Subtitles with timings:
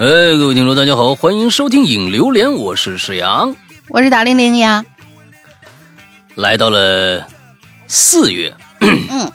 [0.00, 0.06] 哎，
[0.38, 3.54] 各位听众，大家好，欢迎收听《影榴莲》，我是沈阳，
[3.88, 4.82] 我是大玲玲呀。
[6.36, 7.22] 来到了
[7.86, 9.30] 四月，嗯，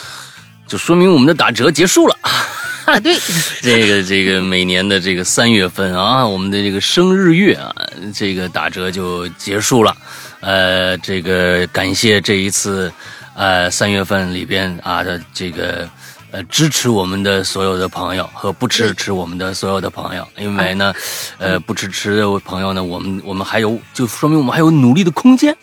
[0.68, 2.14] 就说明我们的打折结束了。
[2.84, 3.16] 啊，对，
[3.62, 7.74] 这个这个每年的这个三月份啊，我们的这个生日月啊，
[8.14, 9.96] 这个打折就结束了。
[10.40, 12.92] 呃，这个感谢这一次，
[13.34, 15.88] 呃，三月份里边啊的这个。
[16.32, 20.94] 呃，支持我们的所有的朋友和不支持我们的所有的朋友，因为呢，
[21.36, 25.54] 呃，不支持的朋友呢，我们我们还有，就说明我们还有努力的空间。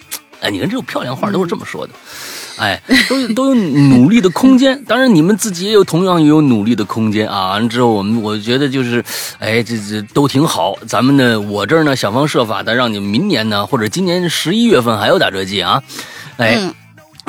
[0.42, 1.94] 哎，你看这种漂亮话都是这么说的，
[2.58, 4.80] 哎，都有都有努力的空间。
[4.86, 7.50] 当然，你们自己也有同样也有努力的空间啊。
[7.50, 9.04] 完了之后，我们我觉得就是，
[9.40, 10.78] 哎，这这都挺好。
[10.88, 15.82] 咱们呢，我这儿呢，想方设法的让你们明年呢，或者今年十一月份还有打折季啊，
[16.38, 16.72] 哎。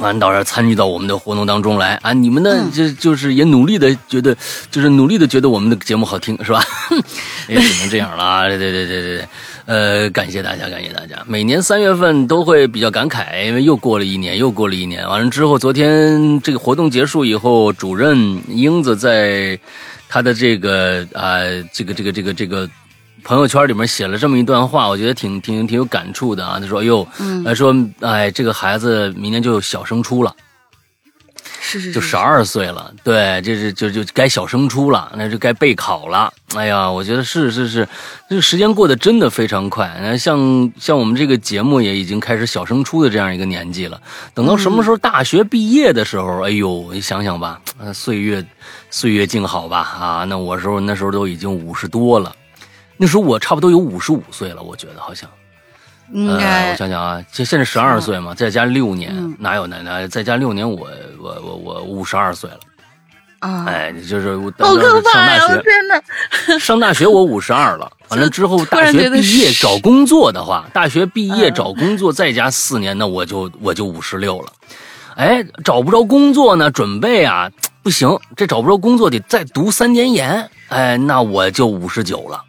[0.01, 2.13] 完到这参与到我们的活动当中来啊！
[2.13, 4.37] 你们呢，就就是也努力的觉得，
[4.71, 6.63] 就是努力的觉得我们的节目好听，是吧？
[7.49, 8.49] 也只能这样了。
[8.49, 9.29] 对对对对对，
[9.67, 11.23] 呃，感谢大家，感谢大家。
[11.27, 15.07] 每年三月份都会比较感慨，因为又过了一年，又过了一年。
[15.09, 19.59] 完了之后，昨天这个活动结束以后，主任英子在
[20.09, 21.41] 他的这个啊，
[21.73, 22.69] 这个这个这个这个。
[23.25, 26.59] 朋友圈里面写了这么一段话，我觉得挺挺挺有感触的啊。
[26.61, 27.07] 他说：“哎呦，
[27.45, 30.35] 他说哎，这个孩子明年就小升初了，
[31.61, 32.93] 是是，就十二岁了。
[33.05, 36.33] 对，这是就就该小升初了，那就该备考了。
[36.57, 37.89] 哎呀，我觉得是是是，
[38.29, 39.97] 这个时间过得真的非常快。
[40.03, 44.01] 那像像我们这个节目也已经开始小升初的这样一个年纪了。
[44.35, 47.61] 等到什么时候大学毕业的时候，哎呦，你想想吧，
[47.95, 48.45] 岁月
[48.91, 50.25] 岁月静好吧啊。
[50.25, 52.35] 那我时候那时候都已经五十多了。”
[53.03, 55.27] 那时候我差不多有五十五岁了，我觉得好像，
[56.13, 60.07] 应该我想想啊，现现在十二岁嘛，再加六年，哪有奶奶？
[60.07, 60.87] 再加六年，我
[61.19, 62.59] 我我我五十二岁了
[63.39, 63.65] 啊！
[63.67, 65.49] 哎，就是好可怕呀！
[65.49, 74.53] 天哪，上大学我五十二了， 完了之后大学毕业找工作的话，大学毕业找工作再加四年，那我就我就五十六了。
[75.17, 77.51] 哎，找不着工作呢，准备啊，
[77.83, 82.45] 不行，这找不着工作得再读三年研，哎，那我就五十九了。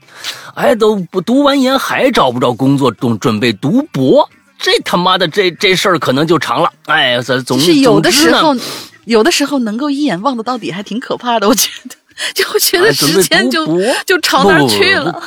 [0.54, 6.70] 哎，都不读完研还找不着工作，准准备读博，这他妈的这这事儿可能就长了。
[6.86, 8.56] 哎，咱总是有的时候，
[9.06, 11.48] 有的时候能够一眼望得到底，还挺可怕的。
[11.48, 11.96] 我觉得，
[12.34, 13.66] 就觉得时间就
[14.06, 15.24] 就朝那儿去了。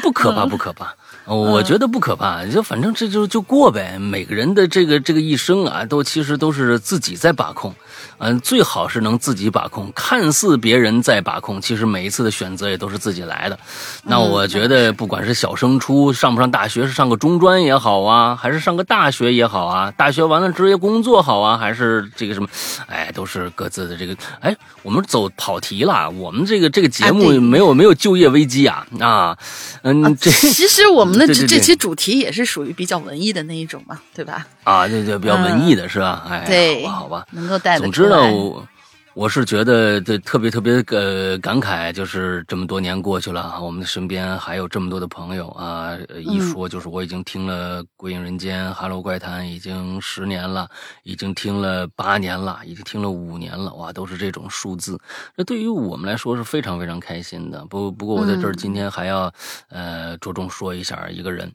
[0.00, 0.94] 不可怕，不可怕。
[1.26, 3.98] 我觉得不可怕，就反正这就就过呗。
[4.00, 7.74] 每个人的这个这个一生啊，都其实都是自己在把控。
[8.22, 9.90] 嗯，最好是能自己把控。
[9.94, 13.58] 看似别人在把控，其实每一次的选择也都是自己来的。
[14.02, 22.48] 那我觉得，不管是小升初上不上大学，是上个中专也好啊，还是上个大学也好啊，大学完了职业工作好啊，还是这个什么，
[22.88, 24.14] 哎，都是各自的这个。
[24.40, 26.10] 哎，我们走跑题了。
[26.10, 29.38] 我们这个这个节目没有没有就业危机啊啊，
[29.80, 34.46] 嗯，这其实我们的这这期主题也是属于比较文艺的那一种嘛，对吧？
[34.64, 36.26] 啊，对对，比较文艺的是吧？
[36.28, 38.09] 哎，对，好吧，好吧，能够带总之。
[38.10, 38.68] 那我
[39.14, 45.96] 我是觉得这特别特别呃感慨，就是这么多年过去了，我们的身边还有这么多的朋友啊。
[46.16, 50.68] 一说就是我已经听了《鬼影人间》《哈喽怪谈》已经十年了，
[51.02, 54.98] 已经听了八年了，已经听了五年了，哇，都是这种数字。
[55.36, 57.64] 这对于我们来说是非常非常开心的。
[57.66, 59.32] 不不过我在这儿今天还要
[59.68, 61.52] 呃着重说一下一个人。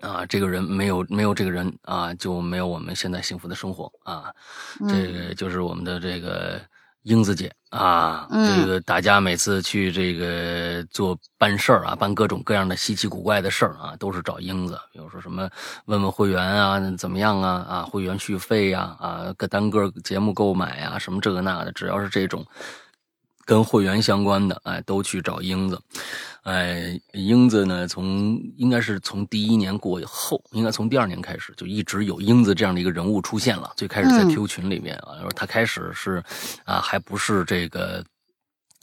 [0.00, 4.32] 啊，这个人没有没有这个人啊，就没有我们现在幸福的生活啊。
[4.88, 6.60] 这个就是我们的这个
[7.02, 8.28] 英子姐啊。
[8.30, 14.78] 这个大家每次去这个做办事儿啊，办各种各样的稀奇古怪的事儿啊，都是找英子。
[14.92, 15.48] 比如说什么
[15.86, 17.66] 问问会员啊，怎么样啊？
[17.68, 22.44] 啊，会员续费呀，啊，个单个节目购买啊，什么这个那的，只要是这种
[23.46, 25.80] 跟会员相关的，哎，都去找英子。
[26.42, 27.86] 哎，英子呢？
[27.88, 33.72] 从应该是从第一年过以后，应该从第二年开始，就一直有英子这样的一个人物出现了。
[33.76, 36.22] 最开始在 Q 群里面啊，他开始是
[36.64, 38.04] 啊，还不是这个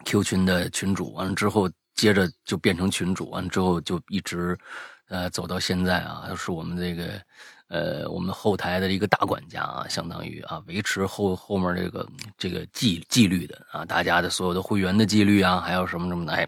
[0.06, 4.58] Q 群的群主，完了之后接着就变成群主，完了之后就一直
[5.10, 7.22] 呃走到现在啊，是我们这个。
[7.74, 16.48] 呃，我们后台的一个大管家啊，相当于啊，维持后后面这个这个纪纪律的啊，大家的所有的会员的纪律啊，还有什么什么的，哎，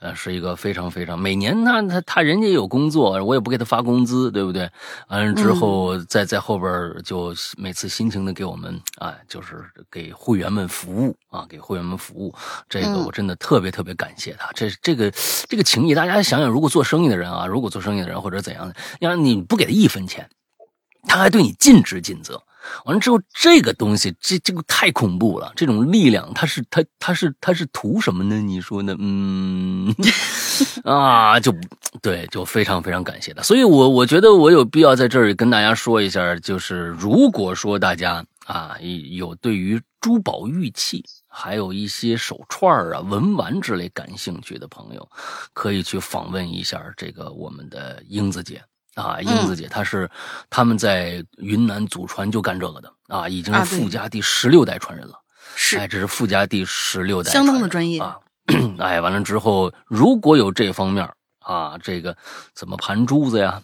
[0.00, 4.68] 呃，是一个非常非常每年他他他人家有工作，我也不给他发工资，对不对？
[5.06, 12.34] 完了之后，在在后边就每次辛勤的给我们啊，就是给会员们服务啊，给会员们服务，
[12.68, 14.50] 这个我真的特别特别感谢他。
[14.52, 15.12] 这这个
[15.48, 20.28] 这个情谊，大家想想，如果做生意的人啊，如果做生意的人或者怎样的，要你不给他一分钱。
[21.06, 22.42] 他还对你尽职尽责，
[22.84, 25.52] 完了之后，这个东西，这这个太恐怖了。
[25.56, 28.36] 这种力量，它是它它是它是图什么呢？
[28.40, 28.94] 你说呢？
[28.98, 29.94] 嗯，
[30.84, 31.54] 啊，就
[32.02, 33.42] 对，就非常非常感谢他。
[33.42, 45.08] 所以，我我觉得我有必要在这儿跟大家说一下，就是如果说大家啊有对于珠宝玉器，还有一些手串啊、文玩之类感兴趣的朋友，
[45.52, 48.62] 可以去访问一下这个我们的英子姐。
[48.96, 50.10] 啊，英子姐，她是
[50.50, 55.14] 他们在云南祖传就干这个的啊，已经是富家第十六代传人了。
[55.54, 58.18] 是，哎，这是富家第十六代，相当的专业啊。
[58.78, 61.08] 哎，完了之后，如果有这方面
[61.40, 62.16] 啊，这个
[62.54, 63.62] 怎么盘珠子呀？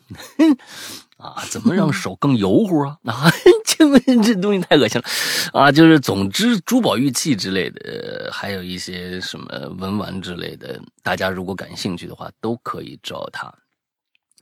[1.19, 2.97] 啊，怎么让手更油乎啊？
[3.07, 3.31] 啊，
[3.65, 5.07] 这这东西太恶心了
[5.53, 5.71] 啊！
[5.71, 9.47] 就是总之，珠宝玉器之类的，还有一些什么
[9.79, 13.53] 文玩之类的，大家如果感兴趣的话，都可以找他。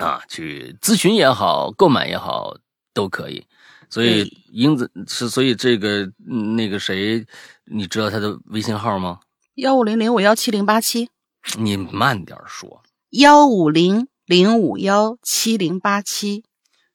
[0.01, 2.57] 啊，去咨询也好，购买也好，
[2.95, 3.47] 都可以。
[3.91, 6.11] 所以英子是，所以这个
[6.57, 7.27] 那个谁，
[7.65, 9.21] 你知道他的微信号吗？
[9.57, 11.11] 幺五零零五幺七零八七。
[11.59, 12.83] 你慢点说。
[13.11, 16.45] 幺五零零五幺七零八七。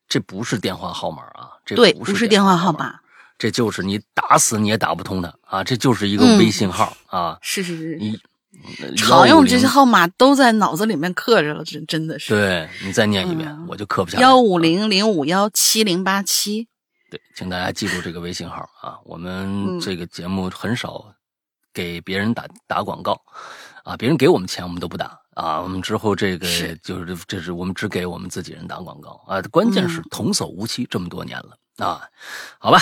[0.07, 3.01] 这不是电话号码啊，这对，不是电话号码，
[3.37, 7.37] 这就是你打死你也打不通的啊，这就是一个微信号啊。
[7.41, 7.95] 是是是。
[7.97, 8.19] 你。
[8.97, 12.33] 常用这些号码都在脑子里面刻着了，真真的是。
[12.33, 14.21] 对你再念一遍，我就刻不下来。
[14.21, 16.67] 幺五零零五幺七零八七。
[17.09, 18.97] 对，请大家记住这个微信号啊！
[19.05, 21.05] 我们这个节目很少
[21.73, 23.21] 给别人打打广告
[23.83, 25.61] 啊，别人给我们钱我们都不打啊。
[25.61, 26.47] 我们之后这个
[26.81, 29.39] 就是这是我们只给我们自己人打广告啊。
[29.51, 32.01] 关键是童叟无欺这么多年了啊，
[32.57, 32.81] 好吧。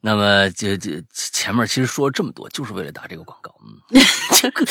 [0.00, 4.00] 那么这这前面其实说了这么多，就是为了打这个广告，嗯，
[4.40, 4.64] 这 个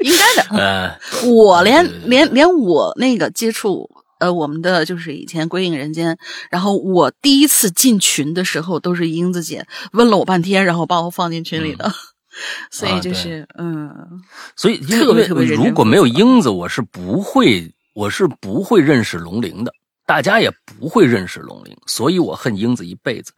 [0.00, 0.48] 应该的。
[0.56, 0.98] 呃，
[1.28, 3.90] 我连连连我那个接触
[4.20, 6.16] 呃我们的就是以前归隐人间，
[6.50, 11.92] 然后我第一次进群的时候，都是英子姐问了我半天，然后把我放进群里的，
[12.70, 14.22] 所以就是嗯，
[14.54, 19.72] 所以特别特别如果没有英子，我是不会我是不会认识龙鳞的。
[20.06, 23.32] 大家也不会认识龙鳞，所以我恨英子一辈子。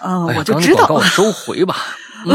[0.00, 0.86] 啊，我就知道。
[0.86, 1.76] 广告收回吧。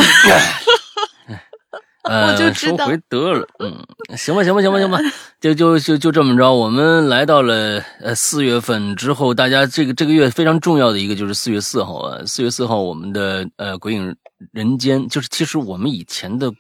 [2.04, 2.86] 我就知道。
[2.86, 3.48] 收回得了。
[3.60, 3.86] 嗯，
[4.18, 4.98] 行吧，行吧，行吧，行吧，
[5.40, 6.52] 就就就就这么着。
[6.52, 12.20] 我们来到了呃四月份之后，大家这个这个月非常重要的一个就是四月四号啊。
[12.26, 14.16] 四月四号，我们的呃鬼影
[14.52, 16.52] 人间，就是其实我们以前的。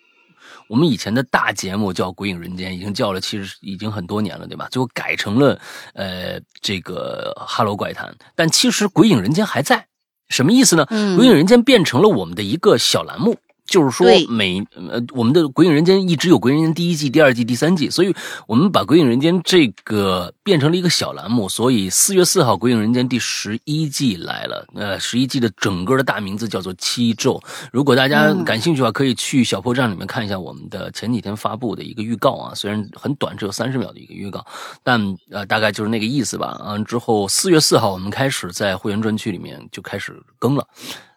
[0.69, 4.67] 我们以前的大节目叫《鬼影人间》，已经叫了，其实已经很多年了，对吧？
[4.69, 5.59] 最后改成了，
[5.93, 9.87] 呃，这个《哈喽怪谈》，但其实《鬼影人间》还在，
[10.29, 10.85] 什么意思呢？
[11.17, 13.35] 《鬼影人间》变成了我们的一个小栏目。
[13.69, 18.13] 就是说，每呃，我们的《鬼影人间》一直有《鬼影人间》第一季、第二季、第三季，所以
[18.47, 21.47] 我们把《鬼影人间》这个变成了一个小栏目。
[21.47, 24.65] 所以四月四号，《鬼影人间》第十一季来了。
[24.73, 27.35] 呃，十一季的整个的大名字叫做《七咒》。
[27.71, 32.55] 如果大家感兴趣的话，可以去小破站里面看一下我们的前几天发布的一个预告啊。
[32.55, 34.45] 虽然很短，只有三十秒的一个预告，
[34.83, 34.99] 但
[35.29, 36.59] 呃，大概就是那个意思吧。
[36.65, 40.67] 嗯，之后四月四号，我们开始在会员专区里面就开始更了。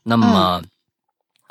[0.03, 0.63] 那么。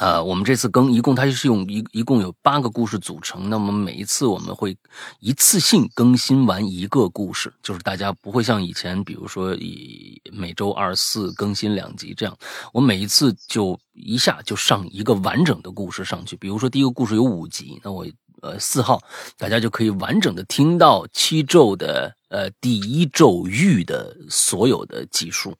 [0.01, 3.51] 呃，我们这次更一共它就是用一一共有八个故事组成。
[3.51, 4.75] 那么每一次我们会
[5.19, 12.35] 一次性更新完一个故事，就是大家不会像以前，比如说以每周二四更新两集这样。
[12.73, 16.35] 我每一次就一下就上一个完整的故事上去。
[16.35, 18.03] 比如说第一个故事有五集，那我
[18.41, 18.99] 呃四号
[19.37, 25.53] 大家就可以完整的听到七咒的呃第一咒玉的所有的集数。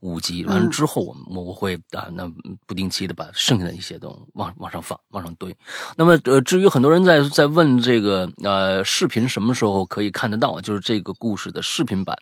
[0.00, 2.30] 五集完了之后，我们我会啊，那
[2.66, 5.54] 不定期的把剩下的一些东西往往上放，往上堆。
[5.96, 12.16] 那么呃，至于很多人在在问这个呃视频什么时候可以看得到，就是这个故事的视频版，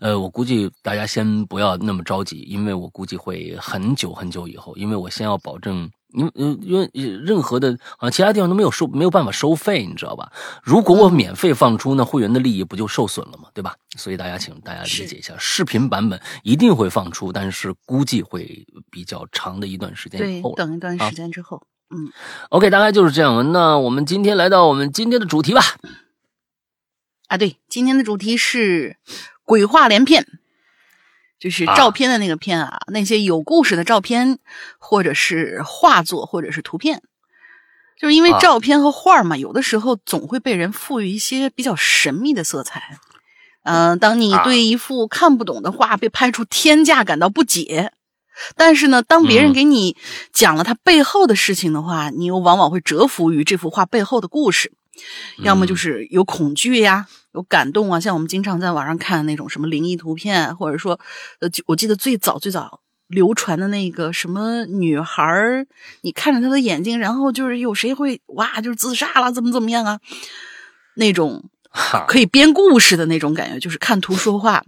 [0.00, 5.90] 呃，我估计大家先不要那么着急，因为我估计会很久很久以后，因为我先要保证。
[6.12, 10.32] 因嗯因为任何的啊，其他地方都没有收，没有办法收费，你知道吧？
[10.62, 13.48] 如果我免费放出，那会员的利益不就受损了吗？
[13.54, 13.74] 对吧？
[13.96, 22.12] 所以大家请大家理解一下，视频版本一定会放出，但是估计会比较长的一段时间以后，等一段时间之后，嗯
[22.50, 23.52] ，OK，大概就是这样。
[23.52, 25.62] 那我们今天来到我们今天的主题吧。
[27.28, 28.96] 啊，对，今天的主题是
[29.44, 30.26] 鬼话连篇。
[31.40, 34.38] 就是照片的那个片啊，那些有故事的照片，
[34.78, 37.02] 或者是画作，或者是图片，
[37.98, 42.98] 就是因为照片和画嘛，有的时候总会被人赋予一些比较神秘的色彩。
[43.62, 47.92] 嗯，当你对一幅看不懂的画被拍出天价感到不解，
[48.54, 49.96] 但是呢，当别人给你
[50.32, 54.72] 讲了他背后的事情的话，你又往往会折服于这幅画背后的故事。
[55.42, 60.98] 要么就是有恐惧呀，有感动啊，像我们经常在网上看那种什么灵异图片，或者说，
[61.40, 65.66] 呃，我记得最早最早流传的那个什么女孩儿，
[66.02, 70.00] 你看着她的眼睛，然后就是有谁会哇，就是自杀了，怎么怎么样啊？
[70.96, 71.48] 那种
[72.06, 74.62] 可以编故事的那种感觉，就是看图说话，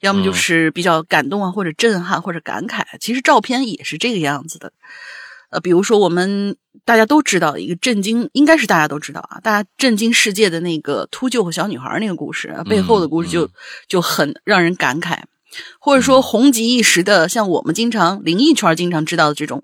[0.00, 2.82] 要么就是比较感动啊，或者震撼，或者感慨。
[2.98, 4.72] 其实照片也是这个样子的。
[5.50, 13.50] 呃，比如说我们大家都知道一个震惊，应该是大家都知道啊，大家震惊世界的那个秃鹫和小女孩那个故事背后的故事就
[13.88, 15.18] 就很让人感慨，
[15.80, 19.62] 或者说红极一时的，像我们经常灵异圈经常知道的这种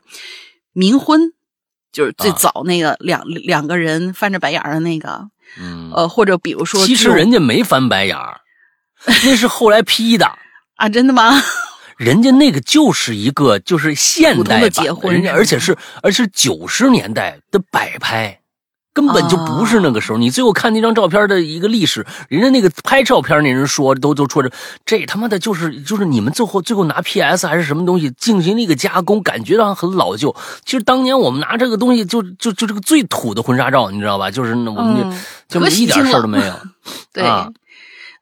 [0.74, 1.32] 冥婚，
[1.92, 5.28] 就是最早那个两两个人翻着白眼的那个，
[5.60, 8.40] 嗯，呃，或者比如说，其实人家没翻白眼儿，
[9.06, 10.26] 那是后来 P 的。
[10.74, 11.32] 啊，真的吗？
[11.96, 18.40] 人家那个就是一个就是现代的结婚，人家而且是而是九十年代的摆拍，
[18.92, 20.18] 根本就不是那个时候。
[20.18, 24.50] 你最后看那张照片的一个历史，人家那个拍照片那人说都都说着
[24.84, 30.34] 这他妈的就是就是你们最后最后拿 PS 还是什么东西进行了一个加工，感觉上很老旧。
[30.64, 34.30] 其实当年我们拿这个东西就就就这个最土的婚纱照，你知道吧？
[34.30, 35.14] 就是我们
[35.48, 36.52] 就就一点事儿都没有，
[37.12, 37.24] 对。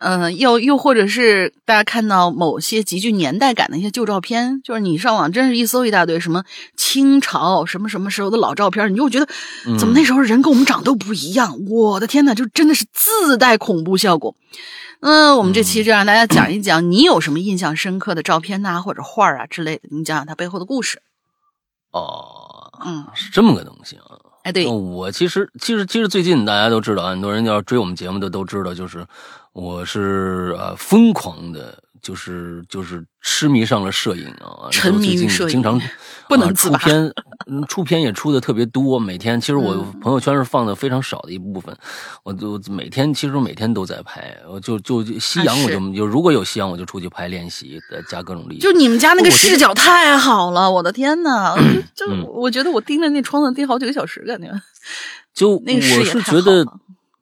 [0.06, 6.44] 嗯，又又或者是大家看到某些极具年代感的一些旧照片，就是你上网真是一搜一大堆什么
[6.76, 9.26] 清朝什么什么时候的老照片，你就觉得
[9.78, 11.58] 怎么那时候人跟我们长都不一样？
[11.70, 14.36] 我的天呐，就真的是自带恐怖效果。
[15.00, 21.00] 嗯，我们这期就让大家讲一讲，你有什么印象深刻的照片呐，或者画啊之类的，你讲讲它背后的故事。
[21.92, 24.04] 哦，嗯，是这么个东西啊。
[24.42, 29.06] 哎，对，我其实其实其实最近大家都知道，很多人要追我们节目的都知道，就是
[29.54, 35.80] 我是呃疯狂的，就是就是痴迷上了摄影啊，沉迷于摄影，经常
[36.28, 37.12] 不能出片，
[37.68, 38.98] 出片也出的特别多。
[38.98, 41.72] 每天其实我朋友圈是放的非常少的一部分，
[42.24, 48.58] 我就每天其实每天都在拍，我就就夕阳我就就如果有夕阳我就出去拍练习，加各种力。
[48.58, 51.54] 就你们家那个视角太好了，我的天呐！
[51.94, 54.50] 就我觉得我盯着那窗子盯好几个小时，感觉。
[55.32, 56.66] 就那个我是觉得。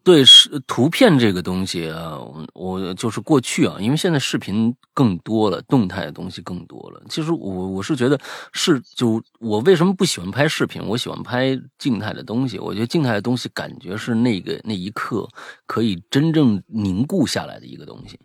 [0.05, 2.19] 对，是图片这个东西啊，
[2.55, 7.01] 我就是过去啊，因为现在视频更多了，动态的东西更多了。
[7.09, 8.19] 其实我我是觉得
[8.53, 10.83] 是，就我为什么不喜欢拍视频？
[10.85, 12.59] 我喜欢拍静态的东西。
[12.59, 15.29] 我觉得静态的东西感觉是那个那一刻
[15.67, 18.19] 可以真正凝固下来的一个东西，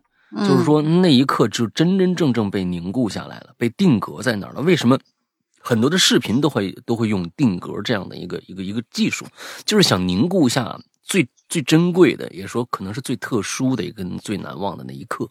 [0.48, 4.62] 就是说那一刻就真真正正被凝固下来了，被定格在那儿了。
[4.62, 4.98] 为什么
[5.60, 9.27] 很多的视频都会都会用定格这样的一个一个一个技术，
[9.63, 10.79] 就是想凝固下。
[11.07, 15.27] 最最珍贵的，也说可能是最特殊的一个最难忘的那一刻，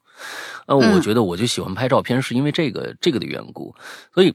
[0.67, 3.75] 呃，我觉得我就喜欢拍照片，是因为这个这个的缘故。
[4.15, 4.35] 所以，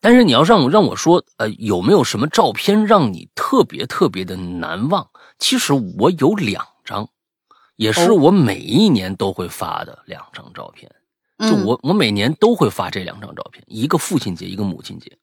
[0.00, 5.10] 但是你要让我让我说，呃，有没有什么照片让你特别特别的难忘？
[5.40, 7.10] 其实我有两张，
[7.74, 10.90] 也是我每一年都会发的两张照片。
[11.40, 15.18] 就我我每年都会发这两张照片，一个父亲节，一个母亲节。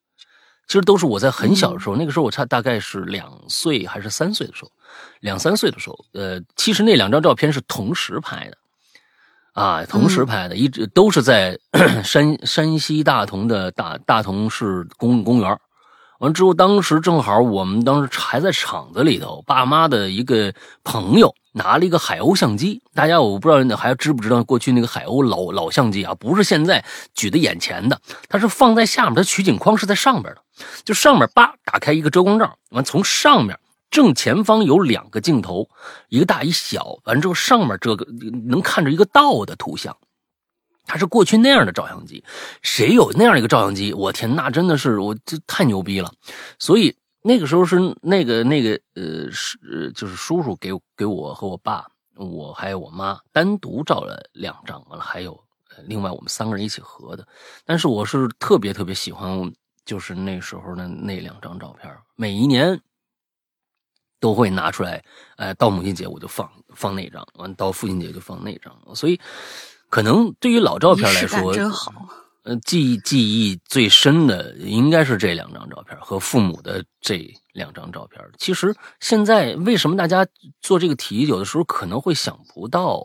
[0.66, 4.70] 其实都是我在很小的时候，那个时候我差大概是两岁还是三岁的时候。
[5.20, 8.56] 两三岁的时候，呃，其实那两张照片是同时拍的，
[9.52, 11.58] 啊，同时拍的，一直都是在
[12.04, 15.58] 山山西大同的大大同市公公园。
[16.18, 20.50] 完之后，当时正好我们当时还在厂子里头，爸妈的一个
[20.82, 22.80] 朋友拿了一个海鸥相机。
[22.94, 26.82] 大家我不知道还知不知道过去那个海鸥老老相机啊，不是现在
[27.14, 28.00] 举在眼前的，
[28.30, 30.40] 它是放在下面，它取景框是在上边的，
[30.84, 33.58] 就上面叭打开一个遮光罩，完从上面。
[33.90, 35.70] 正前方有两个镜头，
[36.08, 36.98] 一个大一小。
[37.04, 38.06] 完之后，上面这个
[38.44, 39.96] 能看着一个道的图像，
[40.84, 42.22] 它是过去那样的照相机。
[42.62, 43.92] 谁有那样一个照相机？
[43.94, 46.12] 我天，那真的是我这太牛逼了。
[46.58, 55.40] 所以那个时候是那个那个呃是就是叔叔给给我和我爸，我还有我妈单独照了两张，完了还有
[55.86, 57.26] 另外我们三个人一起合的。
[57.64, 59.50] 但是我是特别特别喜欢，
[59.84, 62.78] 就是那时候的那两张照片，每一年。
[64.20, 65.02] 都会拿出来，
[65.36, 69.20] 呃，到母亲节我就放放那张，完到父亲节就放那张，所以
[69.88, 71.92] 可能对于老照片来说，真好。
[72.42, 78.24] 呃，记忆记忆最深的应该是这两张照片和父母的这两张照片。
[78.38, 80.24] 其实现在为什么大家
[80.60, 83.02] 做这个题，有的时候可能会想不到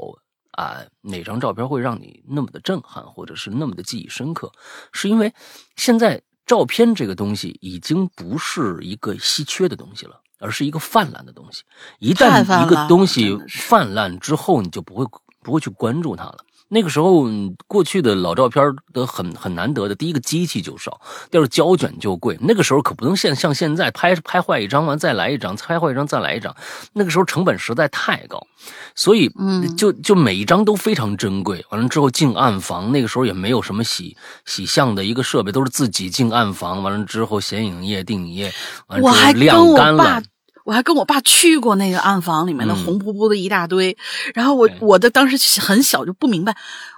[0.52, 4.52] 啊，哪张照片会让你那么的震撼，或者是那么的记忆深刻，
[4.94, 5.34] 是因为
[5.76, 10.22] 现在照片这个东西已经不是一个稀缺的东西了。
[10.42, 11.64] 而是一个泛滥的东西，
[12.00, 15.06] 一旦一个东西泛滥之后，你就不会
[15.44, 16.38] 不会去关注它了。
[16.74, 17.26] 那个时候
[17.68, 22.38] 过去的老照片的很很难得的，第一个机器就少，第二胶卷就贵。
[22.40, 26.56] 那个时候可不能现像现在拍拍坏一张完再来一张，拍坏一张再来一张。
[26.94, 28.48] 那个时候成本实在太高，
[28.96, 31.66] 所以嗯就就每一张都非常珍贵。
[31.72, 36.82] 完了之后进暗房，那个时候也没有什么洗洗相的一个设备，都是自己进暗房。
[36.82, 38.54] 完了之后显影液、定影液，
[38.88, 40.24] 完了之后晾干了。，
[40.64, 43.98] 我还跟我爸去过那个暗房里面的嗯红扑扑的一大堆，
[44.34, 46.56] 然后我我的当时很小就不明白，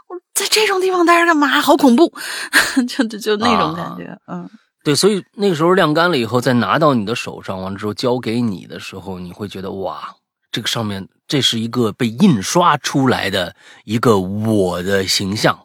[0.08, 1.48] 我在这种地方待着干嘛？
[1.62, 2.14] 好恐怖，
[2.88, 4.50] 就就就那种感觉，嗯
[4.84, 10.14] 对，所以那个时候晾干了以后，再拿到你的手上，完了之后交给你的时候，你会觉得哇，
[10.52, 13.56] 这个上面这是一个被印刷出来的
[13.86, 15.58] 一个我的形象。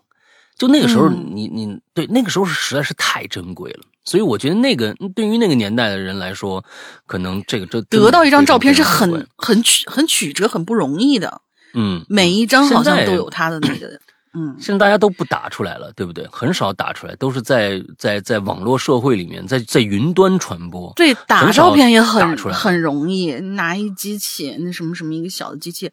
[0.57, 6.65] 就那个时候嗯你，你对那个时候是实在是太珍贵了，所以我觉得那个对于那个年代的人来说，
[7.07, 11.43] 可能这个这得到一张照片是很很曲很曲折、很不容易的，
[11.75, 14.01] 嗯，每一张好像都有他的那个，
[14.33, 16.27] 嗯现在大家都不打出来了，对不对？
[16.33, 20.91] 很少打出来，都是在在在网络社会里面，在在云端传播。
[20.97, 25.93] 对，打照片也打很很容易，拿一机器，那什么什么一个小的机器，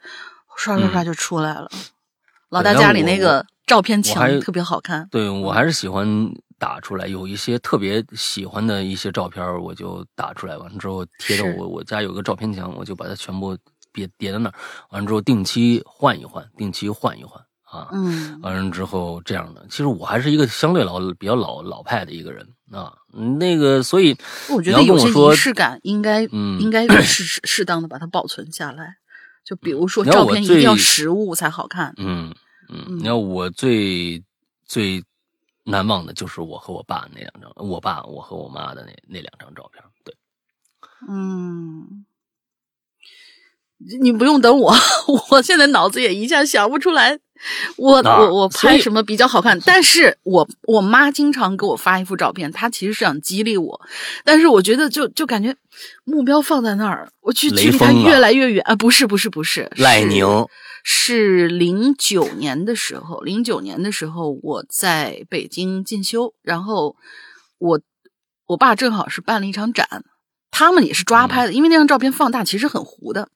[0.56, 1.70] 刷刷刷嗯就出来了。
[2.50, 13.58] 老大家里那个照片墙特别好看，对我还是喜欢打出来，有一些特别喜欢的一些照片，我就打出来，完了之后贴着我我家有个照片墙，我就把它全部
[13.92, 14.54] 叠叠在那儿，
[14.90, 19.66] 完了之后定期换一换，定期换一换啊，嗯完了之后这样的。
[19.70, 22.94] 其实我还是一个相对老比较老老派的一个人啊，
[23.40, 24.16] 那个所以
[24.50, 28.98] 我觉得有些仪式感应该，嗯应该适适适当的把它保存下来。
[29.44, 31.94] 就比如说照片一定要实物才好看。
[31.98, 32.34] 嗯
[32.70, 34.24] 嗯，嗯你要我最
[34.66, 35.04] 最
[35.64, 40.16] 难忘的就是我和我爸那两张，我爸我和我妈的那那两张照片，对。
[41.08, 42.06] 嗯，
[44.02, 44.74] 你不用等我，
[45.32, 47.20] 我现在脑子也一下想不出来。
[47.76, 49.60] 我、啊我我拍什么比较好看？
[49.66, 53.80] 但是我我妈经常给我发一幅照片，她其实是想激励我，
[54.24, 55.54] 但是我觉得就就感觉
[56.06, 58.76] 目标放在那儿，我去距离她越来越远啊！
[58.78, 60.26] 不是不是不，是赖宁
[60.88, 66.96] 是零九年的时候，零九年的时候我在北京进修，然后
[67.58, 67.82] 我
[68.46, 70.06] 我爸正好是办了一场展，
[70.52, 73.30] 他们也是抓拍的，因为那张照片放大其实很糊的，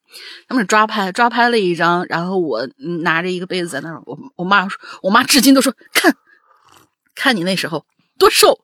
[0.48, 6.16] 他们是抓拍抓拍了一张，然后我嗯拿着一个杯子在那儿，我我妈说，我妈至今都说看，
[7.16, 7.84] 看你那时候
[8.20, 8.60] 多瘦，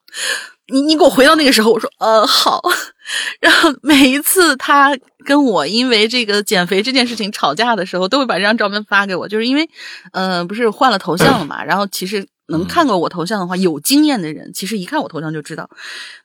[0.68, 2.62] 你你给我回到那个时候，我说呃好，
[3.40, 9.70] 然后每一次他跟我因为这个减肥这件事情吵架的时候，都会把这张照片发给我，就是因为
[10.12, 15.70] 呃不是换了头像了嘛，然后其实能看过我头像的话，有经验的人其实一看我头像就知道，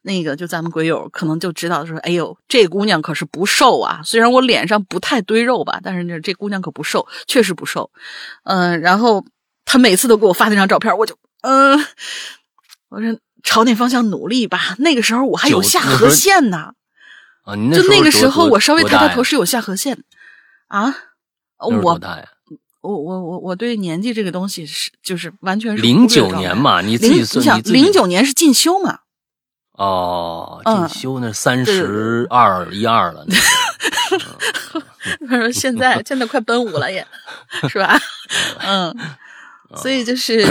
[0.03, 7.91] 那个就咱们鬼友可能就知道说，哎呦这姑娘可是不瘦啊，虽然我脸上不太堆肉吧，但是这这姑娘可不瘦，确实不瘦，
[8.45, 9.25] 嗯、然后
[9.65, 11.79] 他每次都给我发那张照片，我就嗯、
[12.91, 14.77] 我说朝那方向努力吧。
[14.79, 16.73] 那个时候我还有下颌线呢，
[17.47, 20.03] 就那个时候我稍微抬抬头是有下颌线
[20.69, 20.95] 啊。
[21.59, 22.01] 我？
[22.83, 26.35] 我我我我对年纪这个东西是就是完全是零九。
[26.35, 29.01] 年嘛，你自己算你想零九年是进修嘛？
[29.73, 33.27] 哦，嗯进修那三十二一二了，
[35.29, 37.07] 他说现在现在快奔五了也，
[37.69, 37.99] 是吧？
[38.67, 38.97] 嗯，
[39.77, 40.45] 所以就是，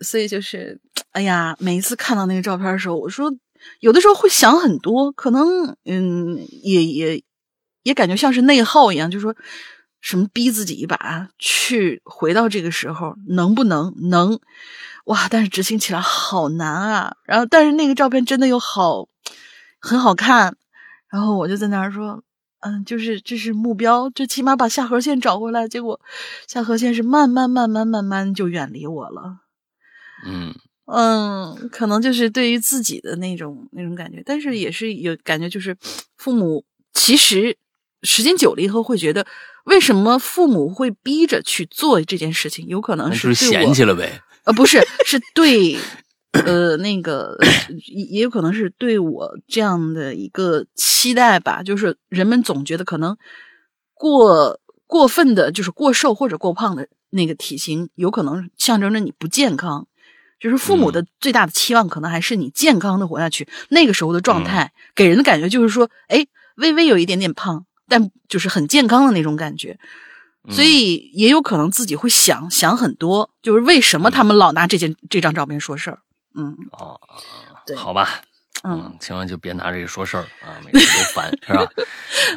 [0.00, 0.80] 所以就是，
[1.12, 3.32] 哎呀，每一次看到那个照片的时候，我说
[3.80, 7.22] 有的时候会想很多，可能嗯，也也
[7.82, 9.34] 也感觉像是内耗一样，就说
[10.00, 14.40] 什么逼自己一把，去回到这个时候，能不能能？
[15.06, 15.28] 哇！
[15.28, 17.16] 但是执行起来好难啊。
[17.24, 19.08] 然后，但是那个照片真的又好，
[19.80, 20.56] 很好看。
[21.10, 22.22] 然后我就在那儿说，
[22.62, 25.68] 嗯，就是这是目标，这起码把下颌线找回来。
[25.68, 26.00] 结果
[26.46, 29.38] 下颌线是慢慢慢慢慢慢就远离我了。
[30.24, 30.54] 嗯，
[30.86, 35.76] 嗯，可能就是对于自己的那种那种感觉，但是也是有感觉，就是
[36.16, 37.56] 父母其实
[38.02, 39.26] 时间久了以后会觉得，
[39.64, 42.66] 为什么父母会逼着去做这件事情？
[42.68, 44.22] 有可能是是对我嫌弃了呗。
[44.44, 45.78] 呃，不是，是对，
[46.32, 47.36] 呃，那个
[47.86, 53.16] 也也有可能是对我这样的一个期待吧，就是人们总觉得可能
[53.94, 59.86] 过过分的，就是过瘦或者过胖的那个体型，有可能象征着你不健康。
[60.40, 63.46] 就是父母的最大的期望，可能还是你健康的活下去。
[63.68, 69.78] 那个时候的状态，给人的感觉就是说，哎，微微有一点点胖，但就是很健康的那种感觉。
[70.50, 76.00] 所以也有可能自己会想想很多，就是为什么他们老拿这件这张照片说事儿。
[76.34, 76.98] 嗯哦，
[77.66, 78.20] 对好吧，
[78.64, 81.66] 嗯，千万就别拿这个说事儿啊，每次都烦，是吧？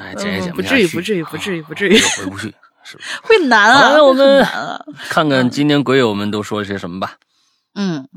[0.01, 2.53] 哎， 这也嗯讲下去不至于不至于不至于不至于啊回不去，
[2.83, 4.79] 是会难啊，好，我们难啊。
[5.09, 7.17] 看看今天鬼友们都说了些什么吧。
[7.75, 8.07] 嗯，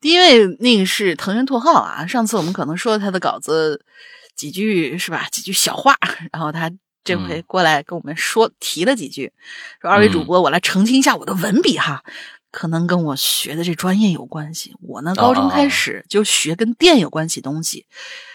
[0.00, 3.84] 第一位那个是藤原拓浩啊，上次我们可能说了他的稿子
[4.34, 5.26] 几句是吧？
[5.30, 5.96] 几句小话，
[6.32, 6.70] 然后他
[7.04, 9.32] 这回过来跟我们说提了几句，
[9.80, 12.02] 说二位主播，我来澄清一下我的文笔哈，
[12.50, 14.74] 可能跟我学的这专业有关系。
[14.80, 17.86] 我呢，高中开始就学跟电有关系东西，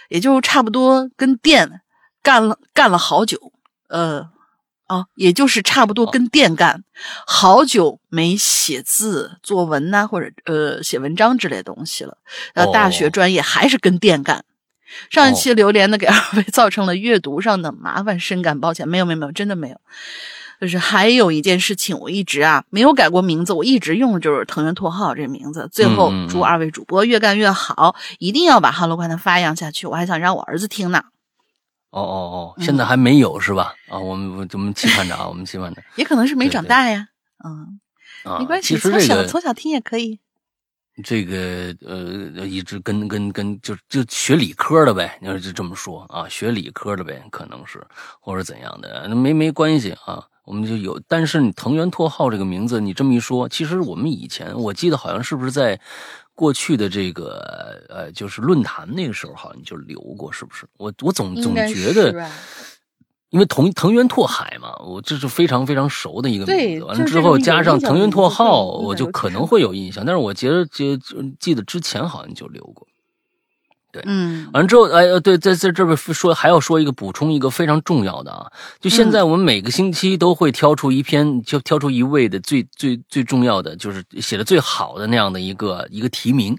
[0.10, 1.82] 也就差不多跟电
[2.22, 3.54] 干了干了好久，
[3.90, 4.30] 呃。
[4.88, 6.84] 啊，也就是差不多跟电干，
[7.26, 12.18] 好久没写字、作文呐，或者呃写文章之类的东西了。
[12.56, 14.44] 呃，大学专业还是跟电干。
[15.10, 18.86] 上一期榴莲呢，给二位 造成了阅读上的麻烦，深感抱歉。
[18.86, 19.80] 没有，没有，没有，真的没有。
[20.62, 25.68] 就是还有一件事情，我一直啊没有改过名字，我一直用的就是藤原拓浩这名字。
[25.72, 29.88] 最后祝二位主播越干越好，一定要把哈喽快乐发扬下去。
[29.88, 31.02] 我还想让我儿子听呢。
[31.90, 33.74] 哦哦哦，现在还没有是吧？
[33.90, 35.82] 啊，我们我们期盼着啊，我们期盼着。
[35.98, 37.08] 也可能是没长大呀，
[37.44, 37.80] 嗯，
[38.38, 40.20] 没关系，从小从小听也可以。
[41.04, 47.84] 这个呃，一直跟跟跟就就学理科的呗，你要就这么说啊，学理科的呗，可能是
[48.20, 51.00] 或者怎样的，那没没关系啊，我们就有。
[51.08, 55.80] 但是你藤原拓浩这个名字，你这么一说，其实我们以前我记得好像是不是在。
[56.34, 60.66] 过去的这个呃，就是论坛那个时候，好像就留过，是不是？
[60.78, 62.28] 我我总总觉得，
[63.30, 66.86] 因为藤藤原拓海嘛，我这是非常非常熟的一个名字。
[66.86, 70.04] 完了之后加上藤原拓浩，我就可能会有印象。
[70.04, 70.98] 但是我觉得记
[71.40, 72.88] 记得之前好像就留过。
[73.92, 86.58] 对，嗯，完了之后，哎，呃，对，在在这边说还要说一个补充一个非常重要的啊，就现在我们每个星期都会挑出一篇，就挑出一位的最最最重要的，就是写的最好的那样的一个一个提名。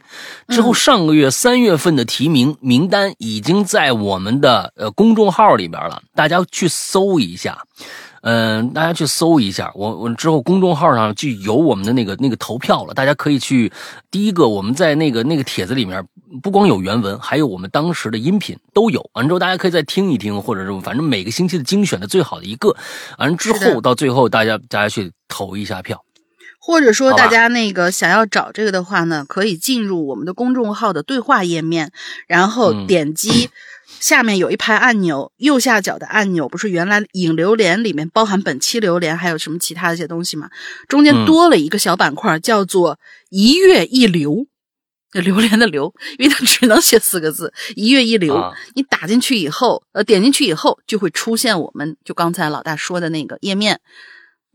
[0.49, 7.59] 之后上个月三月份的提名名单已经在我们的呃公众号里边了，大家去搜一下。
[8.23, 13.73] 嗯，大家去搜一下，我我之后公众号上就有我们的那个那个投票了，大家可以去。
[14.13, 16.07] 第一个，我们在那个那个帖子里面，
[16.41, 19.11] 不光有原文，还有我们当时的音频都有。
[19.15, 22.77] 完之后，大家可以再听一听，或者是反正每个星期的精选的最好的一个。
[23.19, 26.05] 完之后到最后，大家大家去投一下票，
[26.61, 31.91] 或者说大家那个想要找这个的话呢，可以进入我们的公众号的对话页面，
[32.29, 33.51] 然后点击。
[34.03, 40.51] 下面有一排按钮，右下角的按钮不是原来引榴莲里面包含本期榴莲还有什么其他的一些东西吗？
[40.89, 42.99] 中间多了一个小板块，叫做
[43.31, 44.45] “一月一流”，
[45.15, 48.37] 榴莲的榴，因为它只能写四个字“一月一流”。
[48.75, 53.81] 你打进去以后，呃，点进去以后就会出现我们就刚才老大说的那个页面。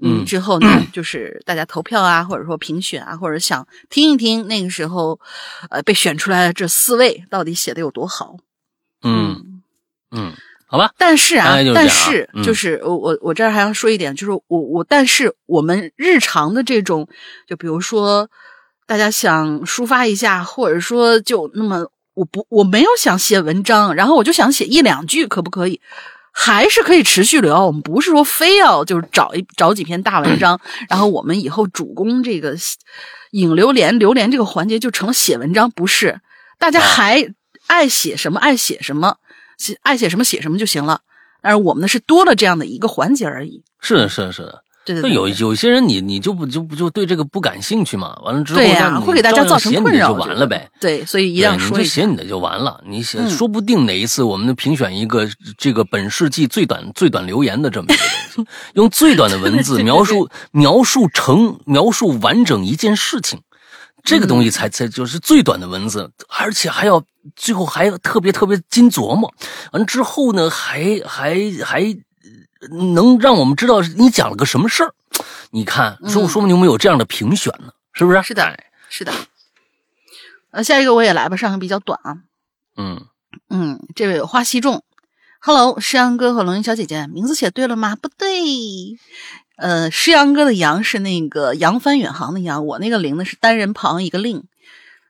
[0.03, 5.21] 嗯，之后呢， 就是大家投票啊，或者说评选啊，或者想听一听那个时候，
[5.69, 8.36] 呃，被选出来的这四位到底写的有多好。
[9.03, 9.62] 嗯
[10.12, 10.33] 嗯，
[10.65, 10.91] 好吧。
[10.97, 17.07] 但是啊，但是就是我我我这儿还要说一点，就是我我但是我们日常的这种，
[17.47, 18.29] 就比如说
[18.86, 25.79] 大家想抒发一下，或者说就那么我不我没有想写文章，然后我就想写一两句，可不可以？
[26.31, 27.65] 还是可以持续聊。
[27.65, 32.55] 我们不是说非要就是找一找几篇大文章， 然后我们以后主攻这个
[33.31, 36.21] 引榴莲榴莲这个环节就成了写文章，不是？
[36.60, 37.33] 大家还。
[37.67, 39.17] 爱写什么爱写什么，
[39.58, 41.01] 写爱写什么写什么就行了。
[41.41, 43.63] 但是我们呢是多了这样的一个环节而已。
[43.80, 44.63] 是的，是的，是的。
[44.84, 45.13] 对对。
[45.13, 48.17] 有有些人你你就不就不就对这个不感兴趣嘛？
[48.23, 50.69] 完了之后，对呀，会给大家造成困扰就完了呗。
[50.80, 52.82] 对，所以一定要说你就写你的就完了。
[52.88, 55.27] 你写，说不定哪一次我们评选一个
[55.58, 58.03] 这个本世纪最短最短留言的这么一个
[58.36, 63.41] 东西， 用最短的文字描述描述成描述完整一件事情。
[64.07, 67.03] 这个东西才才就是最短的文字，而且还要
[67.35, 69.33] 最后还要特别特别精琢磨，
[69.73, 71.83] 完之后呢，还还还
[72.93, 74.93] 能让我们知道你讲了个什么事儿。
[75.51, 78.23] 你看，说说明你们有这样的评选呢，是不是？
[78.23, 78.57] 是的，
[78.89, 79.11] 是的。
[80.51, 82.17] 呃，下一个我也来吧，上个比较短啊。
[82.77, 83.05] 嗯
[83.49, 84.85] 嗯，这位花溪众
[85.41, 87.97] ，Hello，诗阳哥和龙吟小姐姐，名字写对了吗？
[87.97, 88.29] 不对。
[89.57, 94.43] 呃，诗阳哥的阳是那个扬帆远航的扬，我那个林呢是单人旁一个令，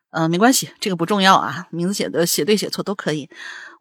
[0.09, 3.29] 呃，没关系，这个不重要啊，名字写的写对写错都可以。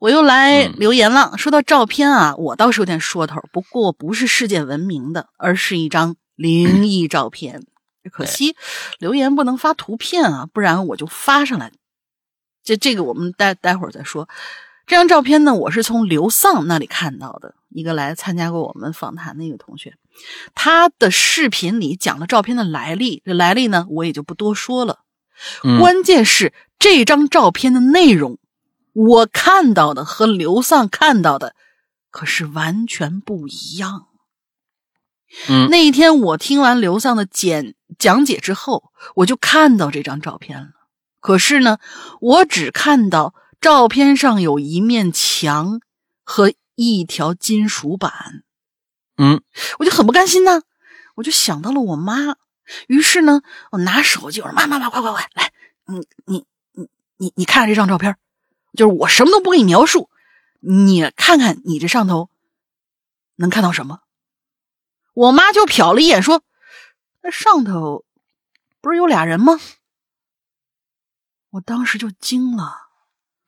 [0.01, 7.63] 我又来留言了，说到照片啊，我倒是有点说头，不过不是世界闻名的，而是一张灵异照片。
[8.13, 8.57] 可惜
[8.99, 11.73] 留言不能发图片啊，不然我就发上来。
[12.63, 14.29] 这这个我们待待会儿再说。
[14.87, 19.97] 这张照片呢，我是从刘丧那里看到的，一个来参加过我们访谈的一个同学，
[20.55, 23.21] 他的视频里讲了照片的来历。
[23.25, 25.01] 这来历呢，我也就不多说了。
[25.81, 28.39] 关键是这张照片的内容，
[28.93, 31.57] 我看到的和刘丧看到的
[32.13, 34.07] 可是完全不一样。
[35.49, 38.85] 嗯，那一天我听完刘丧的简讲解之后，
[39.17, 40.69] 我就看到这张照片了。
[41.19, 41.79] 可是呢，
[42.21, 43.35] 我只看到
[43.67, 45.81] 照片上有一面墙
[46.23, 48.45] 和一条金属板。
[49.17, 49.43] 嗯，
[49.81, 50.63] 我就很不甘心呢，
[51.17, 52.37] 我就想到了我妈。
[52.87, 55.53] 于是呢，我拿手机我说：“妈妈妈，快快快，来，
[55.87, 58.17] 你你你你你看看这张照片，
[58.75, 60.11] 就是我什么都不给你描述，
[60.61, 62.31] 你看看你这上头
[63.35, 64.03] 能看到什么？”
[65.13, 66.45] 我妈就瞟了一眼，说
[67.21, 68.05] ：“那上头
[68.81, 69.59] 不是有俩人吗？”
[71.51, 72.86] 我当时就惊了，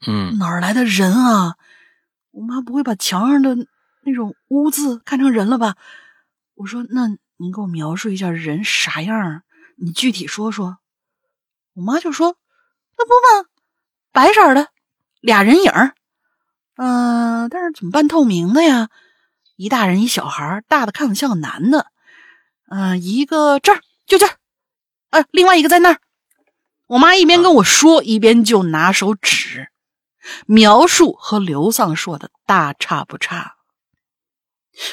[0.06, 1.56] 嗯，哪儿来的人啊？
[2.30, 3.56] 我妈不会把墙上的
[4.04, 5.76] 那种污渍看成人了吧？
[6.54, 9.42] 我说：“那您给我描述一下人啥样？
[9.76, 10.78] 你具体说说。”
[11.74, 12.36] 我妈就说
[12.98, 13.48] ：“那不嘛，
[14.12, 14.68] 白色的
[15.20, 15.94] 俩人影儿，
[16.76, 18.88] 嗯，但是怎么半透明的呀？
[19.56, 21.86] 一大人一小孩，大的看着像个男的，
[22.68, 24.36] 嗯，一个这儿就这儿，
[25.10, 26.00] 啊，另外一个在那儿。”
[26.86, 29.68] 我妈一边跟我说，一边就拿手指，
[30.46, 33.56] 描述和刘丧说的大差不差。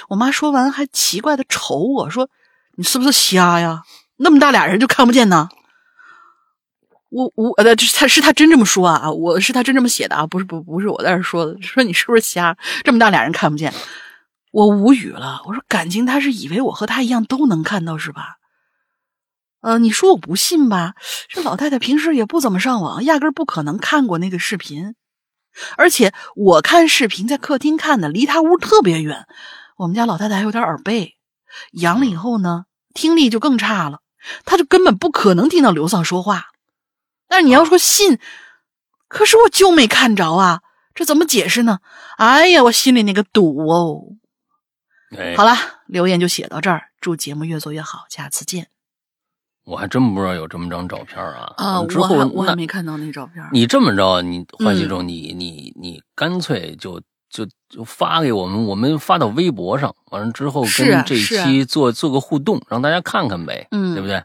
[0.09, 2.29] 我妈说完还奇怪的瞅我说
[2.77, 3.83] ：“你是不是瞎呀？
[4.17, 5.49] 那么大俩人就看不见呢？”
[7.09, 9.09] 我我呃，这他是他真这么说啊？
[9.09, 10.27] 我是他真这么写的啊？
[10.27, 12.57] 不是不不是我在这说的，说你是不是瞎？
[12.83, 13.73] 这么大俩人看不见，
[14.51, 15.41] 我无语了。
[15.45, 18.37] 我说感情他是以为我和他一样都能看到是吧？
[19.61, 20.95] 呃，你说我不信吧？
[21.29, 24.95] 这老太太平时也不怎么上网，压根不可能看过那个视频。
[25.77, 29.27] 而且我看视频在客厅看的，离他屋特别远。
[29.77, 31.15] 我们家老太太还有点耳背，
[31.71, 33.99] 阳了以后呢，听力就更差了，
[34.45, 36.47] 她就根本不可能听到刘丧说话。
[37.27, 38.19] 但是你要说信，
[39.07, 40.61] 可是我就没看着啊，
[40.93, 41.79] 这怎么解释呢？
[42.17, 44.01] 哎呀，我心里那个堵哦。
[45.35, 48.67] 好了，留言就写到这儿，祝节目越做越好，下次见。
[49.65, 51.51] 我还真不知道有这么张照片啊！
[51.57, 53.43] 啊，之后我还我还没看到那照片。
[53.51, 64.23] 你这么着，你欢喜中，你你你干脆就就就发给我们，我们发到微博上，完了之后跟这一期做做个互动，让大家看看呗，嗯，对不对？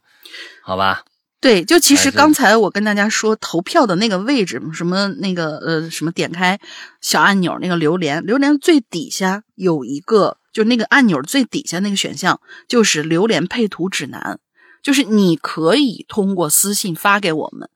[0.62, 1.02] 好吧。
[1.40, 6.60] 对，就其实刚才我跟大家说投票的那个位置，什么那个呃什么点开
[7.00, 14.38] 小按钮那个榴莲，榴莲最底下有一个，就那个按钮最底下那个选项就是榴莲配图指南。
[14.82, 17.68] 就是你可以通过私信发给我们，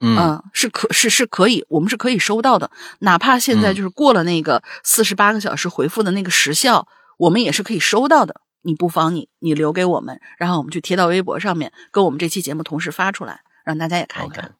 [0.00, 2.70] 嗯，是可是是可以，我们是可以收到的。
[3.00, 8.40] 哪怕现在就是过了那个四十八个小时回复的那个时效，我们也是可以收到的。
[8.66, 14.54] 你不妨你你留给我们，然后我们去贴到微博上面，跟我们这期节目同时发出来，让大家也看一看。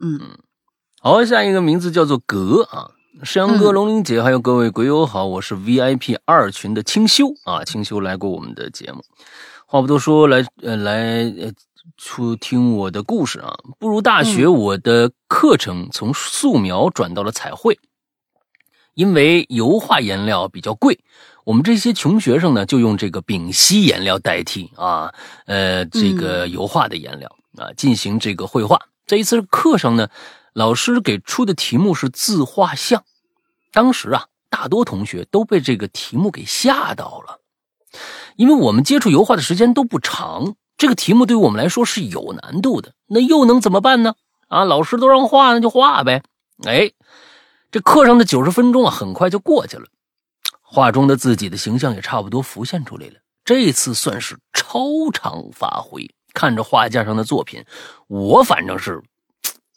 [0.00, 0.38] 嗯嗯，
[1.00, 2.90] 好，下一个名字叫做格啊，
[3.24, 9.02] 山羊哥、龙玲姐，还有各位鬼友好，我是 VIP 二群的清修啊，清修来过我们的节目。
[9.70, 11.52] 话不多说，来呃来呃，
[11.98, 13.54] 出听我的故事啊！
[13.78, 17.78] 步入大学，我的课程从素描转到了彩绘，
[18.94, 20.98] 因为油画颜料比较贵，
[21.44, 25.12] 我们这些穷学生呢，就用这个丙烯颜料代替啊，
[25.44, 28.80] 呃，这个油画的颜料啊，进行这个绘画。
[29.04, 30.08] 这一次课上呢，
[30.54, 33.04] 老师给出的题目是自画像，
[33.70, 37.40] 当时啊，大多同学都被这个题目给吓到了。
[38.38, 42.92] 因为我们接触油画的时间都不长，这个题目对于我们来说是有难度的。
[43.08, 44.14] 那又能怎么办呢？
[44.46, 46.22] 啊，老师都让画，那就画呗。
[46.64, 46.92] 哎，
[47.72, 49.86] 这课上的九十分钟啊，很快就过去了。
[50.62, 53.14] 画中的自己的形象也差不多浮现出来了。
[53.44, 56.08] 这次算是超常发挥。
[56.32, 57.64] 看着画架上的作品，
[58.06, 59.02] 我反正是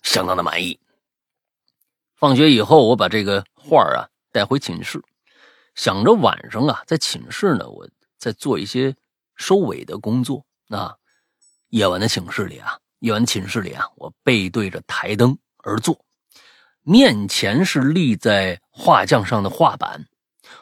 [0.03, 0.79] 相当的满意。
[2.15, 5.01] 放学以后，我把这个画啊带回寝室，
[5.73, 7.87] 想着晚上啊在寝室呢，我。
[8.21, 8.95] 在做一些
[9.35, 10.95] 收尾的工作啊！
[11.69, 16.05] 夜晚的寝室里啊，夜晚寝室里啊，我背对着台灯而坐，
[16.83, 20.05] 面前是立在画架上的画板，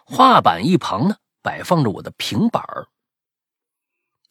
[0.05, 2.87] 画板一旁呢摆放着我的平板儿。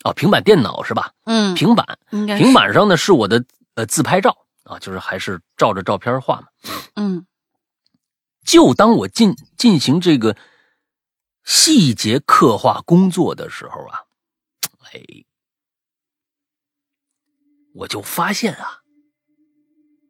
[0.04, 1.12] 哦，平板电脑是吧？
[1.24, 6.46] 嗯，平板，平板上呢是我的呃自拍照啊，就是还是照着照片画嘛。
[6.94, 7.26] 嗯，
[8.42, 10.34] 就当我进进行这个。
[11.50, 14.04] 细节刻画工作的时候啊，
[14.92, 15.00] 哎，
[17.72, 18.82] 我就发现啊，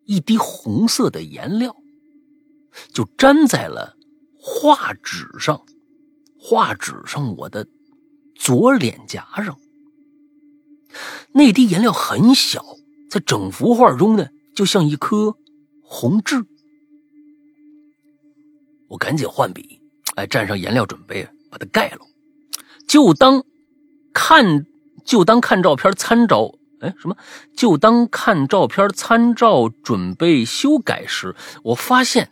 [0.04, 1.76] 一滴红色的颜料
[2.92, 3.96] 就粘在了
[4.40, 5.64] 画纸上，
[6.40, 7.68] 画纸上我的
[8.34, 9.56] 左脸颊上。
[11.30, 12.64] 那滴颜料很小，
[13.08, 15.38] 在整幅画中呢，就像一颗
[15.84, 16.44] 红痣。
[18.88, 19.77] 我赶紧换笔。
[20.18, 21.98] 哎，蘸上颜料，准备把它盖了。
[22.88, 23.44] 就当
[24.12, 24.66] 看
[25.04, 27.16] 就当看照片参照，哎，什么？
[27.56, 32.30] 就当看照片参照准备修改时，我发现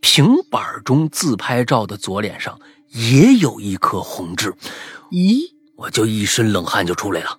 [0.00, 2.58] 平板中自拍照的左脸上
[2.92, 4.54] 也有一颗红痣。
[5.10, 7.38] 咦，我就一身冷汗就出来了。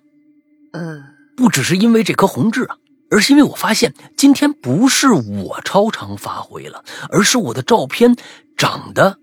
[0.70, 1.02] 嗯，
[1.36, 2.76] 不只是因为这颗红痣啊，
[3.10, 8.14] 而是因为我发现今天不是我超常发挥了，而是我的照片
[8.56, 9.18] 长得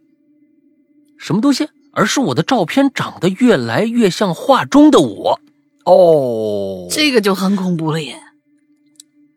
[1.17, 1.67] 什么东西？
[1.93, 5.39] 而是我的照片长得越来越像画中的我。
[5.83, 8.19] 哦，这个就很恐怖了耶！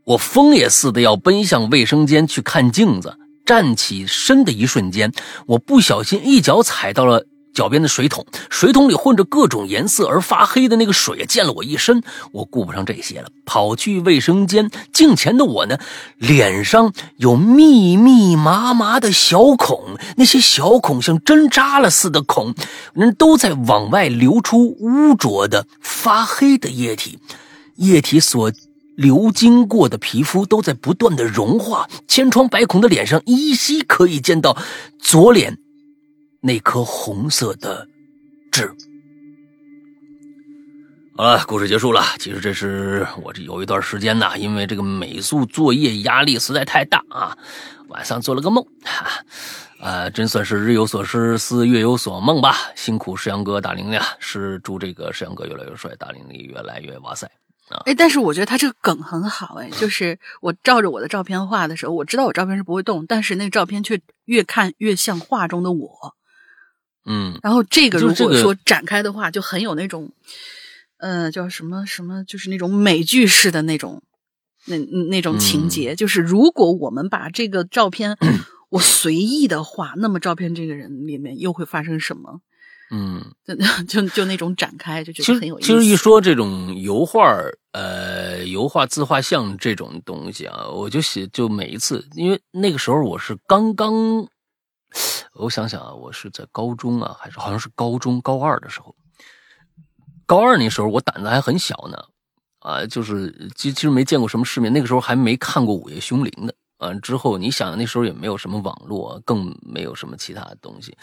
[0.05, 3.17] 我疯也似的要奔向卫生间去看镜子，
[3.47, 5.13] 站起身的一瞬间，
[5.47, 7.27] 我不小心一脚踩到了。
[7.53, 12.03] 脚边的水桶，水桶里混着各种颜色而发黑的那个水溅了我一身。
[12.33, 14.71] 我顾不上这些了，跑去卫生间。
[14.93, 15.79] 镜前的我呢，
[16.17, 22.55] 脸上有密密麻麻的小孔，那些小孔像针扎了似的孔，
[22.95, 27.19] 人都在往外流出污浊的发黑的液体。
[27.77, 28.53] 液体所
[28.97, 34.57] 流经过的皮肤都在不断的融化，千疮百孔的脸上依稀可以见到
[34.99, 35.59] 左脸。
[36.41, 37.87] 那颗红色的
[38.51, 38.75] 痣。
[41.17, 42.03] 好了，故事结束了。
[42.19, 47.37] 其实这是我这有一段时间呢，因为这个美术作业压力实在太大啊，
[47.89, 49.23] 晚上做了个梦，哈，
[49.81, 52.57] 呃，真算是日有所思，思月有所梦吧。
[52.75, 57.27] 辛苦石阳哥大玲玲，是祝这个石阳哥越来越帅，大玲玲越来越哇塞
[57.69, 57.83] 啊！
[57.85, 66.15] 哎，但是我觉得他这个梗很好，哎，就是我照着我的照片画的时候，我知道我照片是不会动，但是那个照片却越看越像画中的我。
[67.07, 70.13] 嗯，然后这个如果说展开的话，就很有那种，
[70.99, 74.03] 呃，叫什么什么，就是那种美剧式的那种，
[74.67, 74.77] 那
[75.09, 75.97] 那种情节。
[75.97, 78.19] 就是如果我们把这个照片
[78.69, 82.41] 我随意的画，那么照片这个人里面又会发生什么？
[82.93, 83.25] 嗯，
[83.87, 85.67] 就就就那种展开，就觉得很有意思。
[85.69, 87.35] 其实一说这种油画，
[87.73, 94.29] 呃，油画自画像这种东西啊，我就写，就每一次，因为那个时候我是刚刚。
[95.35, 98.95] 我想想啊，我是在高中啊，还是好像是高中高二的时候。
[100.27, 101.99] 高二那时候我胆子还很小呢，
[102.61, 106.53] 啊，就是其其实没见过什么世面，那个时候还没看过《午夜凶铃》呢。
[106.79, 110.97] 啊，之后你想那时候也没有什么网络，更没有什么其他的东西，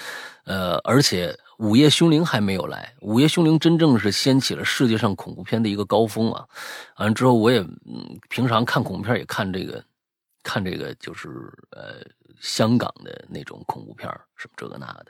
[0.46, 6.44] 呃，而且《午夜凶铃》还没有来，《午夜凶铃》真正是掀起了世界上恐怖片的一个高峰啊。
[6.98, 9.84] 完了之后，我也嗯，平常看恐怖片也看这个，
[10.48, 11.28] 看这个就是
[11.72, 12.02] 呃。
[12.40, 15.08] 香港的那种恐怖片什么这个那的，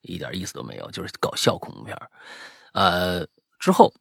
[0.00, 1.94] 一点意思都没有，就是搞笑恐怖片
[2.72, 3.26] 呃，
[3.58, 3.92] 之后，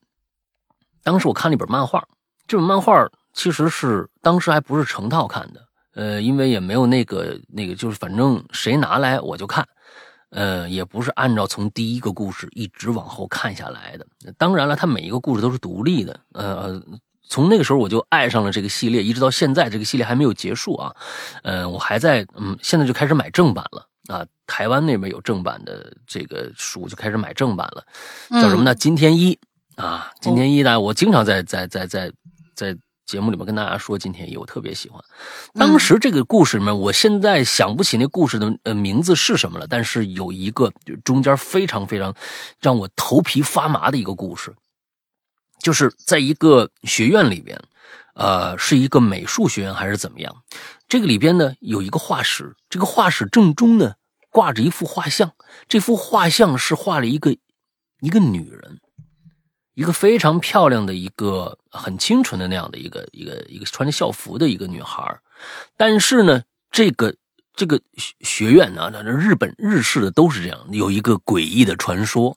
[1.03, 2.01] 当时我看了一本漫画，
[2.47, 9.67] 这本漫画其实是当时还不是成套看的，呃，因为也没有那个那个，就是反正谁拿来我就看，
[10.29, 14.07] 呃，也不是按照从第一个故事一直往后看下来的。
[14.37, 16.81] 当然了，它每一个故事都是独立的，呃。
[17.29, 20.93] 从那个时候我就爱上了这个系列，一直到现在这个系列还没有结束啊。
[21.43, 24.25] 嗯，我还在嗯，现在就开始买正版了啊。
[24.47, 27.85] 台湾那边有正版的这个书，就开始买正版了。
[28.41, 28.73] 叫什么呢？
[28.73, 29.37] 金田一
[29.75, 32.11] 啊，金田一呢，我经常在在在在
[32.55, 34.99] 在节目里面跟大家说金田一，我特别喜欢。
[35.53, 42.13] 当时这个故事里面，我现在想不起那故事的呃名字是什么了，但是有一个中间非常非常
[42.59, 44.51] 让我头皮发麻的一个故事。
[45.59, 47.61] 就是在一个学院里边，
[48.15, 50.35] 呃，是一个美术学院还是怎么样？
[50.87, 53.93] 这个里边呢有一个画室，这个画室正中呢
[54.29, 55.33] 挂着一幅画像，
[55.67, 57.35] 这幅画像是画了一个
[57.99, 58.79] 一个女人，
[59.75, 65.19] 一个非常漂亮的一个很清纯的那样的一个一个一个穿着校服的一个女孩。
[65.77, 67.15] 但是呢，这个
[67.53, 67.79] 这个
[68.21, 72.35] 学院呢，那日本日式的都是这样，有一个诡异的传说，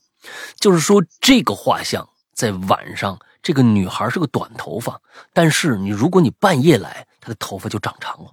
[0.56, 2.08] 就是说这个画像。
[2.42, 5.00] 在晚上，这个女孩是个短头发，
[5.32, 8.32] 但是你如果你半夜来，她的头发就长长了，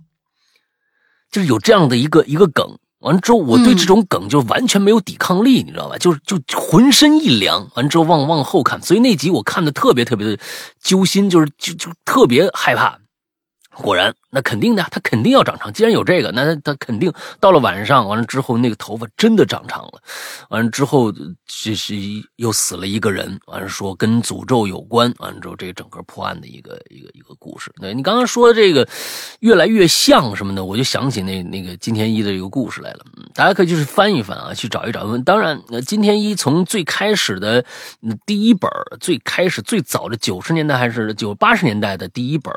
[1.30, 2.80] 就是有这样的一个一个梗。
[3.02, 5.96] 完了之后，我对这种梗就完全没有抵抗力，你知道吧？
[6.00, 7.70] 就是就浑身一凉。
[7.76, 10.44] 完之后往往后看，所以那集我看的特别特别的
[10.82, 12.98] 揪心，就是就就特别害怕。
[13.76, 15.72] 果然，那肯定的，他肯定要长长。
[15.72, 20.02] 既然有这个，那他他肯定到了晚上，完了之后，那个头发真的长长了。
[20.50, 21.14] 完了之后，
[21.46, 21.96] 这是
[22.36, 23.40] 又死了一个人。
[23.46, 25.14] 完了说跟诅咒有关。
[25.20, 27.72] 完了之后，这整个破案的一个一个一个故事。
[27.80, 28.86] 对你刚刚说的这个
[29.40, 33.06] 越来越像什么的，我就想起那那个金田一的一个故事来了。
[33.34, 35.18] 大家可以就是翻一翻啊，去找一找。
[35.20, 37.64] 当然，金田一从最开始的
[38.26, 38.70] 第一本，
[39.00, 42.54] 最开始最早的九十年代还是九八十年代的第一本，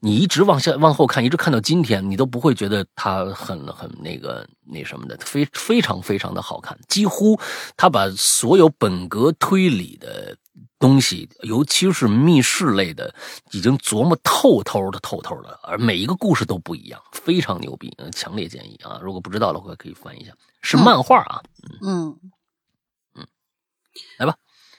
[0.00, 0.60] 你一直往。
[0.78, 6.78] 往后看，一直看到今天，你都不会觉得它很很那个那什么的，非非常非常的好看。
[6.88, 7.38] 几乎
[7.76, 10.36] 他把所有本格推理的
[10.78, 13.14] 东西，尤其是密室类的，
[13.52, 18.98] 已经琢磨透透的、透透的，而每一个故事都不一样，非常牛逼，强烈建议啊！
[19.02, 21.42] 如果不知道的话，可以翻一下，是漫画啊。
[21.82, 22.16] 嗯。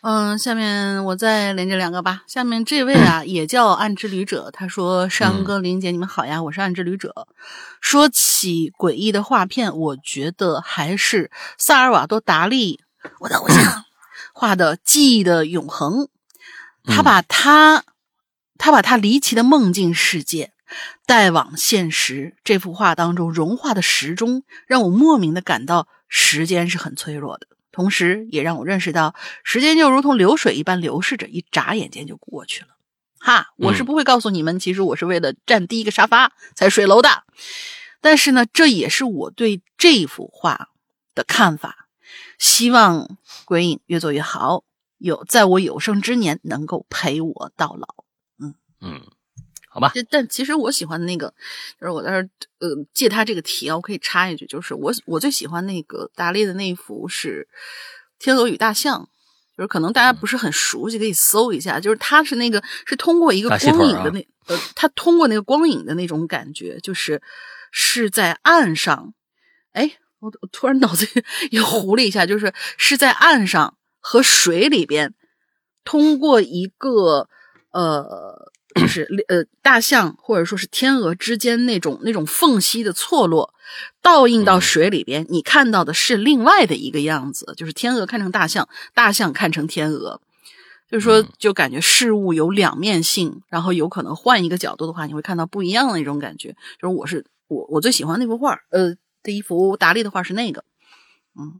[0.10, 2.24] 嗯，下面我再连接两个吧。
[2.28, 7.28] 下面这位啊， 也叫暗之旅者，他说：“山哥、林姐，你们好呀，我是暗之旅者。
[7.82, 12.80] 说起诡异的画片，我觉得还是萨尔瓦多·达利，
[13.20, 13.84] 我的偶像。
[14.32, 16.08] ”画的记忆的永恒，
[16.88, 17.84] 他把他，
[18.58, 20.54] 他把他离奇的梦境世界
[21.06, 22.38] 带往现实。
[22.46, 27.48] 这幅画当中融化的时钟，让我莫名的感到时间是很脆弱的，
[27.78, 29.14] 同时也让我认识到
[29.44, 32.70] 时间就如同流水一般流逝着，一眨眼间就过去了。
[33.20, 37.24] 哈，我是不会告诉你们，其实我是为了占第一个沙发才睡楼的。
[38.02, 40.70] 但是呢，这也是我对这幅画
[41.14, 41.88] 的看法。
[42.40, 44.64] 希望鬼影越做越好，
[44.98, 47.88] 有在我有生之年能够陪我到老。
[48.40, 49.02] 嗯嗯，
[49.78, 49.94] 好吧。
[50.10, 51.32] 但其实我喜欢的那个，
[51.80, 52.28] 就是我在这
[52.60, 57.48] 呃借他这个题啊，我可以插一句，就是我我最喜欢那个达利的那一幅是
[58.24, 59.02] 《天鹅与大象》，
[59.58, 61.80] 就是可能大家不是很熟悉，可以搜一下。
[61.80, 67.22] 就是他是那个是通过一个光影的那呃，他通过那个光影的那种感觉，就是
[67.72, 69.14] 是在岸上，
[69.74, 69.98] 哎。
[70.20, 71.08] 我我突然脑子
[71.52, 75.14] 也 糊了一下，就是是在岸上和水里边，
[75.84, 77.30] 通过一个
[77.70, 83.54] 呃，就是呃大象或者说是天鹅之间那种那种缝隙的错落，
[84.02, 90.22] 倒映到水里边，你看到的是另外的一个样子，就是天鹅看成大象，大象看成天鹅，
[90.90, 96.56] 就是说就感觉事物有两面性，然后有可能换一个角度的话，你会看到不一样的那种感觉。
[96.80, 98.96] 就是我是我我最喜欢那幅画，呃。
[99.24, 100.64] 第一幅达利的画是那个，
[101.38, 101.60] 嗯，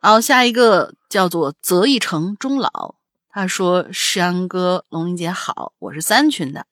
[0.00, 2.94] 然后下一个叫做择一城终老，
[3.32, 6.66] 他说：“山哥，龙玲姐好，我是三群的。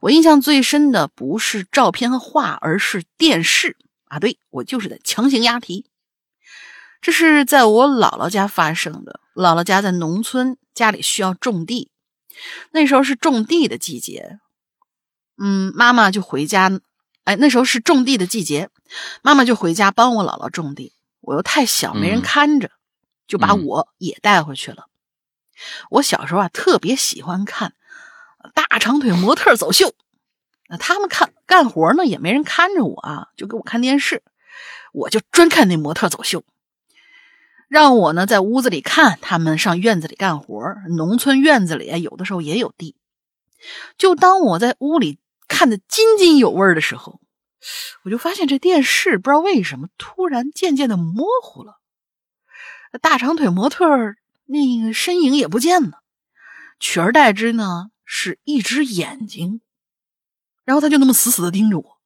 [0.00, 3.76] 我印象最深的不是照片和画，而是电视
[4.06, 4.18] 啊！
[4.18, 5.84] 对我就是在强行押题。
[7.02, 9.20] 这是在我姥姥家发生的。
[9.34, 11.90] 姥姥家在农村，家里需要种地，
[12.70, 14.38] 那时候是种地的季节，
[15.36, 16.80] 嗯，妈妈就回家。”
[17.24, 18.70] 哎，那时候是种地的季节，
[19.22, 20.92] 妈妈就回家帮我姥姥种地。
[21.20, 22.70] 我又太小，没人看着，
[23.28, 24.86] 就把我也带回去了。
[25.90, 27.74] 我小时候啊，特别喜欢看
[28.54, 29.94] 大长腿模特走秀。
[30.68, 34.22] 那他们看干活呢，也没人看着我啊，就给我看电视。
[34.92, 36.44] 我就专看那模特走秀，
[37.68, 40.62] 让我呢在屋子里看他们上院子里干活。
[40.96, 42.96] 农村院子里啊有的时候也有地，
[43.96, 45.18] 就当我在屋里。
[45.48, 47.20] 看得津津有味的时候，
[48.04, 51.78] 我就发现这电视不知道为什么突然渐渐的模糊了，
[53.02, 53.84] 大长腿模特
[54.44, 56.02] 那个身影也不见了，
[56.78, 59.60] 取而代之呢是一只眼睛，
[60.64, 61.98] 然后他就那么死死的盯着我，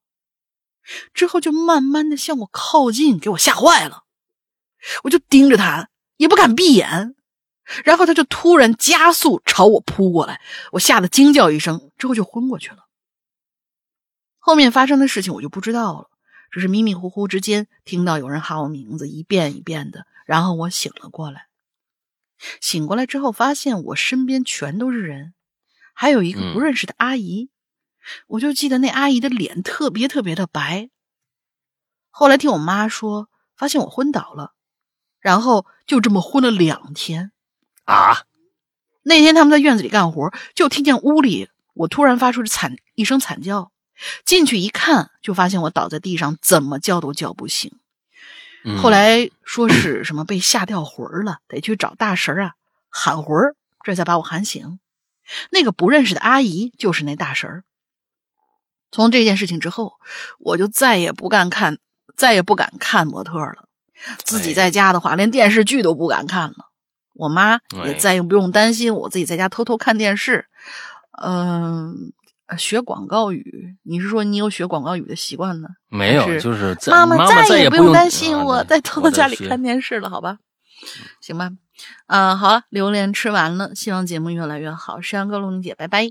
[1.12, 4.04] 之后就慢慢的向我靠近，给我吓坏了，
[5.04, 7.16] 我就盯着他也不敢闭眼，
[7.84, 10.40] 然后他就突然加速朝我扑过来，
[10.72, 12.86] 我吓得惊叫一声，之后就昏过去了。
[14.38, 16.10] 后面发生的事情我就不知道了，
[16.52, 21.48] 只是迷迷糊糊之间听到有人喊我名字，一遍一遍的，然后我醒了过来。
[22.60, 25.34] 醒过来之后，发现我身边全都是人，
[25.94, 27.50] 还有一个不认识的阿姨。
[28.28, 30.90] 我就记得那阿姨的脸特别特别的白。
[32.10, 34.54] 后来听我妈说，发现我昏倒了，
[35.20, 37.32] 然后就这么昏了两天。
[37.84, 38.24] 啊！
[39.02, 43.72] 那天他们在院子里干活，就听见屋里我突然发出惨一声惨叫。
[44.24, 47.78] 进去一看，就发现我倒在地上，怎么叫都叫不醒。
[48.82, 52.54] 后来说是什么被吓掉魂儿了，得去找大神啊
[52.88, 53.54] 喊魂儿，
[53.84, 54.80] 这才把我喊醒。
[55.50, 57.62] 那个不认识的阿姨就是那大神。
[58.90, 59.94] 从这件事情之后，
[60.38, 61.78] 我就再也不敢看，
[62.16, 63.68] 再也不敢看模特了。
[64.24, 66.70] 自己在家的话，连电视剧都不敢看了。
[67.14, 70.46] 我妈也再也不用担心我自己在家偷偷看电视。
[71.22, 72.12] 嗯。
[72.56, 75.68] 学广告语，你是说你有学广告语的习惯呢？
[75.88, 80.38] 没有，就是妈妈再也不用担心我在偷偷家里看电视了，好吧？
[81.20, 81.50] 行吧，
[82.06, 85.00] 嗯，好了，榴莲吃完了，希望节目越来越好。
[85.00, 86.10] 山羊哥、龙玲姐，拜拜。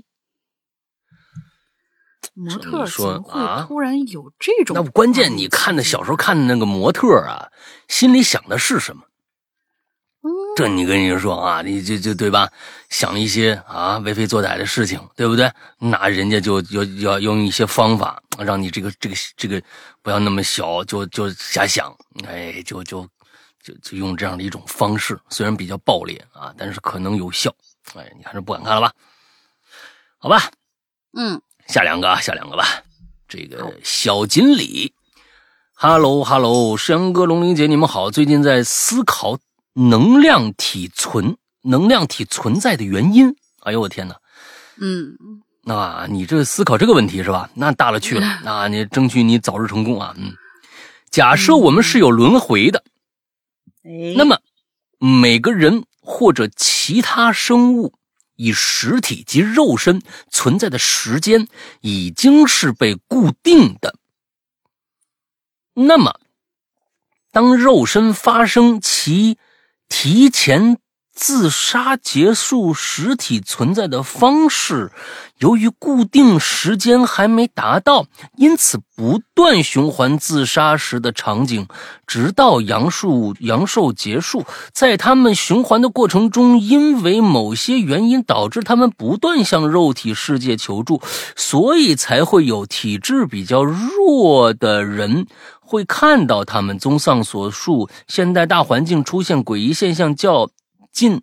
[2.34, 4.76] 模特怎么会突然有这种？
[4.76, 7.48] 那关键你看的小时候看的那个模特啊，
[7.88, 9.04] 心里想的是什么？
[10.56, 12.48] 这你跟人说啊，你就就对吧？
[12.88, 15.50] 想一些啊为非作歹的事情，对不对？
[15.78, 19.62] 那人家就要要用一些方法，让你这个这个这个
[20.02, 21.94] 不要那么小，就就瞎想，
[22.26, 23.06] 哎，就就
[23.62, 27.54] 就就用这样的一种方式，虽然比较暴烈啊，但是可能有效
[27.94, 28.92] 哎，你还是不敢看了吧？
[30.18, 30.50] 好吧，
[31.16, 32.64] 嗯，下两个啊，下两个吧。
[33.28, 34.94] 这个小锦鲤
[35.74, 38.10] ，Hello Hello，山羊哥、龙玲姐，你们好。
[38.10, 39.36] 最近在思考
[39.76, 43.36] 能量体存、能量体存在的原因。
[43.60, 44.16] 哎呦我天哪！
[44.80, 45.16] 嗯，
[45.62, 47.48] 那你这思考这个问题是吧？
[47.54, 48.26] 那大了去了。
[48.42, 50.14] 那你争取你早日成功啊！
[50.16, 50.32] 嗯，
[51.10, 52.82] 假设我们是有轮回的，
[53.84, 54.40] 哎，那么
[54.98, 57.94] 每个人或者其他生物。
[58.38, 61.48] 以实体及肉身存在的时间
[61.80, 63.96] 已经是被固定的，
[65.72, 66.20] 那么
[67.32, 69.38] 当肉身发生其
[69.88, 70.78] 提前。
[71.18, 74.92] 自杀结束实体存在的方式，
[75.38, 78.04] 由于固定时间还没达到，
[78.36, 81.66] 因此不断循环自杀时的场景，
[82.06, 84.44] 直到阳寿阳寿结束。
[84.74, 91.00] 在他们循环的过程中，因为某些原因导致他们不断向肉体世界求助，
[91.34, 95.26] 所以才会有体质比较弱的人
[95.66, 96.78] 会看到他们。
[96.78, 100.48] 综上所述，现代大环境出现诡异现象较。
[100.92, 101.20] 近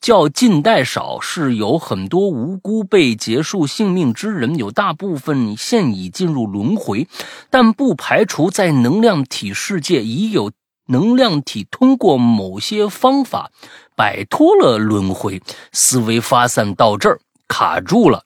[0.00, 7.08] 较近代少，是有很多无辜被结束性命之人，有大部分现已进入轮回，
[7.50, 10.52] 但不排除在能量体世界已有
[10.86, 13.50] 能量体通过某些方法
[13.96, 15.42] 摆脱了轮回。
[15.72, 17.18] 思维发散到这儿
[17.48, 18.24] 卡住了。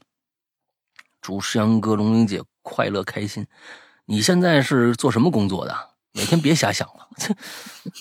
[1.23, 3.47] 祝石阳哥、龙玲姐快乐开心。
[4.11, 5.91] 你现在是做什么工作的？
[6.13, 7.09] 每天别瞎想了，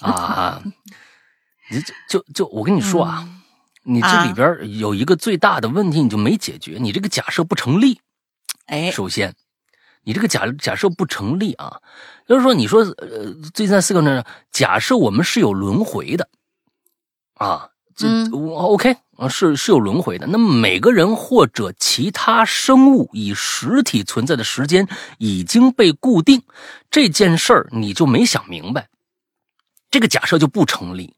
[0.02, 0.64] 啊。
[1.72, 3.30] 你就就就我跟你说啊，
[3.84, 6.80] 你这里边有一个最大的问题，你就没解决。
[6.82, 8.02] 你这个假设不成立。
[8.66, 9.36] 哎，首先，
[10.02, 11.80] 你这个假假设不成立啊，
[12.28, 16.28] 就是说，你说呃，最近在思考呢，假设我们是有轮回的
[17.36, 17.70] 啊，
[18.00, 20.26] 这 OK 啊，是是有轮回的。
[20.26, 24.88] 那么每个人或者其他生物以实体存在的时间
[25.18, 26.42] 已经被固定，
[26.90, 28.88] 这件事儿你就没想明白，
[29.92, 31.14] 这个假设就不成立。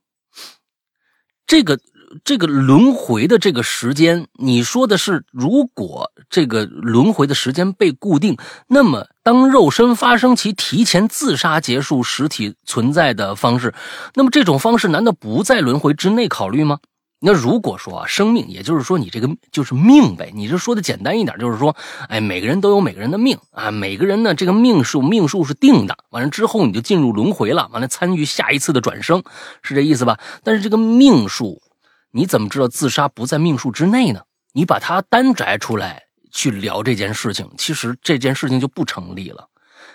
[1.45, 1.79] 这个
[2.23, 8.37] 这个轮回的这个时间，你说的是，如果这个轮回的时间被固定，
[8.67, 13.73] 那么当肉身发生其提前自杀结束实体存在的方式，
[14.15, 16.79] 那么这种方式难道不在轮回之内考虑吗？
[17.23, 21.75] 那如果说啊，生命，也就是说你这个就是命呗，你这说的简单一点，就是说，
[22.09, 29.21] 哎，每个人都有每个人的命啊，每个人呢这个命数命数是定的，完了之后你就进入轮回了，完了参与下一次的转生，
[29.61, 30.19] 是这意思吧？
[30.43, 31.61] 但是这个命数，
[32.11, 34.21] 你怎么知道自杀不在命数之内呢？
[34.53, 39.47] 你把它单摘出来去聊这件事情，其实这件事情就不成立了。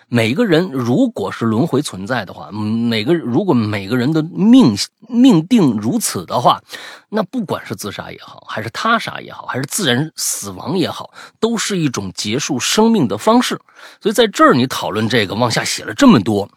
[0.09, 4.77] 每个人如果是轮回存在的话，每个如果每个人的命
[5.09, 6.63] 命定如此的话，
[7.09, 13.59] 那不管是自杀也好，还是他杀也好，还是自然死亡也好，都是一种结束生命的方式。
[14.01, 16.49] 所以在这儿你讨论这个，往下写了这么多，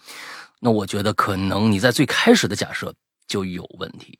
[0.59, 2.93] 那我觉得可能你在最开始的假设
[3.27, 4.18] 就有问题。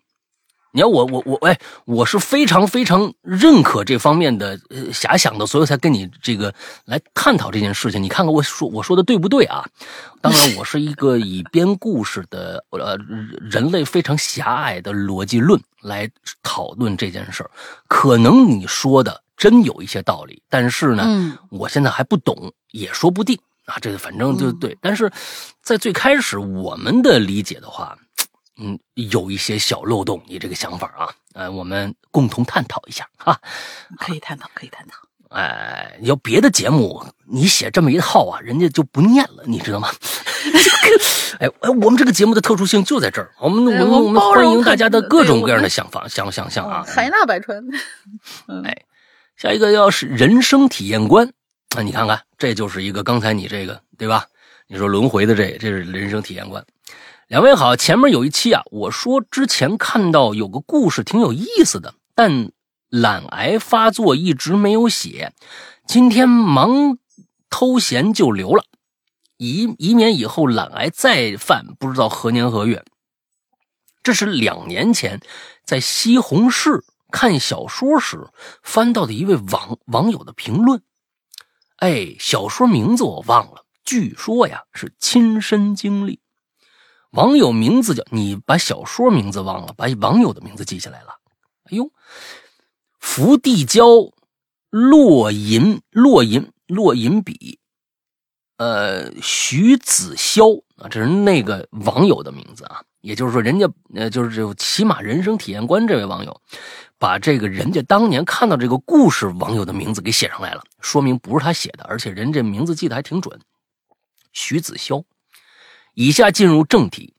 [0.80, 6.53] 你要我我我哎，我是非常非常认可这方面的呃遐想的，所以才跟你这个
[6.86, 8.01] 来探讨这件事情。
[8.01, 9.67] 你看看我说我说的对不对啊？
[10.21, 12.97] 当然，我是一个以编故事的呃
[13.41, 16.09] 人类非常狭隘的逻辑论来
[16.43, 17.51] 讨论这件事儿。
[17.89, 23.75] 可能你说的真有一些道理，但是呢，我现在还不懂，也说不定啊。
[23.82, 25.11] 这个反正就对，但是
[25.61, 27.97] 在最开始我们的理解的话。
[28.60, 33.39] 嗯，有一些小漏洞，你这个想法啊，呃，我们共同探讨一下哈。
[33.97, 34.97] 可以探讨，可以探讨。
[35.30, 39.89] 哎，要别的节目，你写这么一套啊，人家就不念了，你知道吗？
[41.39, 47.64] 哎 哎，我们这个节目的特殊性就在这儿，我们我们我们欢迎大家的各种各样的想法、想想象啊，海纳百川。
[48.66, 48.76] 哎，
[49.38, 51.32] 下一个要是人生体验观，
[51.76, 54.26] 那你看看，这就是一个刚才你这个对吧？
[54.68, 56.64] 你说轮回的这，这是人生体验观。
[57.30, 62.51] 两位好，前面有一期啊，我说之前看到有个故事挺有意思的，但
[62.89, 65.32] 懒癌发作一直没有写，
[65.86, 66.97] 今天忙
[67.47, 68.63] 偷闲就留了，
[69.38, 72.84] 以以免以后懒癌再犯，不知道何年何月。
[74.01, 75.21] 这是两年前
[75.63, 78.32] 在西红柿看小说时
[78.63, 80.82] 翻到的一位网网友的评论，
[81.75, 86.21] 哎，小说名字我忘了，据说呀是亲身经历。
[87.12, 91.18] 网友名字叫你把小说名字忘了，把网友的名字记下来了。
[91.64, 91.91] 哎呦，
[92.99, 93.86] 伏地胶
[94.70, 97.60] 落银落银落银笔
[98.57, 102.84] 呃，徐子潇啊，这是那个网友的名字啊。
[103.01, 106.41] 也就是说，人家呃，就是这起码人生体验官这位网友，
[106.97, 113.39] 把这个人家当年看到这个故事网友的名字给写上来了，说明不是他写的，而且人这名字记得还挺准。
[114.34, 115.01] 徐子潇，
[115.94, 117.14] 以下进入正题，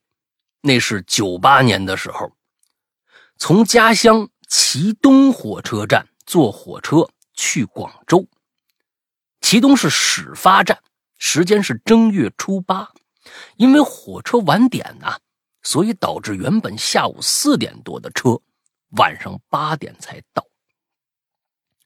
[0.60, 2.32] 那是九八年的时候，
[3.36, 8.26] 从家乡祁东火车站坐火车去广州。
[9.40, 10.82] 祁东是始发站，
[11.18, 12.88] 时间是正月初八，
[13.56, 15.18] 因为火车晚点呐，
[15.62, 18.40] 所以导致原本下午四点多的车，
[18.90, 20.46] 晚上八点才到。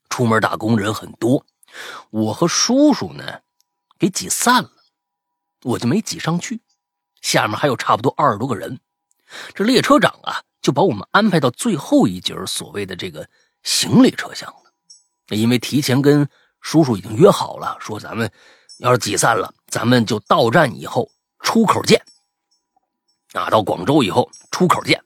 [0.09, 1.45] 出门打工人很多，
[2.09, 3.41] 我和叔叔呢
[3.97, 4.71] 给挤散了，
[5.63, 6.61] 我就没挤上去。
[7.25, 8.79] 下面还有差不多二十多个人，
[9.55, 13.27] 这列车长啊就把我们安排到最后一节所谓的这个
[13.63, 16.29] 行李车厢了，因为提前跟。
[16.61, 18.27] 叔叔已经约好了，说咱们
[18.79, 21.07] 要是挤散了，咱们就到站以后
[21.41, 22.03] 出口见。
[23.33, 24.99] 啊，到广州以后出口见。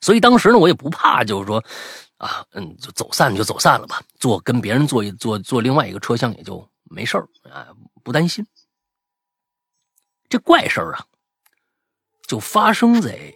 [0.00, 1.56] 所以当时呢，我也不怕，就是说，
[2.18, 7.18] 啊，嗯，就走散就走散了吧，坐跟别人坐一坐坐另外一个车厢也就没事
[7.50, 7.66] 啊，
[8.04, 8.46] 不担心。
[10.34, 11.06] 这怪事儿啊，
[12.26, 13.32] 就发生在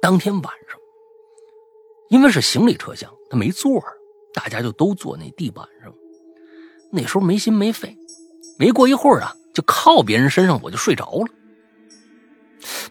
[0.00, 0.76] 当天晚上，
[2.08, 3.80] 因为是行李车厢，他没座
[4.34, 5.94] 大家就都坐那地板上。
[6.90, 7.96] 那时候没心没肺，
[8.58, 11.28] 没过一会儿啊，就靠别人身上，我就睡着了。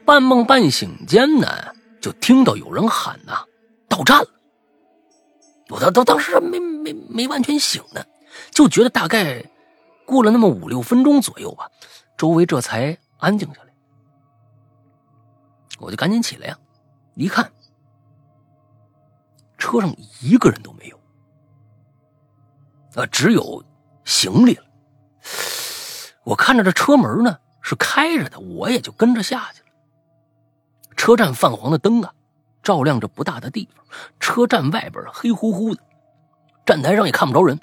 [0.05, 3.43] 半梦半醒间呢，就听到有人喊呐
[3.89, 4.29] ：“到站了！”
[5.67, 8.01] 我当当当时没没没完全醒呢，
[8.51, 9.43] 就觉得大概
[10.05, 11.69] 过了那么五六分钟左右吧，
[12.17, 13.69] 周围这才安静下来。
[15.79, 16.59] 我就赶紧起来呀，
[17.15, 17.49] 一看，
[19.57, 20.99] 车上一个人都没有，
[22.95, 23.63] 啊，只有。
[24.03, 24.65] 行李了，
[26.23, 29.67] 我看着这车门呢是开着的，我也就跟着下去了。
[30.97, 32.11] 车站泛黄的灯啊，
[32.63, 33.85] 照亮着不大的地方，
[34.19, 35.83] 车站外边黑乎乎的，
[36.65, 37.57] 站台上也看不着人。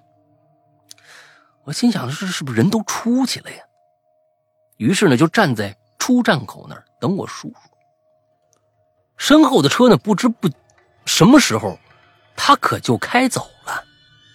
[1.64, 3.62] 我心想是是不是人都出去了呀？
[4.79, 7.55] 于是呢，就站在出站口那儿等我叔叔。
[9.16, 10.49] 身后的车呢，不知不
[11.05, 11.79] 什么时候，
[12.35, 13.85] 他可就开走了，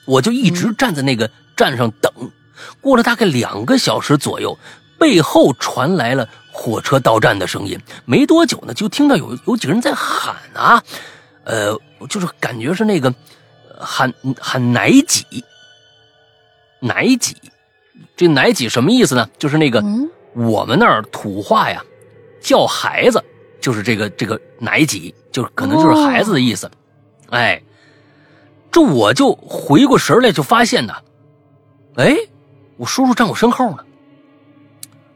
[0.05, 1.29] 我就一直站在那个。
[1.55, 2.11] 站上等，
[2.81, 4.57] 过了大概两个小时左右，
[4.97, 7.79] 背后传来了火车到站的声音。
[8.05, 10.83] 没多久呢，就听到有有几个人在喊啊，
[11.43, 11.79] 呃，
[12.09, 13.13] 就是感觉是那个
[13.79, 15.45] 喊喊奶几，
[16.79, 17.37] 奶几，
[18.17, 19.29] 这奶几什么意思呢？
[19.37, 19.79] 就是那个
[20.35, 21.83] 我们那儿土话呀，
[22.41, 23.23] 叫孩子，
[23.61, 26.69] 就是这个这个奶几，就是可能就是孩子的意思。
[27.29, 27.61] 哎，
[28.71, 30.93] 这我就回过神来，就发现呢。
[31.95, 32.15] 哎，
[32.77, 33.79] 我叔叔站我身后呢。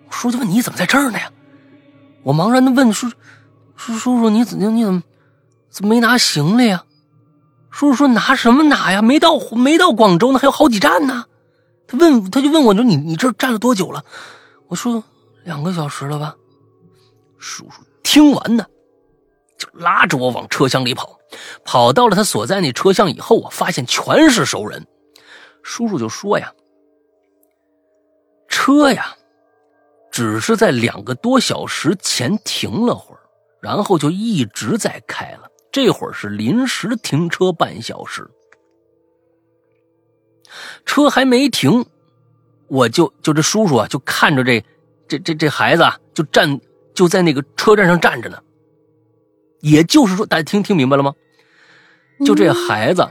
[0.08, 1.30] 我叔就问：“你怎么在这儿呢呀？”
[2.24, 3.10] 我茫然的问：“叔
[3.76, 5.04] 叔，叔叔，你怎你怎么
[5.70, 6.84] 怎么没拿行李呀？”
[7.70, 9.02] 叔叔说：“拿什么拿呀？
[9.02, 11.26] 没到没到广州呢，还有好几站呢。”
[11.88, 14.04] 他问他就问我说：“你你这站了多久了？”
[14.68, 15.04] 我说
[15.46, 16.36] ：“两个小时了吧。”
[17.40, 18.66] 叔叔听完呢，
[19.58, 21.18] 就拉着我往车厢里跑。
[21.66, 24.88] 跑到了他所在那车厢以后，我发现全是熟人。
[25.62, 26.54] 叔叔就说呀。
[28.48, 29.16] 车呀，
[30.10, 33.22] 只是在两个多小时前停了会儿，
[33.62, 35.50] 然后就一直在开了。
[35.72, 38.28] 这会儿是临时停车半小时，
[40.86, 41.86] 车还没停，
[42.68, 44.64] 我就就这叔叔啊，就看着这
[45.08, 46.60] 这这这孩子啊，就站
[46.94, 48.38] 就在那个车站上站着呢。
[49.62, 51.14] 也就是说，大家听听明白了吗？
[52.26, 53.08] 就这孩子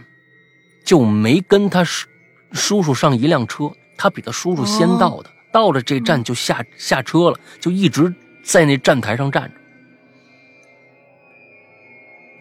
[0.85, 2.07] 就没跟他叔
[2.53, 3.71] 叔叔上一辆车。
[3.99, 9.61] 他比他叔叔先到的，到了这站就下下车了，就一直在那站台上站着。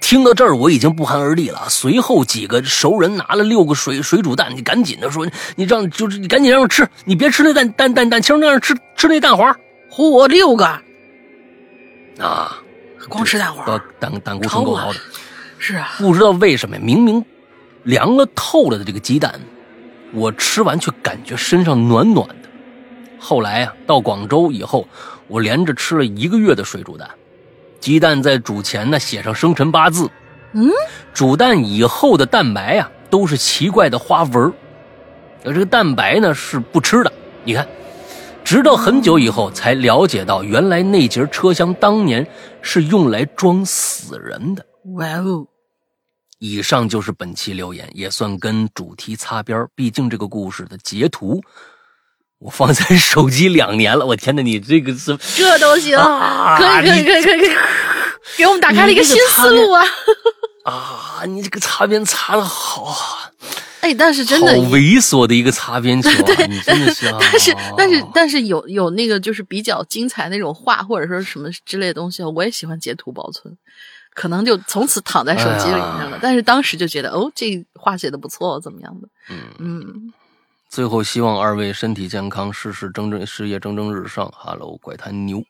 [0.08, 1.66] 听到这儿，我已经不寒而栗了。
[1.68, 9.52] 随后几个熟人拿了六个水水煮蛋，你赶紧的说，你让就是你赶紧让我吃，你别吃那蛋蛋蛋蛋清，那样吃吃那蛋黄。
[9.90, 10.64] 嚯，六个
[12.20, 12.56] 啊！
[13.10, 15.00] 光吃蛋黄，胆胆固醇够高的。
[15.58, 17.26] 是啊，不知道为什么，明明
[17.82, 19.42] 凉了透了的这个鸡蛋。
[20.14, 22.48] 我吃完却感觉身上暖暖的。
[23.18, 24.88] 后来啊，到广州以后，
[25.28, 27.10] 我连着吃了一个月的水煮蛋。
[27.86, 30.10] 鸡蛋在煮前呢，写上生辰八字。
[30.54, 30.72] 嗯，
[31.14, 34.52] 煮蛋以后的蛋白啊，都是奇怪的花纹。
[35.44, 37.14] 而这个蛋白呢，是不吃的。
[37.44, 37.68] 你看，
[38.44, 42.26] 直到很久以后才了解到，原来那节车厢当年
[42.60, 44.66] 是用来装死人的。
[44.96, 45.46] 哇哦！
[46.40, 51.40] 以上就是本期留言，也算跟主题擦边毕竟这个故事的截图
[52.40, 57.56] 我放在 手机两年了，我天呐，你这个是 这都行，啊可以可以可以可以可以，
[58.38, 59.84] 给我们打开了一个新思路啊！
[60.66, 62.98] 啊，你这个擦边擦的好啊，
[63.82, 66.46] 哎，但是真的好的，猥琐的一个擦边球啊！
[66.50, 73.56] 你真的是啊，但是但是但是有有那个就是比较精彩那种画或者说什么之类的东西，我也喜欢截图保存，
[74.14, 76.16] 可能就从此躺在手机里面了。
[76.16, 79.08] 哎但是当时就觉得哦，这画写的不错，怎么样的？
[79.30, 80.14] 嗯，嗯，
[80.76, 84.30] 最后希望二位身体健康，事事蒸蒸，事业蒸蒸日上。
[84.34, 85.42] 哈喽怪谈牛。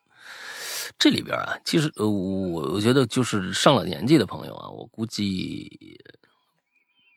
[1.00, 6.00] 这里边啊，其实呃，我我觉得就是上了年纪的朋友啊，我估计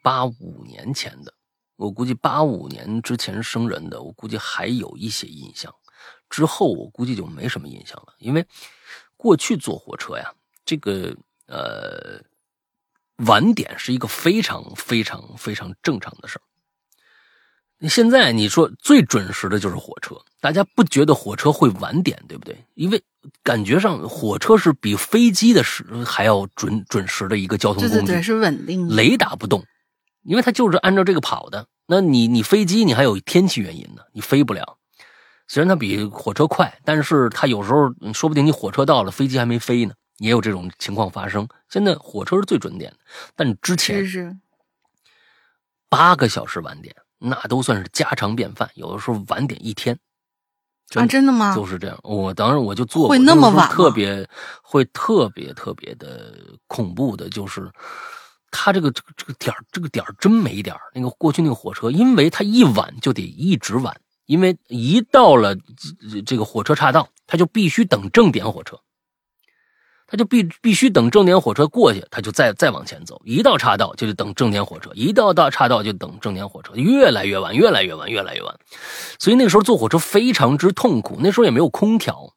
[0.03, 1.35] 八五年前的，
[1.77, 5.71] 我估计八五年之前生人的，我估计还有一些印象。
[6.31, 8.47] 之后我估计就没什么印象了，因为
[9.19, 10.33] 过去坐火车呀，
[10.65, 11.15] 这个
[11.47, 12.23] 呃
[13.27, 16.43] 晚点是一个非常非常非常正常的事儿。
[17.87, 22.57] 现在你说最准时的就是火车，大家不觉得火车会晚点，对不对？
[22.74, 23.01] 因为
[23.43, 28.95] 感觉上火车是比飞机的时还要准准时的一个交通工具，对对对，是稳定的。
[28.97, 29.64] 雷打不动，
[30.22, 31.66] 因为它就是按照这个跑的。
[31.87, 34.79] 那你你飞机你还有天气原因呢，你飞不了。
[35.47, 41.49] 虽然它比火车快，但是它有时候嗯说不定你火车到了，飞机还没飞呢，也有这种情况发生。
[41.70, 42.99] 现在火车是最准点的，
[43.37, 44.37] 但之前是是，
[45.89, 49.99] 八个小时晚点，那都算是家常便饭，有的时候晚点一天。
[50.95, 51.55] 啊，真的吗？
[51.55, 51.99] 就是这样。
[52.03, 54.27] 我当时我就做过，会那么晚吗特别
[54.62, 56.35] 会特别特别的
[56.66, 57.71] 恐怖的，就是
[58.51, 60.81] 他这个这个这个点儿这个点儿真没点儿。
[60.95, 63.95] 那个过去那个火车，因为他一晚就得一直晚，
[64.25, 65.55] 因为一到了
[66.11, 68.81] 这这个火车岔道，他就必须等正点火车。
[70.11, 73.21] 他就必必须等正点火车过去，他就再再往前走。
[73.25, 78.55] 一到岔道就得等正点火车，一到到岔道就等正点火车，越来越晚，越来越晚，越来越晚。
[79.19, 82.33] 所以那个时候坐火车非常之痛苦，那时候也没有空调，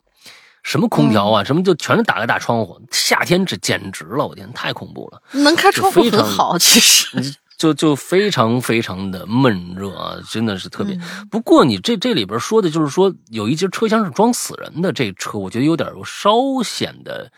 [0.64, 2.82] 什么空调啊，什么就全是打个大窗户。
[2.92, 5.22] 夏天这简直了，我天，太恐怖了。
[5.32, 7.36] 能开窗户非常很好，其实。
[7.62, 10.96] 就就非常非常的闷热啊，真的是特别。
[10.96, 16.34] 嗯不过你这这里边说的就是说有一节车厢是装死人的，这车我觉得有点稍
[16.64, 17.32] 显得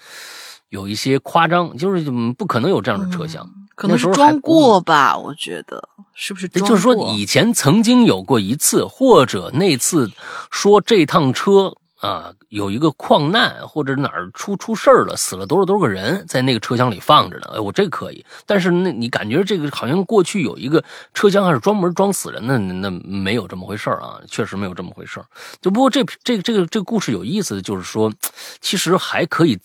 [0.69, 3.45] 有一些夸张，就是嗯不可能有这样的车厢。
[3.75, 6.67] 可能是装过吧，我觉得是不是装过？
[6.67, 10.09] 也就是说，以前曾经有过一次，或者那次
[10.51, 17.47] 说这趟车啊有一个矿难，或者哪儿出出事儿了，死了多少多少个人，在那个车厢里放着呢。
[17.55, 18.23] 哎，我这可以。
[18.45, 20.83] 但是那你感觉这个好像过去有一个
[21.15, 25.25] 车厢还是专门装死人的，那那没有这么回事儿啊，确实没有这么回事儿。
[25.61, 28.13] 就不过这这个这个这个故事有意思的就是说，
[28.61, 29.59] 其实还可以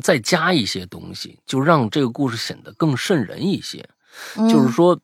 [0.00, 3.84] 再加一些东西，就让这个故事显得更瘆人一些。
[4.36, 4.96] 嗯就是说，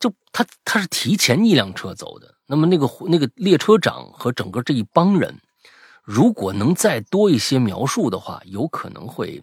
[0.00, 5.34] 就他他是提前一辆车走的，那么那个那个列车长和整个这一帮人，
[6.04, 9.42] 如果能再多一些描述的话，有可能会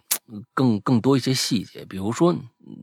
[0.54, 2.34] 更更多一些细节，比如说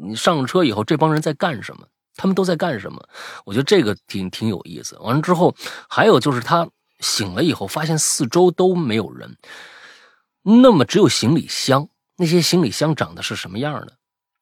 [0.02, 3.02] 你上了车以后，这帮人在干什么，他们都在干什么，
[3.46, 4.98] 我觉得这个挺挺有意思。
[4.98, 5.56] 完了之后，
[5.90, 6.70] 还有就是他
[7.00, 9.38] 醒了以后，发现四周都没有人，
[10.44, 13.94] 那么只有行李箱，那些行李箱长得是什么样的？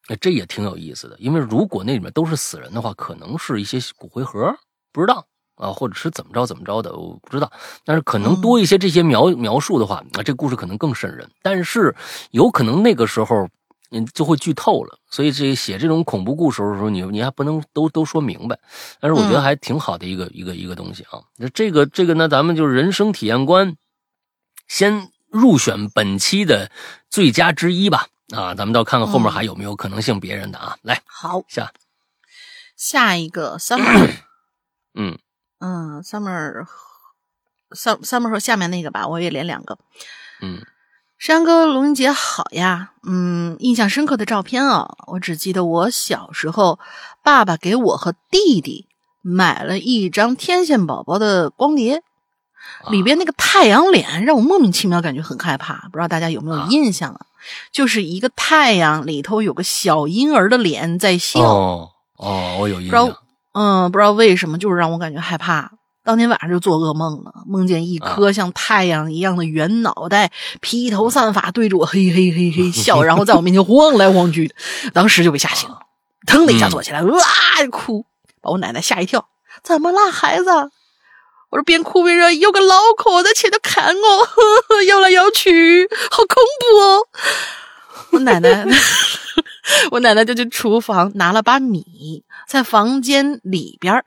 [0.08, 4.58] 哎，这也挺有意思的，因为如果那里面都是死人的话，可能是一些骨灰盒，
[4.92, 5.28] 不知道。
[5.58, 7.52] 啊，或者是怎么着怎么着的，我不知道。
[7.84, 11.30] 但是可能多一些这些描、描述的话，啊，这故事可能更瘆人。
[11.42, 11.96] 但是
[12.32, 13.50] 有可能那个时候，
[13.90, 14.98] 你，就会剧透了。
[15.10, 18.58] 所以这写这种恐怖故事的时候，你你还不能都都说明白。
[19.00, 21.20] 但是我觉得还挺好的一个、一个一个东西啊。
[21.38, 23.76] 那这个这个呢，咱们就是人生体验观，
[24.68, 26.70] 先入选本期的
[27.10, 28.08] 最佳之一吧。
[28.36, 30.78] 啊，咱们到看看后面还有没有可能性别人的啊。
[30.82, 31.72] 来好，下，
[32.76, 34.12] 下一个 summer，
[34.96, 35.18] 嗯
[35.60, 36.66] 嗯，summer。
[37.72, 39.78] sum summer 说下面那个吧，我也连两个。
[40.42, 40.62] 嗯
[41.18, 42.92] 山哥，龙云姐好呀。
[43.08, 46.80] 嗯，印象深刻的照片啊，我只记得我小时候，
[47.24, 48.88] 爸爸给我和弟弟
[49.22, 52.04] 买了一张天线宝宝的光碟，
[52.84, 57.26] 啊里边那个太阳脸让我莫名其妙感觉很害怕，不知道大家有没有啊印象啊？
[57.72, 63.18] 就是一个太阳里头有个小婴儿的脸在笑，哦哦，我有印象。
[63.58, 65.72] 嗯，不知道为什么，就是让我感觉害怕。
[66.04, 70.32] 当天晚上就做噩梦了，梦见一颗像太阳一样的圆脑袋，
[70.62, 74.56] 披头散发，对着我嘿嘿嘿嘿笑， 然后在我面前晃来晃去的，
[74.94, 75.80] 当时就被吓醒了，
[76.28, 77.20] 腾的一下坐起来，哇
[77.60, 78.06] 就哭，
[78.42, 79.28] 把我奶奶吓一跳。
[79.64, 80.46] 怎么啦，孩子？
[81.50, 87.08] 我说边哭边说有个老口在前头砍我，呵呵摇来摇去，好恐怖哦！
[88.12, 88.66] 我奶奶，
[89.92, 94.06] 我奶奶就去厨房拿了把米，在房间里边儿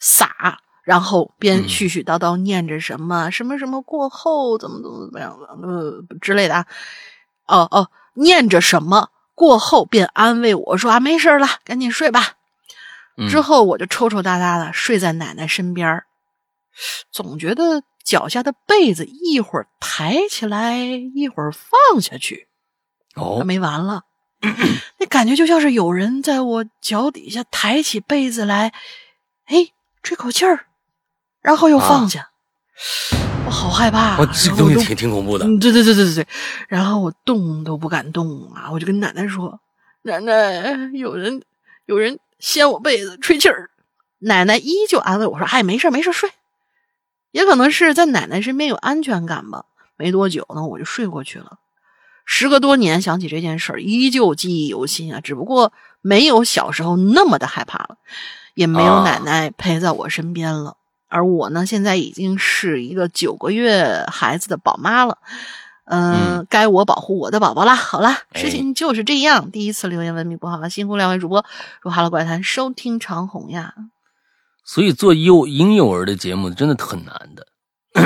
[0.00, 6.66] 撒，然后边絮絮叨叨念着什么什么什么过后怎么怎么怎么样的呃之类的啊，
[7.46, 12.34] 哦哦，念着什么过后便安慰我说啊没事了，赶紧睡吧。
[13.28, 16.04] 之后我就抽抽搭搭的睡在奶奶身边
[17.10, 22.48] 总觉得脚下的被子一会儿抬起来，一会儿放下去，
[23.16, 24.04] 哦，还没完了，
[24.98, 28.72] 那感觉就像是有人在我脚底下抬起被子来，
[29.46, 29.68] 哎，
[30.02, 30.66] 吹口气儿，
[31.42, 32.30] 然后又放下，
[33.46, 36.26] 我好害怕，我这个东西挺挺恐怖的，对对对对对对，
[36.68, 39.60] 然后我动都不敢动啊，我就跟奶奶说
[40.02, 41.42] ：“奶奶，有人
[41.86, 43.68] 有人。”掀我被子吹气儿，
[44.20, 46.30] 奶奶依旧安慰我说：“哎，没事没事睡。”
[47.32, 49.64] 也可能是在奶奶身边有安全感吧。
[49.96, 51.58] 没多久呢，我就睡过去了。
[52.30, 55.18] 时隔多年，想起这件事儿，依旧记忆犹新啊。
[55.20, 55.72] 只不过
[56.02, 57.96] 没有小时候那么的害怕了，
[58.54, 60.76] 也没有奶奶陪在我身边了。
[61.08, 65.16] 而我呢，现在已经是一个九个月孩子的宝妈了。
[65.86, 67.74] 嗯，该我保护我的宝宝啦。
[67.74, 69.50] 好啦，事情就是这样。
[69.50, 71.42] 第一次留言文明不好了，辛苦两位主播
[71.80, 73.72] 入哈喽怪谈收听长虹呀。
[74.62, 77.46] 所以做幼婴幼儿的节目真的很难的。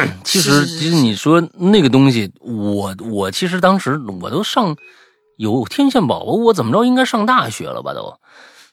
[0.24, 4.76] 其实，其实你说那个东西，我我其实当时我都上
[5.36, 8.14] 有天线宝宝，我怎么着应该上大学了吧都。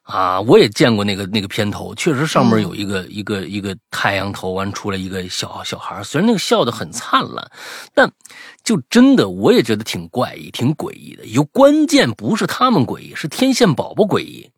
[0.04, 7.52] 啊，我也见过那个那个片头，确实上面有一个一个一个太阳头，完出来一个小小孩虽然那个笑得很灿烂，
[7.94, 8.12] 但
[8.64, 11.24] 就真的我也觉得挺怪异、挺诡异的。
[11.26, 14.50] 有关键不是他们诡异，是天线宝宝诡异。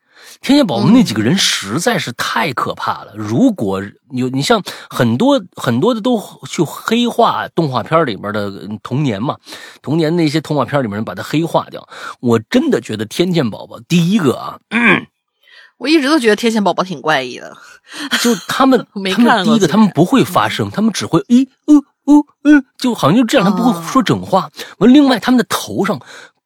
[0.42, 3.14] 天线宝宝那几个人实在是太可怕了。
[3.16, 8.52] 如果有你像很多很多的都去黑化动画片里边的
[8.84, 9.38] 童年嘛，
[9.82, 11.88] 童年那些动画片里面把它黑化掉，
[12.20, 14.60] 我真的觉得天线宝宝第一个啊。
[15.78, 17.58] 我一直都觉得天线宝宝挺怪异的，
[18.22, 24.52] 就他们， 没看第一个，他们不会发声，他们只会咦哦哦嗯，就好像就这样，他不会说整话。
[24.78, 26.00] 完，另外他们的头上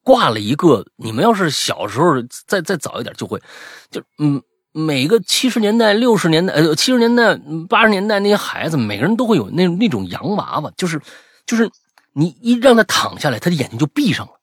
[0.06, 2.14] 挂了一个，你们要是小时候
[2.46, 3.42] 再再早一点，就会，
[3.90, 4.40] 就嗯，
[4.72, 7.36] 每个七十年代、六十年代、呃七十年代、
[7.68, 11.02] 八十年代那些孩子，每个人都会有那那种洋娃娃，就是
[11.48, 11.68] 就是
[12.14, 14.34] 你一让他躺下来，他的眼睛就闭上了。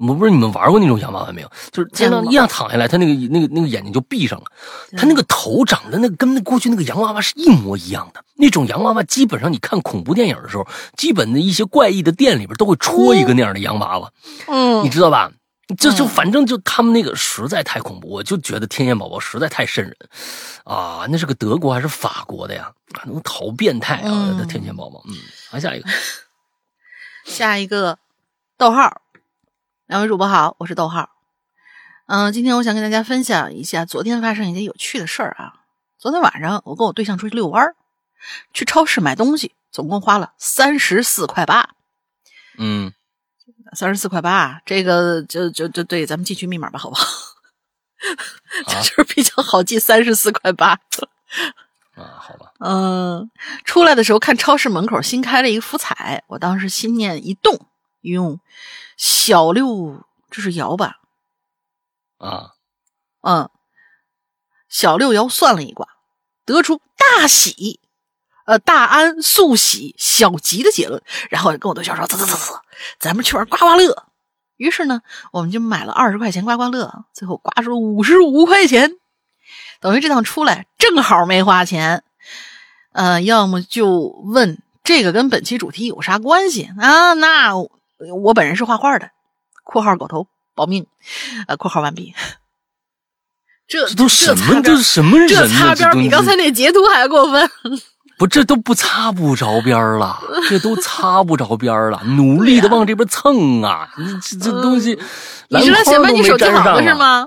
[0.00, 1.50] 我不知道你们玩过那种洋娃娃没有？
[1.70, 4.46] 就是这样一样躺下来，他那个那个那个眼睛就闭上了，
[4.96, 8.24] 他那个头长得那跟那过去那个洋娃娃是一模一样的。
[8.36, 14.10] 那种洋娃娃基本上你看恐怖电影的时候，基本的一些怪异的店里边都会戳一个那样的洋娃娃，
[14.48, 15.30] 嗯，你知道吧？
[15.78, 19.96] 就就反正就他们那个实在太恐怖，我就觉得天线宝宝实在太瘆人
[20.64, 21.06] 啊！
[21.08, 22.72] 那是个德国还是法国的呀？
[23.04, 24.34] 那个好变态啊！
[24.36, 25.14] 那天线宝宝，嗯，
[25.52, 25.88] 来下一个，
[27.24, 27.98] 下一个，
[28.58, 29.00] 逗号。
[29.90, 31.10] 两位主播好，我是逗号。
[32.06, 35.54] 嗯，今天我想跟大家分享一下昨天发生一件有趣的事儿啊。
[35.98, 37.74] 昨天晚上我跟我对象出去遛弯儿，
[38.54, 41.70] 去超市买东西，总共花了三十四块八。
[42.56, 42.92] 嗯，
[43.72, 47.04] 三十四块八，这个就就就对，咱们记取密码吧，好不好？
[48.70, 50.78] 就是比较好记，三十四块八。
[51.96, 52.52] 啊，好吧。
[52.60, 53.28] 嗯，
[53.64, 57.66] 出来的时候看超市门口新开了一个福彩，我当时心念一动，
[58.02, 58.38] 用。
[59.00, 60.98] 小六，这是爻吧？
[62.18, 62.50] 啊，
[63.22, 63.48] 嗯，
[64.68, 65.88] 小六爻算了一卦，
[66.44, 67.80] 得出大喜，
[68.44, 71.02] 呃，大安速喜，小吉的结论。
[71.30, 72.60] 然后跟我对象说：“走走走走，
[72.98, 74.04] 咱们去玩刮刮乐。”
[74.58, 75.00] 于是呢，
[75.32, 78.98] 我们就买了二十块钱刮刮乐，最后刮出了五十五块钱，
[79.80, 82.04] 等于这趟出来正好没花钱。
[82.92, 83.88] 呃，要么就
[84.26, 87.14] 问这个跟本期主题有啥关系啊？
[87.14, 87.54] 那。
[88.22, 89.10] 我本人是画画的
[89.64, 90.86] （括号狗头保命），
[91.46, 92.14] 呃（括号完毕
[93.68, 94.60] ）。这这都什么？
[94.62, 95.28] 这是什么人？
[95.28, 97.50] 这擦边比刚才那截图还过分。
[98.18, 102.02] 不，这都不擦不着边了，这都擦不着边了。
[102.04, 103.88] 努力的往这边蹭啊！
[104.22, 104.98] 这这东西，
[105.48, 107.26] 你是来显摆你手机好的是吗？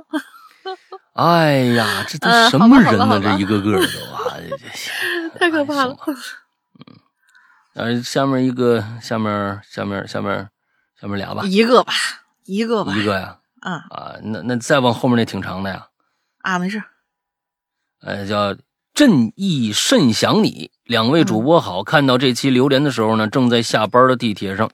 [1.13, 3.19] 哎呀，这都什么人呢？
[3.24, 4.38] 这一个个的都啊，
[5.39, 5.97] 太可怕了。
[6.05, 10.49] 嗯，呃，下面一个，下面，下面，下面。
[11.04, 11.91] 下面俩吧，一个吧，
[12.45, 15.88] 一个吧，一个呀，啊啊，那那再往后面那挺长的呀，
[16.38, 16.82] 啊，没事，
[17.99, 18.56] 呃，叫
[18.93, 24.72] 正义甚想你，两位主播好，看到这期留言的时候呢，正在下班的地铁上，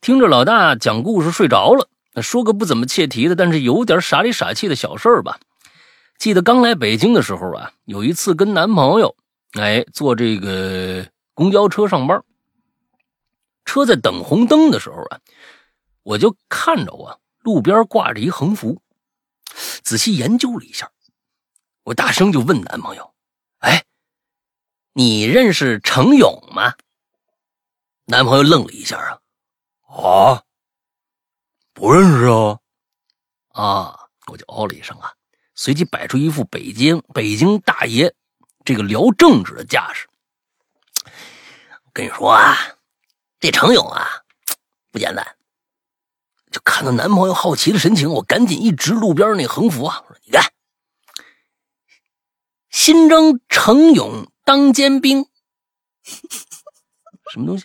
[0.00, 1.88] 听着老大讲故事睡着了，
[2.22, 5.40] 说个不怎么切题的，但是有点傻里傻气的小事儿吧。
[6.16, 9.16] 记得刚来北京的时候啊，有一次跟男朋友，
[9.54, 11.04] 哎，坐这个
[11.34, 12.22] 公交车上班，
[13.64, 15.18] 车在等红灯的时候啊。
[16.02, 18.82] 我就看着啊，路边挂着一横幅，
[19.82, 20.90] 仔细研究了一下，
[21.84, 23.14] 我大声就问男朋友
[23.58, 23.84] ：“哎，
[24.92, 26.74] 你认识程勇吗？
[28.06, 29.20] 男朋友愣了一下啊，
[29.86, 30.42] 啊，
[31.72, 32.58] 不认识啊。
[33.48, 35.14] 啊，我就哦了一声啊，
[35.54, 38.14] 随即摆出一副北京北京大爷
[38.64, 40.08] 这个聊政治的架势。
[41.92, 42.56] 跟你说啊，
[43.38, 44.08] 这程勇啊
[44.90, 45.36] 不简单。
[46.52, 50.52] 就看到男朋友好奇的神情，我赶紧一指路边那横幅啊，我说：“你看，
[52.70, 55.26] 新征程勇当尖兵，
[57.32, 57.64] 什么东西？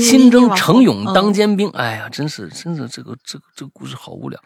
[0.00, 1.70] 新征程勇当尖兵。
[1.70, 4.38] 哎呀，真是，真是，这个，这个，这个故事好无聊。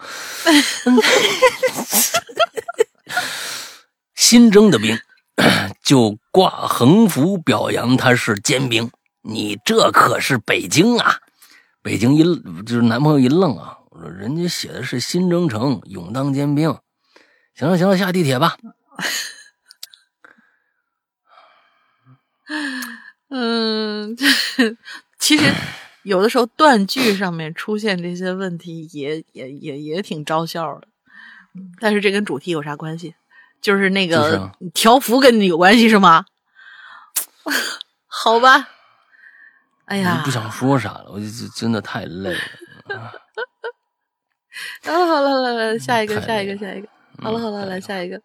[4.14, 4.96] 新征的兵
[5.82, 8.90] 就挂横幅表扬他是尖兵，
[9.22, 11.18] 你这可是北京啊！”
[11.83, 12.22] 北京一
[12.62, 16.76] 就是男朋友一愣啊，我说人家写的是新征程，勇当尖兵。
[17.55, 18.57] 行了行了，下地铁吧。
[23.28, 24.16] 嗯，
[25.18, 25.53] 其实
[26.03, 30.89] 有的时候断句上面出现这些问题也也也也挺招笑的。
[31.81, 33.14] 但是这跟主题有啥关系？
[33.61, 36.24] 就是那个条幅跟你有关系是吗？
[38.07, 38.68] 好吧。
[39.91, 41.26] 哎呀，不想说啥了，我就
[41.57, 42.38] 真的太累了。
[44.84, 46.88] 好了 好了，来来下一个下一个下一个。
[47.18, 48.20] 好了好了，来下一个。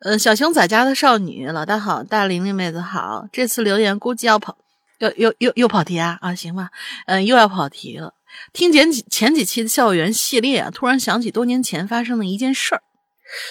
[0.00, 3.26] 呃，小熊仔家的少女，老大好，大玲玲妹子好。
[3.32, 4.58] 这次留言估计要跑，
[4.98, 6.68] 又又又又跑题啊啊，行吧，
[7.06, 8.12] 嗯，又要跑题了。
[8.52, 12.82] 听前几前几期的校园系列啊，突然想起多年前发生的一件事儿。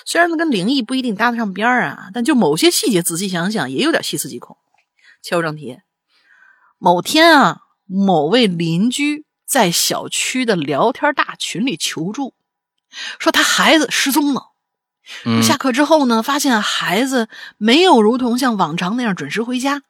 [0.06, 4.56] 虽然它跟灵异不一定搭得上边儿啊，但就某些细节仔细想想，也有点细思极恐。
[5.24, 5.80] 切入正题。
[6.80, 12.34] 某天啊，某位邻居在小区的聊天大群里求助，
[13.20, 14.52] 说他孩子失踪了。
[15.42, 19.84] 下课之后呢，发现孩子没有如同像往常那样准时回家。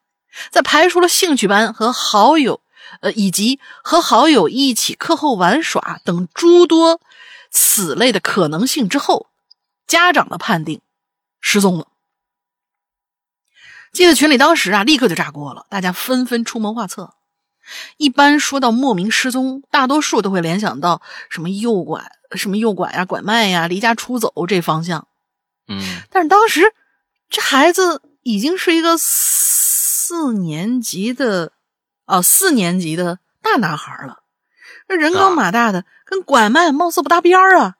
[0.51, 2.61] 在排除了兴趣班和好友，
[3.01, 7.01] 呃，以及和好友一起课后玩耍等诸多
[7.49, 9.27] 此类的可能性之后，
[9.87, 10.81] 家长的判定
[11.41, 11.87] 失踪了。
[13.93, 17.13] 记得群里当时啊，立刻就炸锅了，大家纷纷出谋划策。
[17.97, 25.07] 一般说到莫名失踪，大多数都会联想到什么诱拐、什么诱拐呀、拐卖呀、离家出走这方向。
[25.67, 26.73] 嗯，但是当时
[27.29, 31.51] 这孩子已经是一个四年级的
[32.05, 34.19] 啊，四年级的大男孩了，
[34.87, 37.75] 这人高马大的，跟拐卖貌似不搭边儿啊。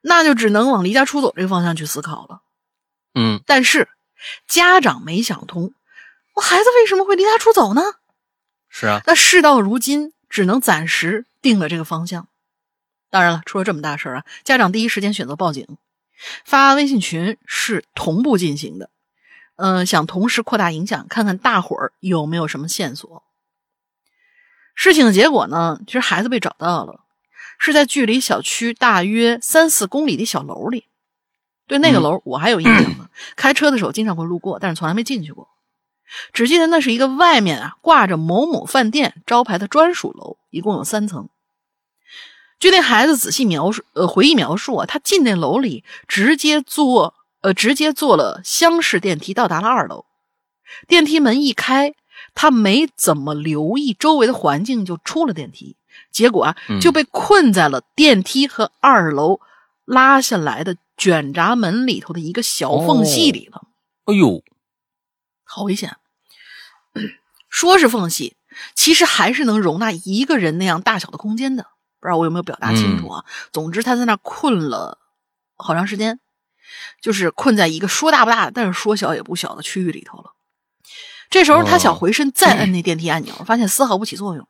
[0.00, 2.40] 那就只能往离家出走这个方向去思考了。
[3.14, 3.88] 嗯，但是。
[4.46, 5.72] 家长没想通，
[6.34, 7.82] 我孩子为什么会离家出走呢？
[8.68, 12.28] 是啊，那事到如今，只能暂时定了这个方向。
[13.10, 15.66] 当然了，出了这么大事啊，家长第一时间选择报警，
[16.44, 18.90] 发微信群是同步进行的。
[19.56, 23.22] 嗯，想同时扩大影响，看看大伙儿有没有什么线索。
[24.74, 25.78] 事情的结果呢？
[25.86, 27.00] 其实孩子被找到了，
[27.58, 30.86] 是在距离小区大约三四公里的小楼里。
[31.66, 33.01] 对那个楼，我还有印象呢。
[33.36, 35.48] 开车的时候经常会路过，但是从来没进去过。
[36.32, 41.28] 只记得那是一个外面啊挂着某某饭店招牌的专属楼，一共有三层。
[42.60, 50.04] 据那孩子仔细描述，呃，回忆描述啊，他进那楼里直接坐，呃，直接坐了厢式电梯到达了二楼。
[50.86, 51.94] 电梯门一开，
[52.34, 55.76] 他没怎么留意周围的环境就出了电梯，
[56.10, 59.40] 结果啊就被困在了电梯和二楼
[59.84, 60.76] 拉下来的。
[61.02, 63.66] 卷闸门里头的一个小缝隙里了，
[64.04, 64.40] 哎呦，
[65.42, 65.96] 好危险！
[67.50, 68.36] 说是缝隙，
[68.76, 71.66] 其实还是能容纳一个人那样大小的空间的。
[71.98, 73.24] 不知道我有没有表达清楚啊？
[73.52, 74.98] 总之他在那困了
[75.56, 76.20] 好长时间，
[77.00, 80.34] 就是困在一个说大不大，但是说小也不小的区域里头了。
[81.30, 84.46] 这时候他想回身再摁那电梯按钮，发现丝毫不起作用，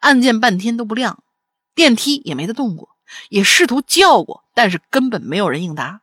[0.00, 1.22] 按键半天都不亮，
[1.72, 2.91] 电梯也没得动过。
[3.28, 6.00] 也试图叫过，但是根本没有人应答，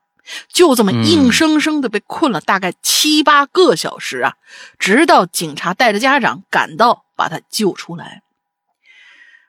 [0.47, 4.35] 就这么硬生生的被困了大概七八个小时啊！
[4.77, 8.23] 直到警察带着家长赶到，把他救出来。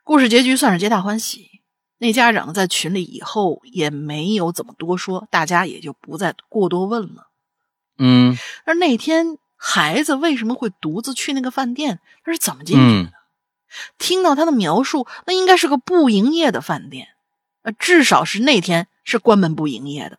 [0.04, 1.50] 故事结局算是皆大欢喜。
[1.98, 7.28] 那家长在群里以后也没有怎么多说，大家也就不再过多问了。
[7.98, 12.00] 嗯，而那天孩子为什么会独自去那个饭店？
[12.24, 13.12] 他是怎么进去的？
[13.98, 17.08] 听到他的描述，那应该是个不营业的饭店。
[17.62, 20.18] 呃，至少是那天是关门不营业的，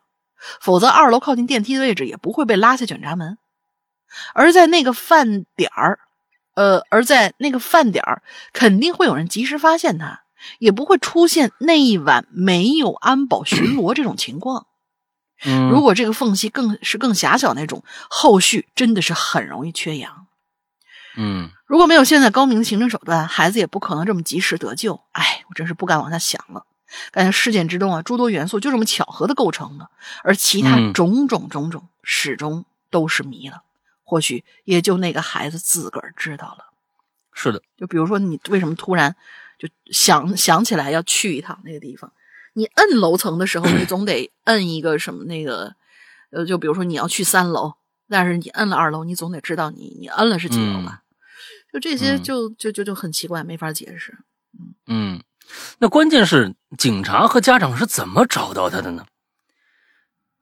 [0.59, 3.37] 否则二楼靠近电梯的位置也不会被拉下卷闸门。
[4.33, 5.99] 而在那个饭点儿，
[6.55, 8.21] 呃，而在那个饭点儿，
[8.51, 10.23] 肯定会有人及时发现他，
[10.59, 14.67] 也不会出现那一晚没有安保巡逻这种情况。
[15.45, 20.27] 嗯，如果这个缝隙更是更狭小那种，后续真的是很容易缺氧。
[21.17, 25.01] 嗯如果没有现在高明的行政手段，孩子也不可能这么及时得救。
[25.13, 26.65] 哎，我真是不敢往下想了。
[27.11, 29.89] 感觉事件之中啊，诸多元素就这么巧合的构成的，
[30.23, 33.63] 而其他嗯种种种种始终都是谜了。
[34.03, 36.65] 或许也就那个孩子自个儿知道了。
[37.33, 39.15] 是的，就比如说，你为什么突然
[39.57, 42.11] 就想想起来要去一趟那个地方？
[42.53, 45.73] 你摁楼层的时候，你总得 摁一个什么那个，
[46.31, 47.75] 呃，就比如说你要去三楼，
[48.09, 51.03] 但是你摁了二楼，你总得知道你你摁了是几楼吧？
[51.71, 54.17] 就这些嗯就就就就很奇怪，没法解释。
[54.59, 55.23] 嗯嗯，
[55.79, 59.05] 那关键是警察和家长是怎么找到他的呢？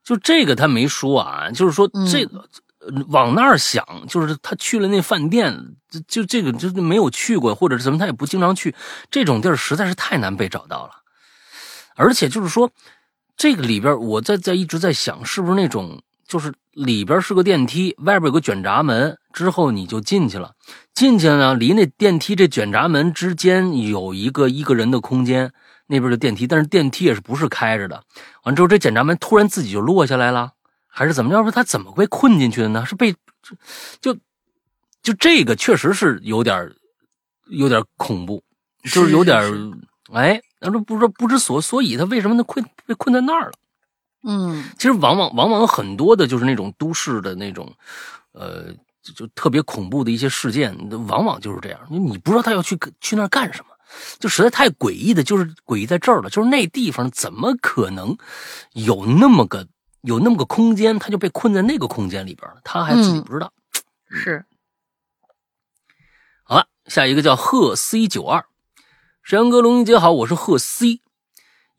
[0.03, 2.39] 就这个他没说啊，就是说嗯这个、
[2.79, 8.73] 呃往那儿想，就是他去了那饭店，就就这个就是没有去过，或者是什么他也不经常去，
[9.11, 10.91] 这种地儿实在是太难被找到了。
[11.95, 12.71] 而且就是说，
[13.35, 20.53] 这个里边我在在一直在想，是不是那种就是里边是个电梯，外边有个卷闸门，之后你就进去了。
[20.93, 25.51] 进去呢，离那电梯这卷闸门之间有一个一个人的空间，
[25.87, 28.03] 那边的电梯，但是电梯也是不是开着的。
[28.43, 30.51] 完之后，这卷闸门突然自己就落下来了，
[30.87, 31.37] 还是怎么着？
[31.37, 32.85] 要不他怎么被困进去的呢？
[32.85, 33.11] 是被
[33.99, 34.15] 就
[35.01, 36.71] 就这个确实是有点
[37.47, 38.43] 有点恐怖，
[38.83, 39.71] 就是有点是
[40.13, 43.53] 哎，那说不知道不知所所以，他为什么能困被困在那儿了？
[44.23, 44.63] 嗯。
[44.77, 47.71] 其实往往往往很多的就是那种都市的那种，
[48.33, 50.75] 呃，就就特别恐怖的一些事件，
[51.07, 53.69] 往往就是这样，你你不知道他要去去那儿干什么，
[54.19, 58.17] 就实在太诡异的，就是诡异在这儿了，就是那地方怎么可能
[58.73, 59.67] 有那么个
[60.01, 63.23] 有那么个空间，他就被困在那个空间里边了，他还自己嗯。
[63.23, 63.51] 不知道。
[64.09, 64.45] 是。
[66.43, 68.45] 好了，下一个叫贺 C 九二，
[69.21, 71.01] 沈阳哥龙英姐好，我是贺 C，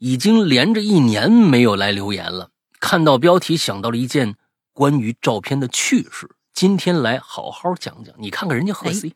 [0.01, 2.49] 已经连着一年没有来留言了。
[2.79, 4.33] 看到标题想到了一件
[4.73, 8.15] 关于照片的趣事，今天来好好讲讲。
[8.17, 9.13] 你看看人家贺哎 C，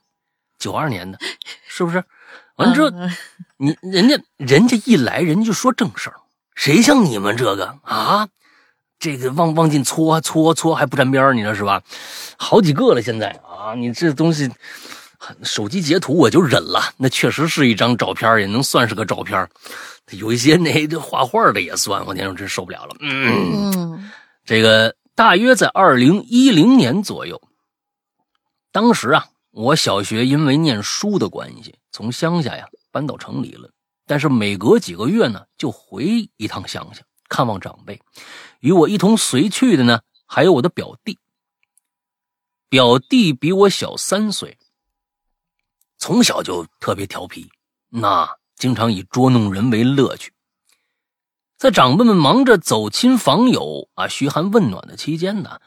[0.60, 1.18] 九二年的，
[1.68, 2.04] 是不是？
[2.58, 3.10] 完了之后，嗯
[3.58, 6.18] 你人家人家一来，人家就说正事儿，
[6.54, 8.30] 谁像你们这个啊？
[9.00, 11.82] 这个往往进搓搓搓还不沾边儿，你知道是吧？
[12.38, 14.52] 好几个了，现在啊，你这东西，
[15.44, 19.50] 手机截图我就忍了，那确实是一张照片，也能算是个照片。
[20.12, 22.96] 有一些那这画画的也算，我那时候真受不了了。
[23.00, 24.12] 嗯，嗯
[24.44, 27.42] 这个大约在二零一零年左右，
[28.72, 33.70] 当时啊，我小学因为念书的关系，从乡下呀搬到城里了。
[34.06, 38.00] 但是每隔几个月呢，就回一趟乡下看望长辈。
[38.60, 41.18] 与我一同随去的呢，还有我的表弟。
[42.70, 44.58] 表弟比我小三岁，
[46.06, 47.50] 从小就特别调皮，
[47.90, 50.32] 那经常以捉弄人为乐趣。
[51.58, 55.60] 在长辈们忙着走亲访友啊、嘘寒问暖的期间呢，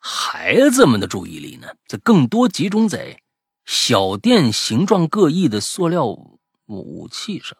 [0.00, 3.22] 孩子们的注意力呢，则更多集中在
[3.66, 6.06] 小店形状各异的塑料
[6.66, 7.56] 武器上。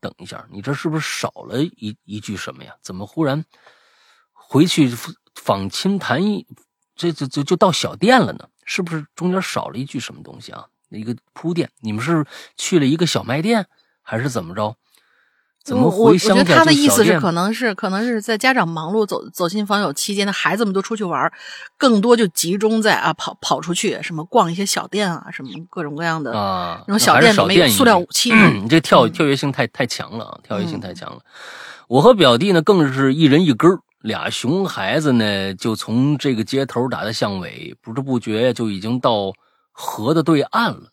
[0.00, 2.74] 等一下，你这是不是少了一一句什么呀？
[2.82, 3.44] 怎么忽然
[4.32, 4.92] 回去
[5.36, 6.44] 访亲谈一，
[6.96, 8.48] 这这这就到小店了呢？
[8.64, 10.66] 是不是中间少了一句什么东西啊？
[10.92, 12.24] 一个铺垫，你们是
[12.56, 13.66] 去了一个小卖店，
[14.02, 14.76] 还是怎么着？
[15.64, 21.32] 怎么回乡下我觉得他的意思是，可能是可能是在家长忙碌走走亲访友期间的孩子们都出去玩，
[21.78, 28.32] 更多就集中在啊跑跑出去，什么逛一些小店啊，什么各种各样的啊，那种小店没有塑料武器。
[28.60, 31.20] 你这跳嗯跳跃性太太强了啊，跳跃性嗯太强了。
[31.86, 39.32] 我和表弟呢，更是一人一根儿俩熊孩子呢，就从这个街头打到巷尾，不知不觉就已经到
[39.72, 40.90] 河的对岸了。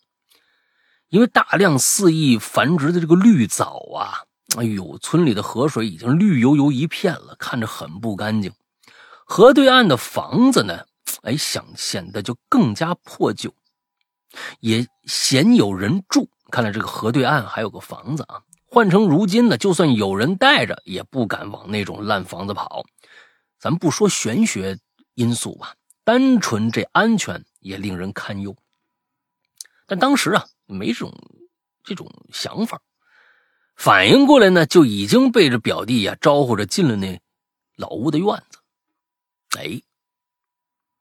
[1.09, 4.23] 因为大量肆意繁殖的这个绿藻啊，
[4.57, 8.51] 哎呦，村里的河水已经绿油油一片了，看着很不干净。
[9.25, 10.85] 河对岸的房子呢，
[11.23, 13.53] 哎，想显得就更加破旧，
[14.59, 16.29] 也鲜有人住。
[16.51, 18.41] 看来这个河对岸还有个房子啊。
[18.71, 22.83] 换成如今呢，就算有人带着，也不敢往那种烂房子跑。
[23.59, 24.77] 咱不说玄学
[25.15, 25.73] 因素吧，
[26.03, 28.55] 单纯这安全也令人堪忧。
[29.89, 31.11] 但当时啊，没这种
[31.83, 32.79] 这种想法，
[33.75, 37.19] 反应过来呢，就已经背着表弟呀、招呼着进了那
[37.75, 38.59] 老屋的院子。
[39.57, 39.81] 哎，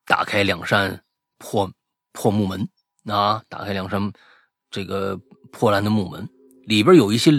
[0.06, 1.04] 打开两扇
[1.36, 1.70] 破
[2.12, 2.66] 破木门
[3.04, 4.10] 啊，打开两扇
[4.70, 5.20] 这个
[5.52, 6.26] 破烂的木门，
[6.64, 7.30] 里边有一些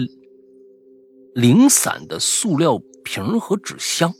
[1.34, 4.14] 零散的塑料瓶和纸箱。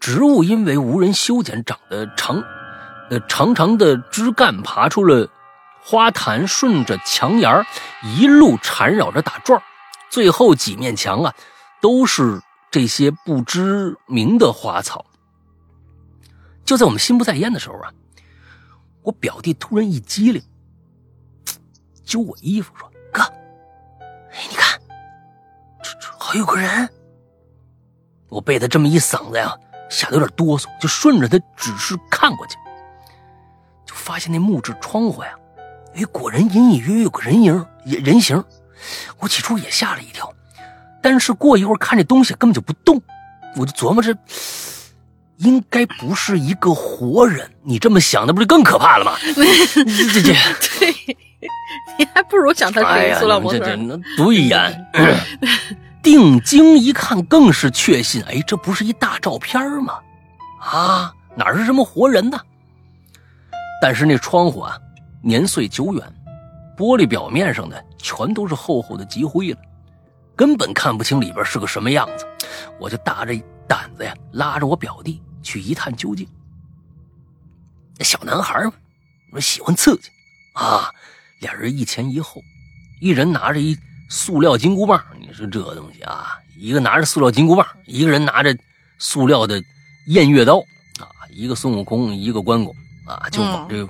[0.00, 2.42] 植物因为无人修剪，长得长，
[3.10, 5.30] 呃，长长的枝干爬出了
[5.84, 7.66] 花坛，顺着墙沿
[8.02, 9.62] 一路缠绕着打转
[10.10, 11.34] 最后几面墙啊，
[11.82, 12.40] 都是
[12.70, 15.04] 这些不知名的花草。
[16.64, 17.92] 就在我们心不在焉的时候啊，
[19.02, 20.42] 我表弟突然一激灵，
[22.02, 23.22] 揪我衣服说：“哥，
[24.32, 24.80] 哎，你看，
[25.82, 26.88] 这这还有个人。”
[28.30, 29.54] 我被他这么一嗓子呀，
[29.90, 32.56] 吓得有点哆嗦，就顺着他指示看过去，
[33.84, 35.36] 就发现那木质窗户呀，
[35.96, 38.42] 哎，果然隐隐约约有个人影、人形。
[39.18, 40.32] 我起初也吓了一跳，
[41.00, 43.00] 但是过一会儿看这东西根本就不动，
[43.56, 44.16] 我就琢磨着。
[45.38, 49.16] 应该不是一个活人，你这么想，那不是更可怕了吗？
[49.26, 50.32] 这这，
[50.78, 51.16] 对，
[51.98, 53.58] 你还不如想他是一塑料模特。
[54.16, 54.70] 对呀，
[56.02, 59.94] 定睛一看，更是确信，哎，这不是一大照片吗？
[60.60, 62.38] 啊，哪是什么活人呢？
[63.82, 64.78] 但是那窗户啊，
[65.24, 66.02] 年岁久远，
[66.76, 69.58] 玻璃表面上的全都是厚厚的积灰了，
[70.36, 72.26] 根本看不清里边是个什么样子。
[72.78, 73.34] 我就大着
[73.66, 75.20] 胆子呀，拉着我表弟。
[75.44, 76.26] 去一探究竟。
[77.98, 78.72] 那小男孩嘛，
[79.30, 80.08] 说喜欢刺激
[80.54, 80.90] 啊，
[81.42, 82.40] 俩人一前一后，
[82.98, 83.76] 一人拿着一
[84.08, 84.98] 塑料金箍棒。
[85.20, 88.56] 你说这东西啊，一个拿着塑料金箍棒，一个人拿着
[88.98, 89.62] 塑料的
[90.08, 90.60] 偃月刀
[90.98, 92.74] 啊，一个孙悟空，一个关公
[93.04, 93.86] 啊，就往这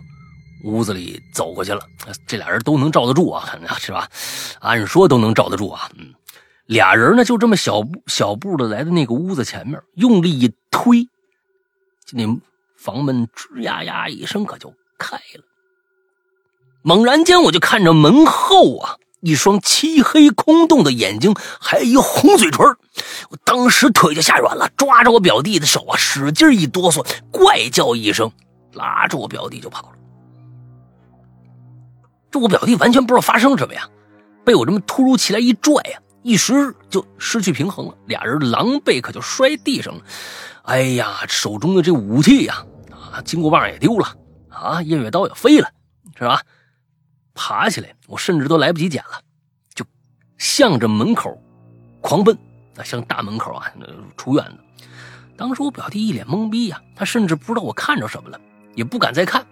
[0.64, 1.80] 屋子里走过去了。
[2.26, 4.08] 这俩人都能罩得住啊， 是吧？
[4.60, 5.90] 按说都能罩得住啊。
[5.98, 6.14] 嗯，
[6.66, 11.06] 俩人呢，就这么小步小步的来到那个屋子前面，用力一推。
[12.12, 12.24] 那
[12.76, 15.44] 房门吱呀呀一声，可就开了。
[16.82, 22.66] 猛然间，我就看着门后啊，一双漆黑空洞的眼睛，还有一红嘴唇。
[23.30, 28.30] 我当时腿就吓软了，抓着我表弟的手啊，使劲一哆嗦，怪叫一声，
[28.74, 29.93] 拉着我表弟就跑了。
[32.34, 33.88] 这我表弟完全不知道发生什么呀，
[34.44, 40.02] 被我这么突如其来一拽呀，一时就失去平衡了，俩人狼狈可就摔地上了。
[40.64, 44.16] 哎呀，手中的这武器呀，啊，金箍棒也丢了，
[44.48, 45.68] 啊，偃月刀也飞了，
[46.18, 46.42] 是吧？
[47.34, 49.20] 爬起来，我甚至都来不及捡了，
[49.72, 49.86] 就
[50.36, 51.40] 向着门口
[52.00, 52.36] 狂奔，
[52.76, 53.70] 啊，向大门口啊
[54.16, 54.84] 出院子。
[55.36, 58.40] 当时我表弟一脸懵逼呀，他甚至不知道我看着什么了，
[58.74, 59.46] 也不敢再看，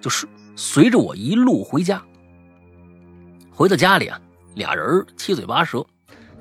[0.00, 2.00] 就是随着我一路回家。
[3.54, 4.20] 回到家里啊，
[4.54, 5.86] 俩人七嘴八舌，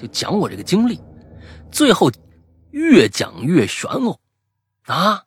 [0.02, 1.00] 就讲我这个经历，
[1.72, 2.12] 最后。
[2.72, 4.20] 越讲越玄乎，
[4.86, 5.24] 啊，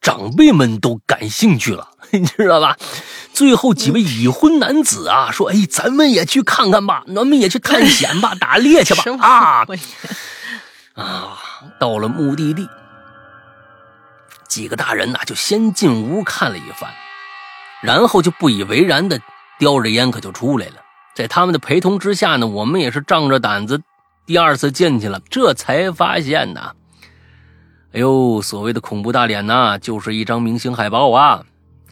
[0.00, 2.76] 长辈们都感兴趣了， 你知道吧？
[3.34, 9.02] 最后几位已婚男子啊，说：“哎，咱们也去看看吧，咱们也去探险吧，打猎去吧！
[9.18, 9.66] ”啊
[10.94, 11.38] 啊！
[11.80, 12.68] 到了目的地，
[14.46, 16.88] 几个大人呐，就先进屋看了一番，
[17.82, 19.20] 然后就不以为然的
[19.58, 20.74] 叼着烟可就出来了。
[21.18, 23.82] 在他们的陪同之下呢，我们也是仗着胆子。
[24.24, 26.70] 第二次进去了，这才发现呢，
[27.92, 31.42] 哎呦，所谓的恐怖大脸呐，就是一张明星海报啊！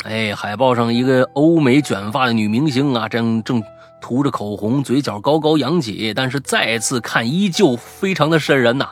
[0.04, 3.60] 哎，海报上一个欧美卷发的女明星啊，正正
[4.00, 8.90] 涂着口红，嘴角高高扬起，但是再次看依旧非常的瘆人呐，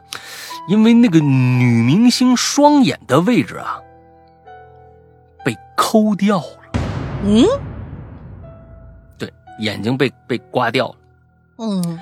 [0.67, 3.79] 因为那个女明星双眼的位置啊，
[5.45, 6.81] 被抠掉了。
[7.23, 7.47] 嗯，
[9.59, 10.95] 眼睛被被刮掉了。
[11.59, 11.99] 嗯。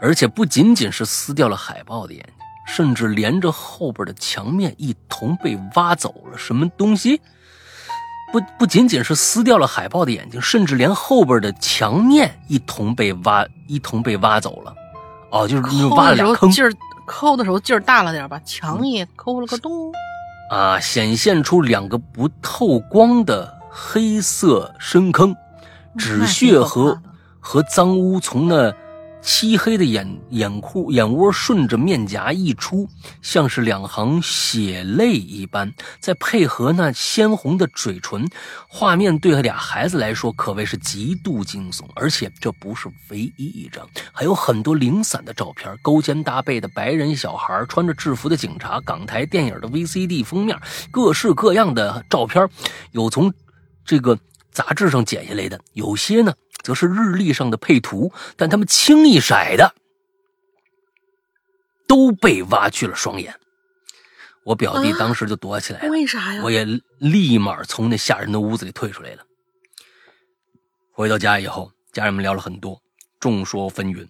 [0.00, 2.34] 而且不仅仅是撕掉了海报的眼睛，
[2.66, 6.36] 甚至连着后边的墙面一同被挖走了。
[6.36, 7.20] 什么东西？
[8.32, 14.74] 不不仅仅是撕掉了海报的眼睛，甚至连后边的墙面一同被挖一同被挖走了。
[15.30, 16.50] 哦，就是挖了俩坑。
[16.50, 16.72] 劲儿
[17.06, 19.92] 抠的时候劲儿大了点，吧墙也抠了个洞。
[20.50, 25.34] 啊，显现出两个不透光的黑色深坑，
[25.96, 27.00] 纸屑和
[27.40, 28.74] 和脏污从那。
[29.22, 32.88] 漆黑的眼眼窟眼窝顺着面颊溢出，
[33.20, 35.74] 像是两行血泪一般。
[35.98, 38.24] 再配合那鲜红的嘴唇，
[38.68, 41.82] 画面对俩孩子来说可谓是极度惊悚。
[41.96, 50.56] 而且这不是唯一一张，还有很多零散的照片，勾肩搭背的白人小孩，穿着制服的警察，港台电影的 VCD 封面，
[50.92, 52.48] 各式各样的照片，
[52.92, 53.32] 有从
[53.84, 54.16] 这个
[54.56, 56.32] 杂志上剪下来的，有些呢。
[56.62, 59.72] 则是日历上的配图，但他们轻一色的
[61.86, 63.38] 都被挖去了双眼。
[64.42, 66.42] 我表弟当时就躲起来了，为啥呀？
[66.42, 66.64] 我也
[66.98, 69.22] 立马从那吓人的屋子里退出来了。
[70.90, 72.80] 回到家以后，家人们聊了很多，
[73.20, 74.08] 众说纷纭。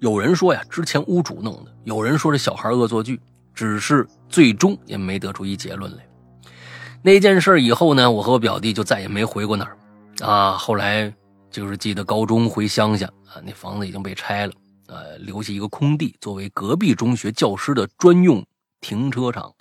[0.00, 3.18] 有人说呀，之前屋主弄的；有人说这小孩恶作剧，
[3.54, 6.07] 只是最终也没得出一结论来。
[7.02, 9.78] 那件事以后呢，我和我表弟就再也没回过那儿
[10.20, 10.52] 啊。
[10.52, 11.12] 后来。
[11.50, 14.52] 就是记得高中回乡下啊，那房子已经被拆了
[14.86, 18.44] 呃，留下一个空地作为隔壁中学教师的专用
[18.82, 19.54] 停车场。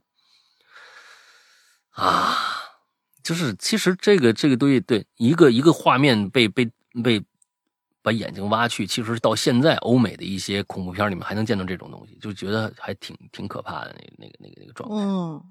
[1.91, 2.37] 啊，
[3.23, 6.69] 就是其实这个这个东西，对一个一个画面被被
[7.01, 7.23] 被
[8.01, 14.95] 把眼睛挖去，其实到现在欧美的一些恐怖片里面还能见到这种东西，就觉得还挺挺可怕的那那个那个那个状态。
[14.97, 15.41] 嗯，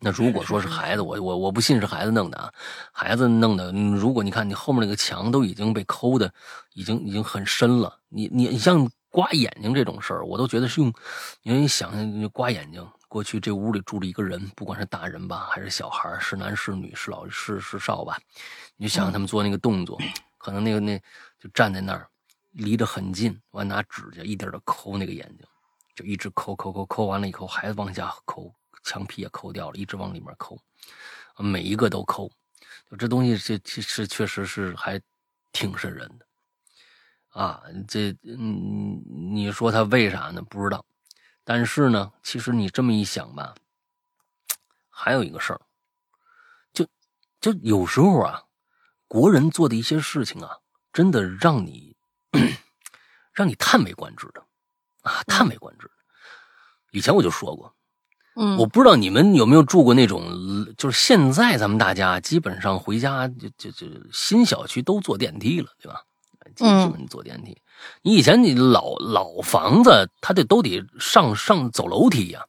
[0.00, 2.52] 那如果说是孩子，我我我不信是孩子弄的啊，
[2.92, 3.72] 孩子弄的。
[3.72, 6.32] 如果你看你后面那个墙都已经被抠的，
[6.74, 10.92] 已经已经很深了，你你你像刮眼睛这种事儿，我都觉得是用，
[11.42, 12.86] 因为你想想刮眼睛。
[13.08, 18.18] 过去这屋里住着一个人，不管是大人吧，还是小孩，是男是女，是老是是少吧，
[18.76, 19.98] 你就想想他们做那个动作，
[20.36, 20.98] 可能那个那
[21.40, 22.06] 就站在那儿，
[22.52, 25.46] 离得很近，完拿指甲一点的抠那个眼睛，
[25.96, 30.58] 就一直抠抠抠抠完了以后还往下抠，墙皮也抠掉了，一直往里面抠，
[31.36, 32.30] 每一个都抠，
[32.90, 35.00] 就这东西这其实确实是还
[35.52, 36.26] 挺瘆人的
[37.30, 37.62] 啊！
[37.86, 39.02] 这嗯，
[39.34, 40.42] 你说他为啥呢？
[40.42, 40.84] 不知道。
[41.44, 43.54] 但是呢，其实你这么一想吧，
[44.90, 45.60] 还有一个事儿，
[46.72, 46.86] 就
[47.40, 48.42] 就有时候啊，
[49.06, 50.58] 国人做的一些事情啊，
[50.92, 51.96] 真的让你
[53.32, 54.44] 让你叹为观止的
[55.02, 55.90] 啊，叹为观止。
[56.90, 57.74] 以前我就说过，
[58.40, 60.22] 嗯，我不知道你们有没有住过那种，
[60.76, 66.02] 就是现在咱们大家基本上回家就就就新小区都坐电梯了，对吧？
[66.54, 67.56] 基本坐电梯。
[68.02, 72.46] 你以前你老老房子，它得都得上上走楼梯呀。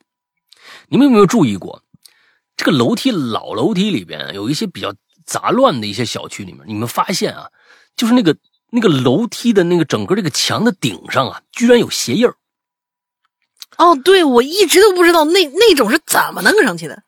[0.90, 1.82] 你们有没有注意过，
[2.56, 4.94] 这个楼梯老楼梯里边有一些比较
[5.26, 7.50] 杂乱的一些小区里面，你们发现啊，
[7.96, 8.38] 就是那个
[8.70, 12.30] 那个楼梯的那个整个这个墙的顶上啊，居然有鞋印。
[13.80, 17.02] 哦，对，我一直都不知道那那种是怎么弄上去的。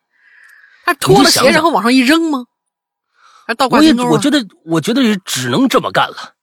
[0.86, 2.46] 他脱了鞋然后往上一扔吗？
[3.46, 4.06] 还倒挂金钩？
[4.06, 6.34] 我觉得，我觉得只能这么干了。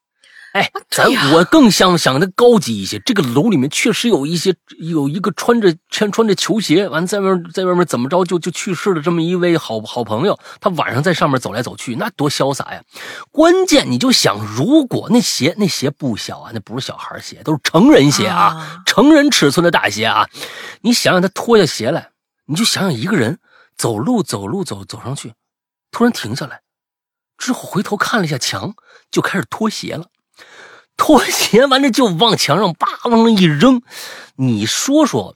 [0.59, 2.99] 哎，咱我更想想的高级一些。
[3.07, 12.83] 这个楼里面确实有一些有一个穿着穿穿着球鞋，完在外面在外面怎么着就就去世了这么一位好好朋友，他晚上在上面走来走去，那多潇洒呀！
[13.31, 20.29] 关键你就想，如果那鞋那鞋不小啊，那不是小孩鞋，都是成人鞋啊，成人尺寸的大鞋啊。
[20.81, 22.11] 你想想他脱下鞋来，
[22.47, 23.39] 你就想想一个人
[23.77, 25.35] 走路走路走走上去，
[25.93, 26.63] 突然停下来，
[27.37, 28.75] 之后回头看了一下墙，
[29.13, 30.07] 就开始脱鞋了。
[30.99, 33.81] 脱鞋完了就往墙上叭往上一扔，
[34.37, 35.35] 你说说，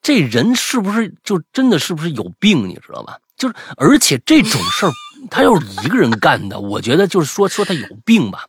[0.00, 2.66] 这人是不是就真的是不是有病？
[2.66, 3.18] 你知道吧？
[3.36, 4.92] 就是，而且这种事儿
[5.30, 8.46] 他要是一个人干的，我觉得就是说说他有病吧。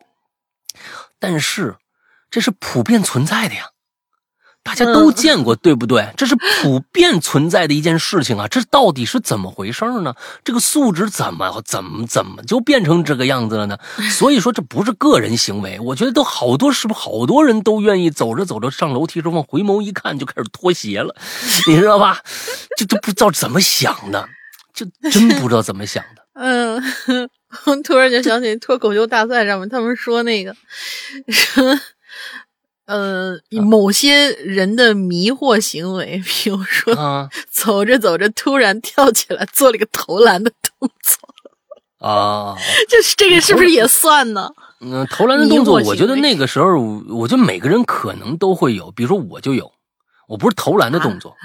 [1.19, 1.75] 但是
[2.29, 3.65] 这是普遍存在的呀。
[4.65, 6.11] 大家都见过，对不对？
[6.17, 8.47] 这是普遍存在的一件事情啊！
[8.47, 10.15] 这到底是怎么回事呢？
[10.43, 13.77] 这个素质怎么怎么怎么就变成这个样子了呢？
[14.11, 21.15] 所以说这不是个人行为，我觉得都好多是不是好多人都愿意走着走着上楼梯时候回眸一看就开始脱鞋了，
[21.69, 22.19] 你知道吧？
[22.75, 24.27] 就都不知道怎么想的，
[24.73, 26.25] 就真不知道怎么想的。
[26.41, 26.81] 嗯，
[27.65, 30.55] 我突然就想起脱口秀大赛上面他们说那个
[31.29, 31.79] 说。
[32.85, 36.93] 呃，某些人的迷惑行为， 比如说
[37.49, 42.07] 走着走着突然跳起来做了一个投篮的动作。
[42.07, 42.55] 啊，
[42.87, 44.51] 就是这个是不是也算呢？
[44.81, 46.77] 嗯，投篮的动作，我觉得那个时候，
[47.09, 49.71] 我觉得每个人可能都会有，比如说我就有，
[50.27, 51.35] 我不是投篮的动作，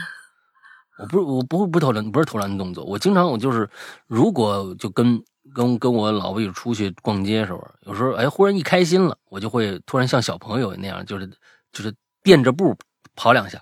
[0.99, 3.69] 我不是我不会不投篮，不是投篮的动作，我经常我就是
[4.07, 5.23] 如果就跟。
[5.55, 11.29] 跟跟我老婆一起出去逛街的时候，有时候哎，忽然一开心了，我就会突然像小朋友那样，就是
[11.73, 12.77] 就是垫着步
[13.15, 13.61] 跑两下。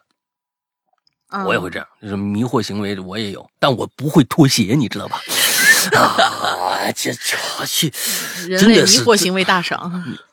[1.45, 5.21] 我也会这样，就是迷惑行为我也有，但我不会脱鞋，你知道吧？
[5.93, 7.93] 啊，这这去，
[8.49, 9.79] 人类迷惑行为大赏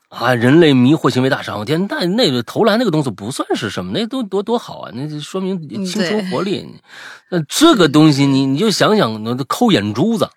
[0.09, 0.33] 啊！
[0.33, 6.65] 人类迷惑行为大赏，我天，那那个投篮那个动作不算是什么，那都多多好啊，那就说明青春活力。
[7.29, 10.29] 那这个东西，你你就想想，那抠眼珠子。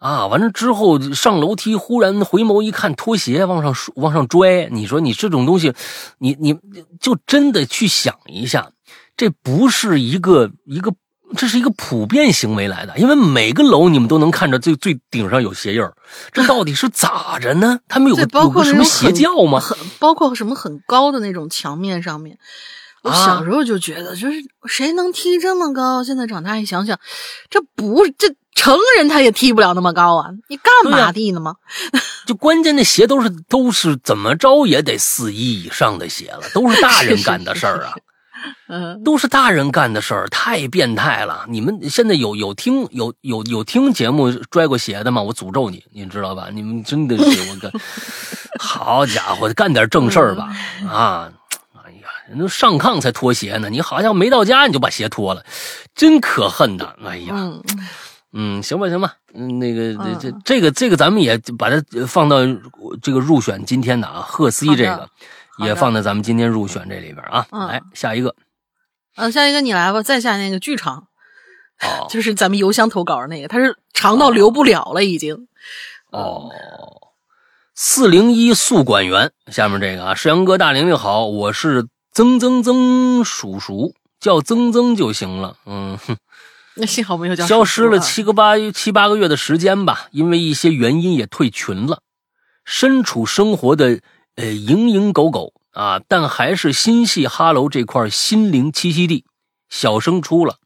[0.00, 4.70] 啊，完了之后上楼梯，忽然回眸一看，拖鞋往上往上拽。
[4.72, 5.74] 你说你这种东西，
[6.18, 6.56] 你你
[6.98, 8.70] 就真的去想一下，
[9.14, 10.94] 这不是一个一个，
[11.36, 12.96] 这是一个普遍行为来的。
[12.98, 15.94] 因为每个楼你们都能看着最最顶上有鞋印儿，
[16.32, 17.80] 这到底是咋着呢？
[17.86, 19.60] 他们有个有个什么邪教吗？
[19.60, 22.38] 很包括什么很高的那种墙面上面，
[23.02, 26.02] 我小时候就觉得，就是谁能踢这么高？
[26.04, 26.98] 现在长大一想想，
[27.48, 28.34] 这不这。
[28.52, 30.28] 成人他也踢不了那么高啊！
[30.48, 31.54] 你干嘛踢呢吗？
[32.26, 37.94] 就关键那鞋都是都是怎么着也得四一以上的鞋了，都是大人干的事儿啊，
[38.68, 41.46] 嗯，都是大人干的事儿，太变态了！
[41.48, 45.22] 你们现在有有听有有有听节目拽过鞋的吗？
[45.22, 46.48] 我诅咒你，你知道吧？
[46.52, 47.72] 你们真的是我干，
[48.60, 50.54] 好家伙，干点正事儿吧！
[50.86, 51.32] 啊，
[52.30, 55.44] 人都上炕才脱鞋呢，你好像没到家你就把鞋脱了，
[55.94, 56.94] 真可恨呐！
[57.04, 57.62] 哎呀，嗯，
[58.32, 62.36] 嗯，行吧，行吧，嗯，那个这这嗯这个这个咱们也把它放到
[63.02, 65.08] 这个入选今天的啊，赫斯这个
[65.64, 67.44] 也放在咱们今天入选这里边啊。
[67.50, 68.34] 嗯来下一个
[69.16, 71.08] 呃，下一个你来吧，再下那个剧场，
[71.82, 75.48] 哦 就是咱们邮箱投稿的那个，他是长到留不了了，已经。
[76.12, 76.48] 哦，
[77.74, 81.86] 四零一宿管员，下面这个啊，世阳哥大玲玲好，我是
[82.20, 85.56] 曾曾曾叔叔，叫曾曾就行了。
[85.64, 86.18] 嗯，哼
[86.76, 92.02] 那幸好没有叫消失了七个八七八个月的时间吧，因为一些原因也退群了，
[92.62, 94.02] 身处生活的
[94.36, 99.24] 呃蝇营狗苟啊，但还是心系哈喽这块心灵栖息地。
[99.70, 100.56] 小升初了，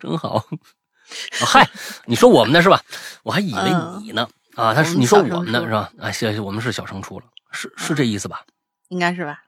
[0.00, 0.38] 真好。
[0.38, 0.44] 哦
[1.46, 1.70] 嗨，
[2.06, 2.82] 你说我们呢是吧？
[3.22, 3.60] 我还以为
[4.02, 4.26] 你呢、
[4.56, 5.92] 啊，他是你说我们呢是吧？
[6.00, 8.42] 啊，行，我们是小升初了，是是这意思吧？
[8.88, 9.43] 应该是吧？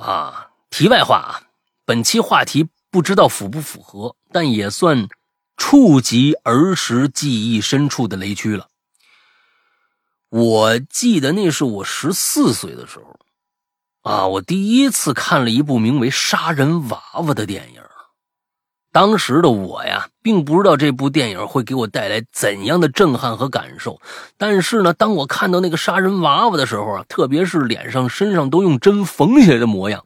[0.00, 1.42] 啊，题外话啊，
[1.84, 5.08] 本期话题不知道符不符合，但也算
[5.56, 8.68] 触及儿时记忆深处的雷区了。
[10.30, 13.18] 我记得那是我十四岁的时候，
[14.10, 17.82] 啊，我第一次看了一部名为《杀人娃娃》的电影。
[18.92, 24.00] 当时的我呀，并不知道这部电影会给我带来怎样的震撼和感受。
[24.36, 30.04] 但是呢，当我看到那个杀人娃娃的时候啊，特别是脸上、身上都用针缝起来的模样，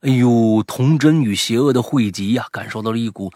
[0.00, 3.32] 哎呦，童真与邪恶的汇集呀、感受到了一股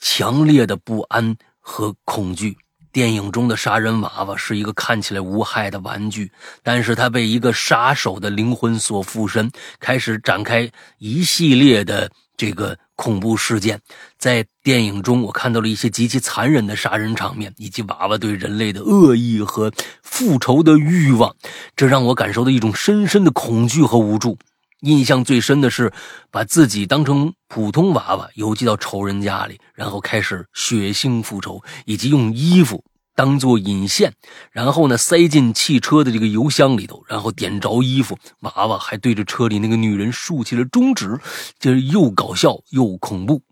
[0.00, 2.56] 强烈的不安和恐惧。
[2.90, 6.32] 电影中的杀人娃娃是一个看起来无害的玩具，
[6.64, 10.68] 但是它被一个杀手的灵魂所附身，开始展开
[10.98, 13.80] 一系列的这个恐怖事件。
[14.18, 19.72] 在电影中，我看到了一些极其残忍的杀人场面，以及娃娃对人类的恶意和
[20.02, 21.34] 复仇的欲望，
[21.76, 24.36] 这让我感受到一种深深的恐惧和无助。
[24.80, 25.92] 印象最深的是，
[26.30, 32.84] 把自己当成普通娃娃邮寄到仇人家里，然后开始血腥复仇，以及用衣服
[33.18, 34.14] 当做引线，
[34.52, 41.18] 然后呢塞进汽车的这个油箱里头，然后点着衣服，娃娃还对着车里那个女人竖起了中指，
[41.58, 43.42] 就是又搞笑又恐怖。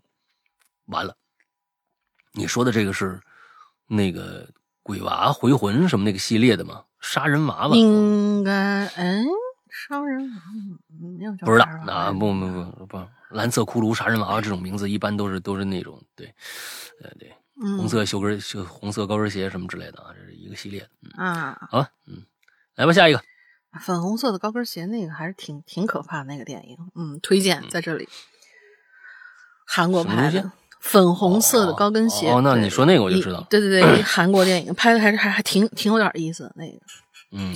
[0.85, 1.17] 完了，
[2.31, 3.19] 你说的这个是
[3.87, 4.49] 那个
[4.83, 6.83] 鬼娃回魂什么那个系列的吗？
[7.01, 7.75] 杀人娃娃？
[7.75, 9.25] 应该，嗯，
[9.69, 10.37] 杀人娃
[11.29, 16.33] 娃不知道啊，不不不不，蓝色骷髅杀人娃娃这种名字一般都是都是那种对，
[17.03, 20.89] 呃对，嗯红色修跟修红色高跟鞋什么之类的啊，这是一个系列的。
[21.03, 22.23] 嗯，啊，好吧，嗯，
[22.75, 23.21] 来吧，下一个。
[23.81, 28.07] 粉红色的高跟鞋那个还是挺挺可怕的那个电影，嗯，推荐在这里。
[29.65, 32.29] 韩国拍的粉红色的高跟鞋。
[32.29, 36.79] 哦哦那你说那个我就知道了对对对，韩国电影拍的还是还还挺挺有点意思的那个。
[37.31, 37.55] 嗯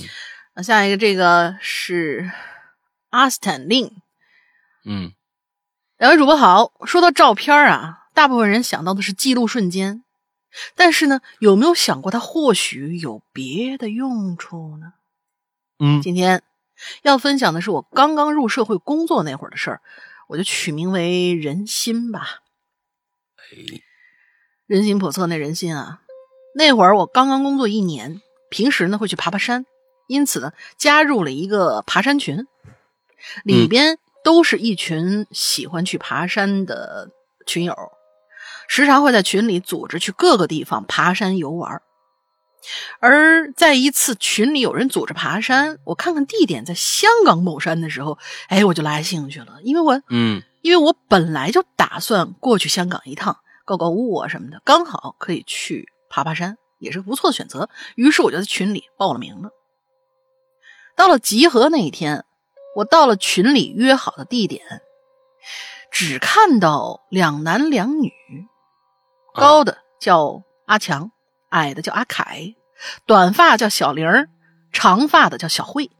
[0.54, 2.30] 那下一个这个是
[3.10, 3.90] 阿斯坦令，
[4.84, 5.12] 嗯
[5.96, 6.72] 两位主播好。
[6.84, 10.04] 说到照片啊，大部分人想到的是记录瞬间，
[10.74, 14.94] 但是呢，有没有想过它或许有别的用处呢？
[15.78, 16.42] 嗯今天
[17.02, 19.80] 要分享的是我刚刚入社会工作那会儿的事儿，
[20.28, 22.42] 我就取名为“人心”吧。
[23.36, 23.82] 哎
[24.66, 26.00] 人心叵测那人心啊！
[26.54, 29.66] 那会儿我刚刚工作一年，平时呢会去爬爬山，
[30.06, 32.46] 因此呢加入了一个爬山群，
[33.44, 37.10] 里边都是一群喜欢去爬山的
[37.46, 37.92] 群友，
[38.74, 41.82] 时常会在群里组织去各个地方爬山游玩。
[43.00, 48.16] 而在一次群里有人组织爬山，我看看地点在香港某山的时候，
[48.48, 53.36] 哎，我就来兴趣了，因为我嗯因为我本来就打算过去香港一趟，
[53.66, 57.68] 购购物啊什么的，刚好可以去爬爬山，也是个不错的选择。
[57.94, 59.50] 于是我就在群里报了名了。
[60.96, 62.24] 到了集合那一天，
[62.74, 64.62] 我到了群里约好的地点，
[65.90, 68.10] 只看到两男两女，
[69.34, 71.10] 高的叫阿强，
[71.50, 72.54] 矮的叫阿凯，
[73.06, 74.28] 短发叫小玲儿，
[74.72, 75.90] 长发的叫小慧。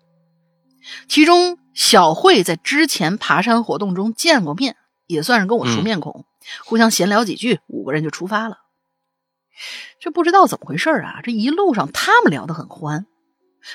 [1.09, 4.77] 其中小慧在之前爬山活动中见过面，
[5.07, 6.27] 也算是跟我熟面孔，
[6.65, 8.59] 互相闲聊几句，五个人就出发了。
[10.01, 13.07] 这不知道怎么回事啊，这一路上他们聊得很欢，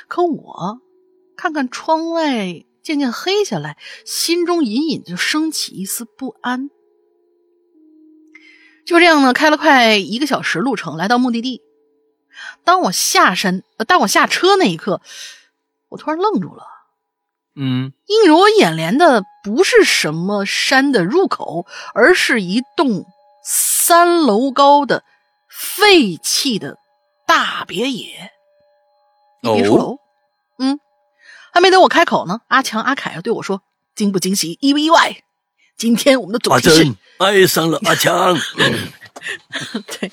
[0.07, 0.81] 可我
[1.37, 6.69] 看看窗外渐渐黑下来，心中隐隐就升起一丝不安。
[8.87, 11.61] 就这样呢，开了快一个小时路程，来到目的地。
[12.63, 15.01] 当我下山，呃，当我下车那一刻，
[15.89, 16.63] 我突然愣住了。
[17.59, 23.05] 嗯映入我眼帘的不是什么山的入口，而是一栋
[23.43, 25.03] 三楼高的
[25.49, 26.77] 废弃的
[27.25, 28.31] 大别野。
[29.41, 29.97] 一别墅楼，
[30.59, 30.79] 嗯，
[31.51, 33.61] 还没等我开口呢，阿强、阿凯对我说
[33.95, 35.23] ：“惊不惊喜，意不意外？
[35.77, 38.35] 今天我们的主阿题是爱上了阿强，
[39.99, 40.11] 对，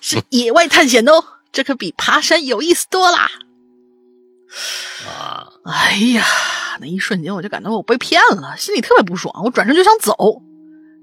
[0.00, 3.30] 是野外探险的哦，这可比爬山有意思多啦！
[5.06, 6.24] 啊，哎呀，
[6.80, 10.16] 那一瞬间我就感到我被骗了，心里特别不爽，我转身就想走。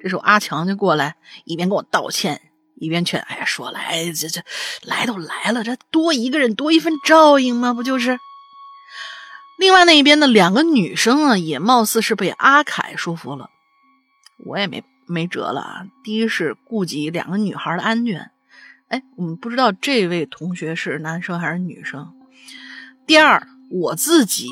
[0.02, 1.16] 这时候阿强就过来，
[1.46, 2.42] 一边跟我道歉，
[2.76, 4.42] 一边劝：“哎呀，说来这这
[4.82, 7.74] 来都来了，这多一个人多一份照应嘛？
[7.74, 8.20] 不就是？”
[9.60, 13.52] 另外那一边的两个女生啊，也貌似是被阿凯说服了，
[14.46, 15.88] 我也没没辙了啊。
[16.04, 18.32] 第一是顾及两个女孩的安全，
[18.88, 22.14] 哎，我们不知道这位同学是男生还是女生。
[23.06, 24.48] 第二，我自己，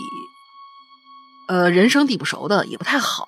[1.48, 3.28] 呃，人生地不熟的也不太好，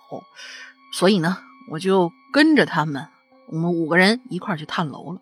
[0.92, 1.38] 所以呢，
[1.70, 3.08] 我就跟着他们，
[3.48, 5.22] 我们五个人一块去探楼了。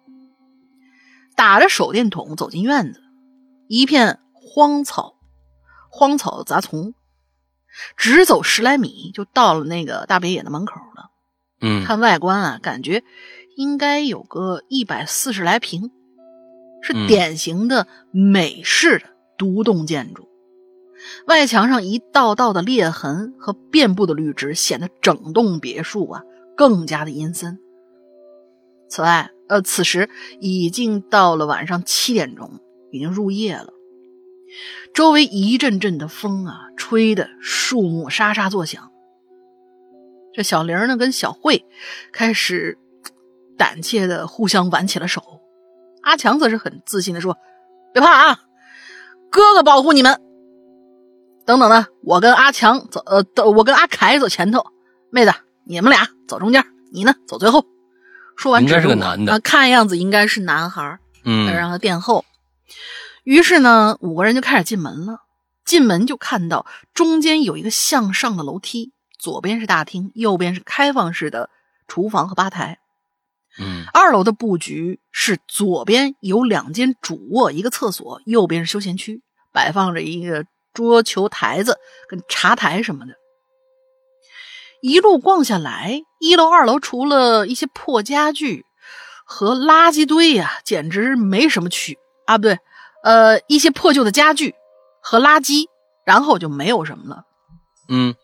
[1.36, 3.04] 打着手电筒走进院子，
[3.68, 5.16] 一片荒草、
[5.90, 6.96] 荒草杂丛，
[7.96, 11.11] 只走十来米就到了那个大别野的门口了。
[11.62, 13.04] 嗯看外观啊，感觉
[13.56, 15.92] 应该有个一百四十来平，
[16.82, 19.06] 是嗯典型的美式的
[19.38, 20.28] 独栋建筑。
[21.26, 26.22] 外墙上一道道的裂痕和遍布的绿植，显得整栋别墅啊
[26.56, 27.58] 更加的阴森。
[28.88, 30.10] 此外，呃，此时
[30.40, 32.60] 已经到了晚上七点钟，
[32.92, 33.74] 已经入夜了。
[34.94, 38.91] 周围一阵阵的风啊，吹得树木沙沙作响。
[40.34, 41.66] 这小玲呢跟小慧
[42.12, 42.78] 开始
[43.58, 45.42] 胆怯的互相挽起了手，
[46.02, 47.38] 阿强则是很自信的说
[47.94, 48.40] ：“别怕啊，
[49.30, 50.22] 哥哥保护你们。”
[51.46, 54.66] 等等呢，我跟阿强走，呃，我跟阿凯走前头，
[55.10, 55.34] 妹子
[55.66, 57.66] 你们俩走中间，你呢走最后。
[58.38, 60.98] 说完应该指着我是个男的啊看样子应该是男孩。
[61.24, 62.26] 嗯让他殿后。
[63.24, 65.20] 于是呢，五个人就开始进门了。
[65.64, 71.52] 进门就看到中间有一个向上的楼梯，左边是大厅，右边是开放式的
[71.88, 72.80] 厨房和吧台。
[73.60, 79.22] 嗯二楼的布局是左边有两间主卧，一个厕所，右边是休闲区，
[79.54, 81.78] 摆放着一个桌球台子
[82.08, 83.14] 跟茶台什么的。
[84.82, 88.66] 一路逛下来，一楼、二楼除了一些破家具
[89.26, 92.58] 和垃圾堆呀、简直没什么区啊，不对，
[93.04, 94.56] 呃，一些破旧的家具
[95.00, 95.66] 和垃圾，
[96.04, 97.26] 然后就没有什么了。
[97.90, 98.16] 嗯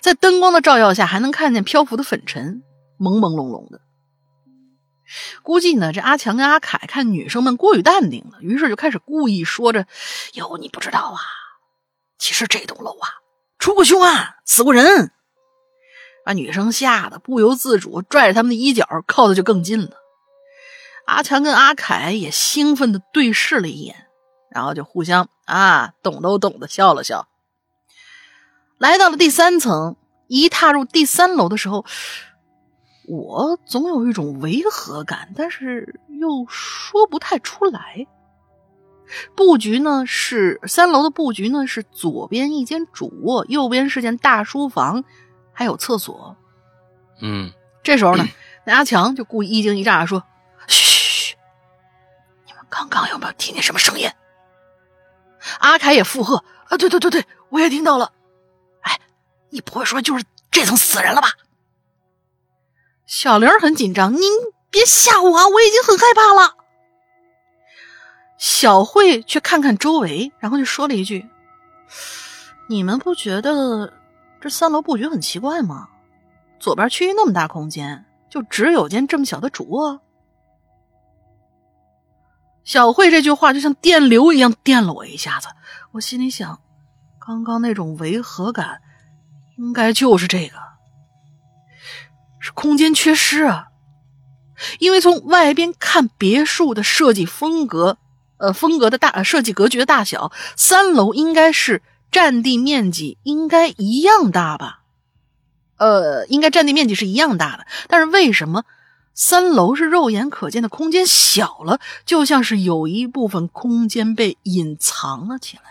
[0.00, 2.62] 在灯光的照耀下，还能看见漂浮的粉尘，
[2.98, 3.80] 朦朦胧胧的。
[5.42, 9.86] 估计呢，这阿强跟阿凯看女生们过于淡定了，于是就开始故意说着
[10.34, 11.20] ：“哟，你不知道啊，
[12.18, 13.08] 其实这栋楼啊
[13.58, 15.10] 出过凶案，死过人。”
[16.24, 19.90] 把女生吓得不由自主拽着他们的衣角，靠的就更近了。
[21.06, 24.06] 阿强跟阿凯也兴奋的对视了一眼，
[24.50, 27.28] 然后就互相啊懂都懂的笑了笑。
[28.78, 29.96] 来到了第三层，
[30.26, 31.84] 一踏入第三楼的时候，
[33.06, 38.06] 我总有一种违和感，但是又说不太出来。
[39.36, 45.04] 布局呢是三楼的布局呢是左边一间主卧，右边是间大书房，
[45.52, 46.36] 还有厕所。
[47.20, 47.52] 嗯
[47.82, 48.26] 这时候呢，
[48.64, 50.24] 那阿强就故意一惊一乍地说
[50.66, 51.36] ：“嘘，
[52.46, 54.10] 你们刚刚有没有听见什么声音？”
[55.60, 58.10] 阿凯也附和：“啊，对对对对，我也听到了。
[59.54, 61.28] 你不会说就是这层死人了吧？”
[63.06, 64.20] 小玲很紧张：“您
[64.70, 66.56] 别吓我啊，我已经很害怕了。”
[68.36, 71.28] 小慧却看看周围，然后就说了一句
[72.68, 73.92] ：“你们不觉得
[74.40, 75.88] 这三楼布局很奇怪吗？”
[76.58, 80.00] 左边区域那么大空间，就只有间这么小的主卧。
[82.64, 85.48] 小慧这句话就像电流一样电了我一下子，
[85.92, 86.60] 我心里想，
[87.20, 88.80] 刚刚那种违和感，
[89.56, 90.56] 应该就是这个，
[92.40, 93.68] 是空间缺失啊。
[94.78, 97.98] 因为从外边看别墅的设计风格，
[98.38, 104.80] 呃，风格的大呃设计格局的大小，三楼应该是占地面积应该一样大吧。
[105.76, 108.64] 呃，应该占地面积是一样大的，但是为什么
[109.12, 111.80] 三楼是肉眼可见的空间小了？
[112.06, 115.62] 就像是有一部分空间被隐藏了起来。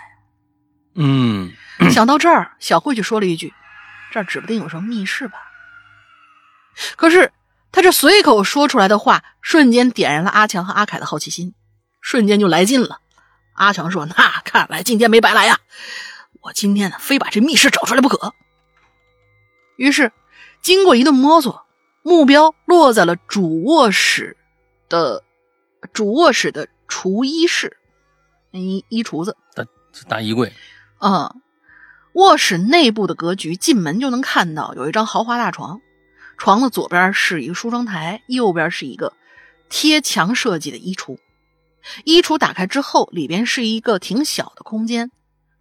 [0.96, 1.52] 嗯
[1.90, 3.54] 想到这儿，小慧就说了一句
[4.14, 5.40] ：“这儿指不定有什么密室吧？”
[6.96, 7.34] 可是
[7.72, 11.54] 他这随口说出来的话，瞬间点燃了阿强和阿凯的好奇心，
[12.00, 13.00] 瞬间就来劲了。
[13.54, 15.60] 阿强说：“那看来今天没白来呀，
[16.42, 18.34] 我今天呢非把这密室找出来不可。”
[19.78, 20.12] 于是，
[20.62, 21.66] 经过一顿摸索，
[22.02, 24.38] 目标落在了主卧室
[24.90, 25.24] 的
[25.92, 27.78] 主卧室的厨衣室，
[28.52, 29.36] 衣衣橱子。
[30.08, 30.52] 大衣柜，
[30.98, 31.36] 啊、
[32.14, 35.82] 卧室内部的格局，进门就能看到有一张豪华大床，
[36.38, 39.14] 床的左边是一个梳妆台，右边是一个
[39.70, 41.18] 贴墙设计的衣橱。
[42.06, 45.12] 衣橱打开之后，里边是一个挺小的空间，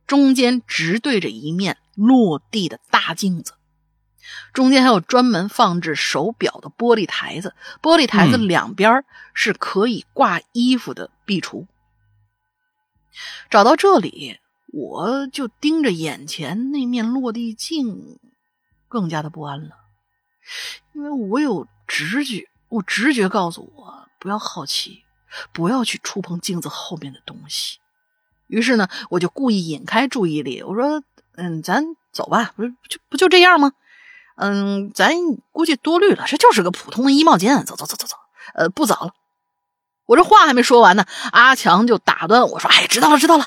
[0.06, 3.54] 中间直对着一面落地的大镜子，
[4.52, 11.66] 中间还有专门放置手表的玻璃台子，玻璃台子两边是可以挂衣服的壁橱。
[13.50, 14.38] 找到这里，
[14.72, 18.18] 我就盯着眼前那面落地镜，
[18.88, 19.76] 更加的不安了，
[20.94, 25.04] 因为我有直觉，我直觉告诉我不要好奇。
[25.50, 27.78] 不要去触碰镜子后面的东西。
[28.48, 31.02] 于是呢，我就故意引开注意力，我说
[31.36, 31.82] ：“嗯，咱
[32.12, 33.72] 走吧，不是就不就这样吗？
[34.36, 35.14] 嗯，咱
[35.50, 37.64] 估计多虑了，这就是个普通的衣帽间。
[37.64, 38.16] 走走走走走，
[38.52, 39.14] 呃，不早了。”
[40.04, 43.46] 我这话还没说完呢，阿强就打断我说：“哎，知道了，知道了。”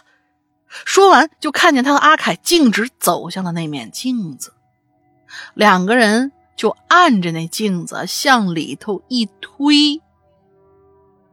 [0.68, 4.54] 说完，就看见他和阿凯径直走向了那面镜子，
[5.54, 10.02] 两个人就按着那镜子向里头一推。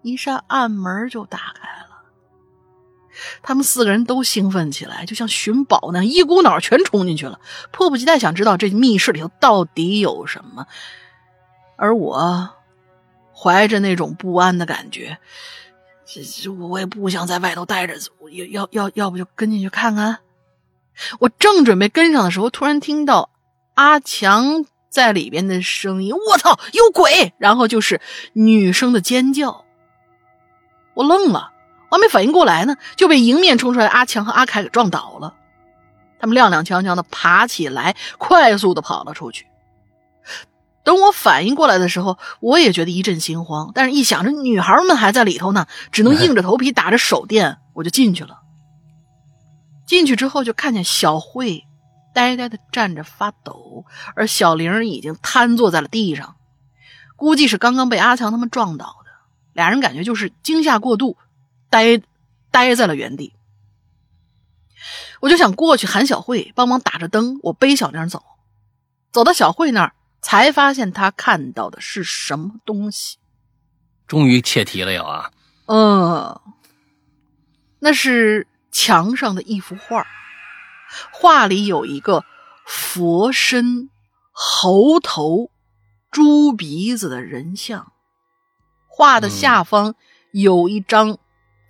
[0.02, 2.02] 一扇暗门就打开了，
[3.40, 7.38] 他们四个人都兴奋起来，就像寻宝那样，一股脑全冲进去了，
[7.70, 10.66] 迫不及待想知道这密室里头到底有什么。
[11.76, 12.50] 而我
[13.32, 15.18] 怀着那种不安的感觉，
[16.14, 17.94] 这这我也不想在外头待着，
[18.30, 20.18] 要要要要不就跟进去看看。
[21.20, 23.30] 我正准备跟上的时候，突然听到
[23.74, 28.02] 阿强在里边的声音：“我操，有鬼！”然后就是
[28.34, 29.64] 女生的尖叫。
[30.92, 31.50] 我愣了，
[31.88, 35.34] 我还没反应过来呢，就被迎面冲出来阿强和阿凯给撞倒了。
[36.20, 39.46] 他们踉踉跄跄的爬起来，快速的跑了出去。
[40.84, 48.40] 等我反应过来的时候，我也觉得一阵心慌，但是一想着女孩们还在里头呢，只能硬着头皮打着手电，我就进去了。
[49.86, 51.64] 进去之后，就看见小慧
[52.14, 53.84] 呆呆的站着发抖，
[54.14, 56.36] 而小玲已经瘫坐在了地上，
[57.16, 59.10] 估计是刚刚被阿强他们撞倒的。
[59.52, 61.16] 俩人感觉就是惊吓过度，
[61.68, 62.00] 呆
[62.50, 63.34] 呆在了原地。
[65.20, 68.22] 我就想过去喊小慧帮忙打着灯，我背小玲走。
[69.12, 69.92] 走到小慧那儿，
[70.22, 73.18] 才发现他看到的是什么东西。
[74.06, 75.30] 终于切题了，有啊！
[75.66, 76.40] 嗯，
[77.80, 80.06] 那是墙上的一幅画，
[81.12, 82.24] 画里有一个
[82.66, 83.90] 佛身、
[84.30, 85.50] 猴头、
[86.10, 87.92] 猪鼻子的人像。
[88.86, 89.94] 画的下方
[90.32, 91.18] 有一张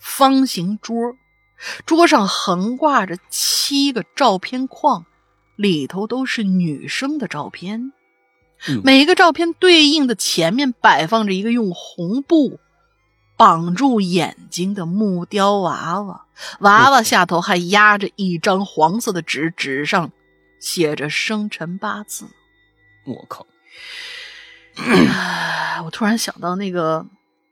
[0.01, 1.15] 方形桌，
[1.87, 5.07] 桌上横挂着七个照片框，
[5.55, 7.93] 里头都是女生的照片。
[8.84, 12.60] 每一个照片对应的前面摆放着一个用红布
[13.36, 16.26] 绑住眼睛的木雕娃娃，
[16.60, 20.12] 娃娃下头还压着一张黄色的纸，纸上
[20.60, 22.26] 写着生辰八字。
[23.05, 23.44] 我靠！
[25.84, 27.05] 我突然想到那个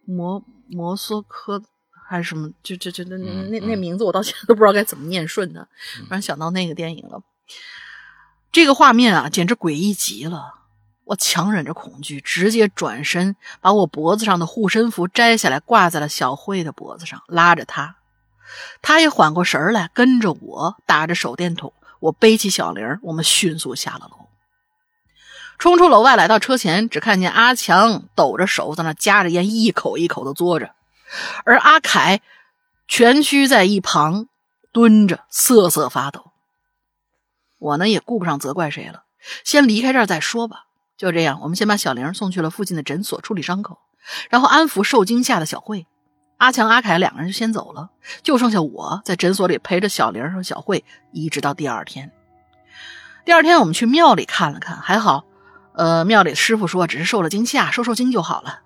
[0.04, 1.60] 摩摩梭科
[2.08, 5.66] 还是什么，就就就那那那名字，我到现在都不知道该怎么念顺的。
[6.06, 7.20] 突然想到那个电影了，
[8.52, 10.59] 这个画面啊，简直诡异极了。
[11.10, 17.96] 我强忍着恐惧，直接转身把我脖子上的护身符摘下来，挂在了小慧的脖子上，拉着她。
[18.80, 21.72] 她也缓过神来，跟着我打着手电筒。
[21.98, 24.28] 我背起小玲，我们迅速下了楼。
[25.58, 30.76] 冲出楼外，来到车前，只看见阿强抖着手在那夹着烟，一口一口的嘬着，
[31.44, 32.20] 而阿凯
[32.86, 34.28] 蜷曲在一旁
[34.70, 36.30] 蹲着，瑟瑟发抖。
[37.58, 39.02] 我呢也顾不上责怪谁了，
[39.42, 40.66] 先离开这儿再说吧。
[41.00, 43.78] 就这样，我们先把小玲送去了附近的诊所处理伤口，
[44.28, 45.86] 然后安抚受惊吓的小慧。
[46.36, 47.88] 阿强、阿凯两个人就先走了，
[48.22, 52.12] 就剩下我在诊所里陪着小玲和小慧，一直到第二天。
[53.24, 55.24] 第二天，我们去庙里看了看，还好。
[55.72, 58.60] 呃，庙里的师傅说只是受了惊吓，收受惊就好了。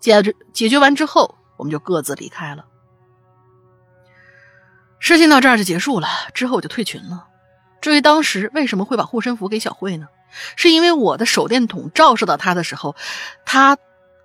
[0.00, 2.66] 解决解决完之后，我们就各自离开了。
[4.98, 7.28] 事情到这儿就结束了，之后我就退群了。
[7.80, 10.08] 至于当时为什么会把护身符给小慧呢？
[10.56, 12.96] 是因为我的手电筒照射到他的时候，
[13.44, 13.78] 他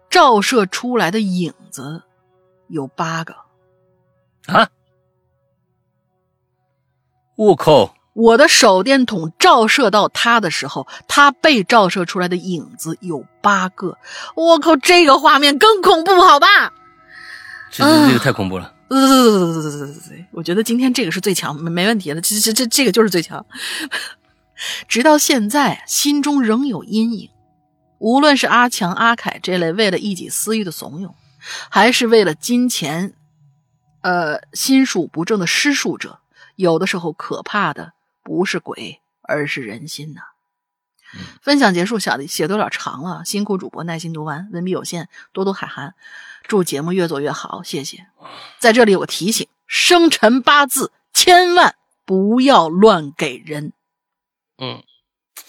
[0.09, 2.03] 照射出来的影子
[2.67, 3.35] 有八个。
[4.47, 4.69] 啊！
[7.35, 7.93] 我靠！
[8.13, 13.97] 我的手电筒照射到他的时候，他被照射出来的影子有八个。
[14.35, 16.73] 我靠，这个画面更恐怖，好吧？
[17.71, 18.73] 这这这个太恐怖了。
[18.89, 19.87] 呃，
[20.31, 22.19] 我觉得今天这个是最强，没没问题的。
[22.19, 23.45] 这这这这个就是最强。
[24.87, 27.29] 直到现在，心中仍有阴影。
[27.97, 31.13] 无论是阿强、阿凯这类为了一己私欲的怂恿，
[31.69, 33.13] 还是为了金钱，
[34.01, 36.19] 呃，心术不正的施术者，
[36.55, 37.93] 有的时候可怕的。
[38.21, 40.21] 不是鬼，而是人心呐。
[41.41, 45.95] 分享结束，小的写的有点长了，辛苦主播耐心读完，文笔有限，多多海涵。
[46.47, 48.05] 祝节目越做越好，谢谢。
[48.59, 51.73] 在这里有个提醒：生辰八字千万
[52.05, 53.73] 不要乱给人。
[54.59, 54.83] 嗯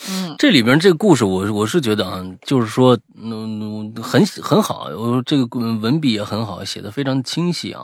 [0.08, 7.82] 嗯，这里边这个故事，我我是觉得啊，就是说，嗯，很很好，我这个文笔也很好，写的非常清晰啊。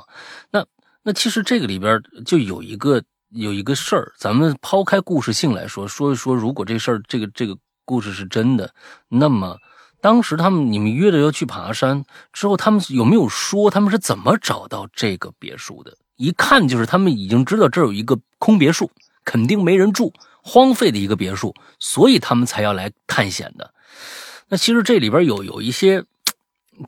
[0.51, 0.65] 那
[1.03, 8.73] 那其实这个里边就有一个有一个事儿，咱们抛开故事性来说，说一说，如果这事儿这个这个故事是真的，
[9.09, 9.59] 那么
[10.01, 15.93] 当时他们你们约着要去爬山之后，他们有没有说他们是怎么找到这个别墅的？
[16.16, 18.90] 一看就是他们已经知道这儿有一个空别墅，
[19.24, 20.12] 肯定没人住。
[20.48, 23.74] 荒废的一个别墅，所以他们才要来探险的。
[24.47, 26.05] 那其实这里边有有一些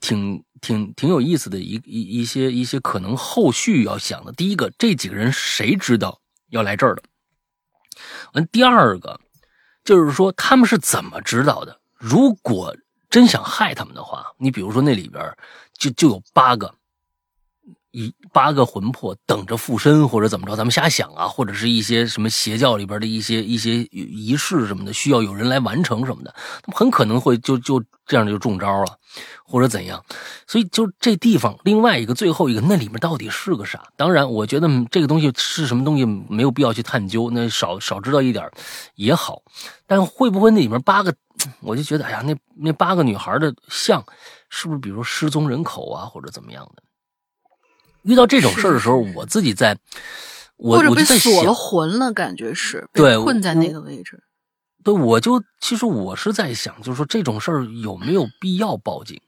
[0.00, 4.30] 挺挺挺有意思的一一一些一些可能后续要想的。
[4.32, 6.20] 第一个，这几个人谁知道
[6.50, 7.02] 要来这儿的？
[8.34, 9.18] 完，第二个
[9.82, 11.80] 就是说他们是怎么知道的？
[11.96, 12.76] 如果
[13.10, 15.36] 真想害他们的话，你比如说那里边
[15.76, 16.72] 就就有八个。
[17.90, 28.98] 一八个魂魄等着附身，或者怎么着，咱们瞎想啊，或者是一些什么邪教里边的一些一些仪式什么的，需要有人来完成什么的，他们很可能会就就这样就中招了，
[29.44, 30.04] 或者怎样。
[30.46, 33.82] 所以就这地方，另外一个最后一个，那里面到底是个啥？
[33.96, 38.50] 当然，我觉得这个东西是什么东西，没有必要去探究，那少少知道一点
[38.96, 39.42] 也好。
[39.86, 41.14] 但会不会那里面八个，
[41.60, 44.04] 我就觉得，哎呀，那那八个女孩的像，
[44.50, 46.82] 是不是比如失踪人口啊，或者怎么样的？
[48.02, 49.76] 遇到这种事儿的时候，我自己在，
[50.56, 54.22] 我或者被在锁了魂了，感觉是对困在那个位置。
[54.82, 59.20] 对，我就其实我是在想，就是说这种事儿有没有必要报警？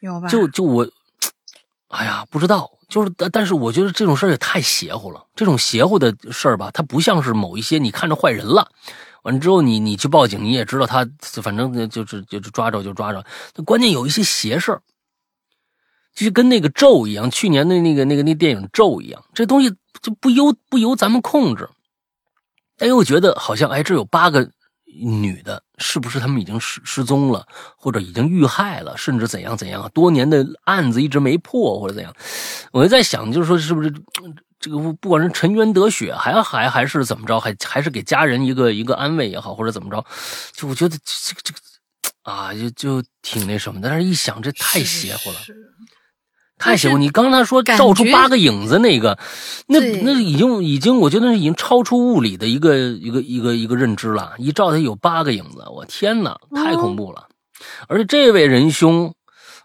[0.00, 0.28] 有吧？
[0.28, 0.86] 就就我，
[1.88, 2.70] 哎呀，不知道。
[2.88, 5.24] 就是，但是我觉得这种事儿也太邪乎了。
[5.34, 8.70] 这种邪乎的事儿吧，它不像是某一些你看着坏人了，
[9.22, 11.04] 完了之后你你去报警，你也知道他
[11.42, 13.26] 反正就是就是抓着就抓着。
[13.64, 14.82] 关键有一些邪事儿。
[16.24, 19.70] 就跟那个咒一样，去年的那个那个那电影咒一样，这东西
[20.00, 21.68] 就不由不由咱们控制。
[22.78, 24.50] 但又觉得好像，哎，这有八个
[25.02, 29.90] 女的，是不是他们已经失失踪了，或者已经遇害了，甚至怎样怎样？
[29.94, 32.14] 多年的案子一直没破，或者怎样？
[32.72, 33.92] 我就在想，就是说，是不是
[34.58, 40.04] 这个不管是沉冤得雪，还还还是怎么着，还还是给家人一个一个安慰也好，或者怎么着？
[40.52, 41.58] 就我觉得这个这个
[42.22, 43.88] 啊，就就挺那什么的。
[43.88, 45.38] 但是一想，这太邪乎了。
[46.58, 46.98] 太邪乎！
[46.98, 49.18] 你刚才说照出八个影子那个，
[49.66, 54.32] 那那已经已经，我觉得已经超出物理的一个一个一个一个认知了。
[54.38, 57.28] 一照他有八个影子，我天哪，太恐怖了！
[57.88, 59.12] 而且这位仁兄，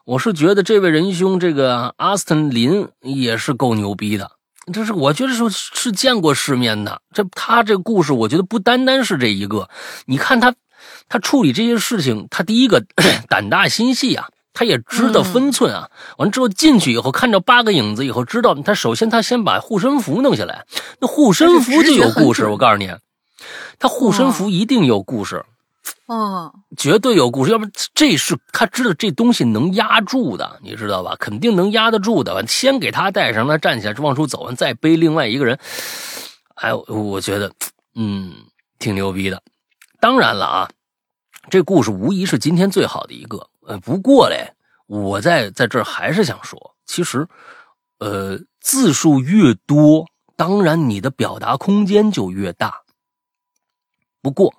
[0.06, 4.32] 我是觉得这位仁兄这个阿斯顿林也是够牛逼的，
[4.74, 7.02] 这是我觉得是是见过世面的。
[7.14, 9.70] 这他这故事，我觉得不单单是这一个。
[10.06, 10.54] 你看他
[11.08, 12.84] 他处理这些事情，他第一个
[13.30, 14.28] 胆大心细啊。
[14.54, 15.90] 他也知道分寸啊！
[16.18, 20.66] 完之后进去以后，看着八个影子以后，知道他首先他先把护身符弄下来。
[21.00, 22.92] 那护身符就有故事，我告诉你，
[23.80, 25.46] 他护身符一定有故事，
[26.08, 27.52] 哦，绝对有故事。
[27.52, 31.16] 要不这是他知道这东西能压住的，你知道吧？
[31.18, 32.46] 肯定能压得住的。
[32.46, 35.58] 先给他带上，他站起来往出走，完再背另外一个人。
[36.56, 37.52] 哎，我觉得，
[37.96, 38.34] 嗯，
[38.78, 39.42] 挺牛逼的。
[40.00, 40.70] 当然了啊，
[41.50, 43.48] 这故事无疑是今天最好的一个。
[43.68, 44.54] 呃，不过嘞，
[44.88, 47.28] 我在在这儿还是想说，其实，
[48.00, 50.06] 呃，字数越多，
[50.36, 52.82] 当然你的表达空间就越大。
[54.22, 54.54] 不过，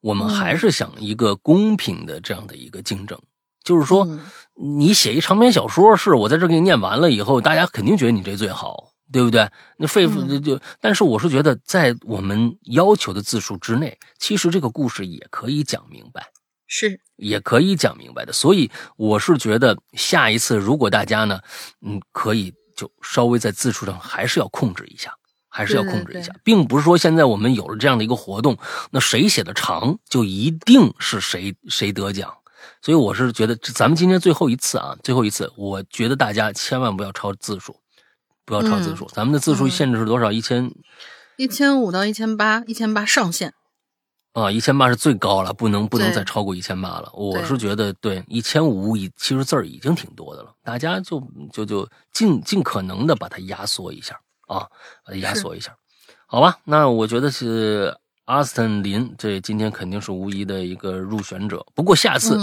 [0.00, 3.18] 我们还是想一个公平的这样的一个竞争，
[3.64, 4.06] 就是说，
[4.54, 9.50] 你写一长篇小说，是我在这给你念完了以后，大家肯定觉得你这最好，对不对？
[9.76, 16.30] 那肺腑就，但是我是觉得，在我们要求的字数之内，其实这个故事也可以讲明白。
[16.68, 21.40] 是，也可以讲明白的，所以我是觉得下一次如果大家呢，
[21.80, 25.12] 嗯，可以就稍微在字数上还是要控制一下，
[25.48, 28.56] 还是要控制一下，并不是说现在我们有了这样的一个活动，
[28.90, 32.32] 那谁写的长就一定是谁谁得奖。
[32.82, 37.80] 所以我是觉得，咱们今天最后一次啊，最后一次，我觉得大家千万不要超字数，
[38.44, 39.08] 不要超字数。
[39.14, 40.30] 咱们的字数限制是多少？
[40.30, 40.70] 一千，
[41.38, 43.54] 一千五到一千八，一千八上限。
[44.38, 47.10] 啊，一千八是最高了，不能不能再超过一千八了。
[47.12, 51.20] 我是觉得，对一千五已其实字儿已经挺多的了，大家就
[51.52, 54.14] 就就尽尽可能的把它压缩一下
[54.46, 54.60] 啊，
[55.04, 55.74] 把它压缩一下，
[56.26, 56.58] 好吧？
[56.64, 57.96] 那我觉得是
[58.26, 61.64] 阿斯顿林，这今天肯定是无疑的一个入选者。
[61.74, 62.38] 不过下次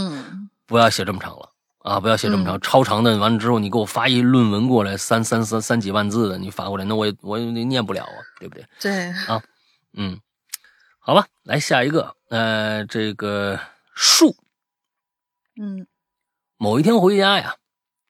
[0.66, 1.50] 不要写这么长了
[1.80, 8.66] 啊，不要写这么长，超长的完了之后你给我发一论文过来，三三三三几万字的，你发过来，那我也我也念不了啊，对不对？
[8.82, 9.42] 对啊。
[9.98, 10.20] 嗯，
[11.08, 13.60] 好吧，来下一个，呃，这个
[13.94, 14.36] 树，
[15.56, 15.86] 嗯
[16.58, 17.58] 某一天回家呀，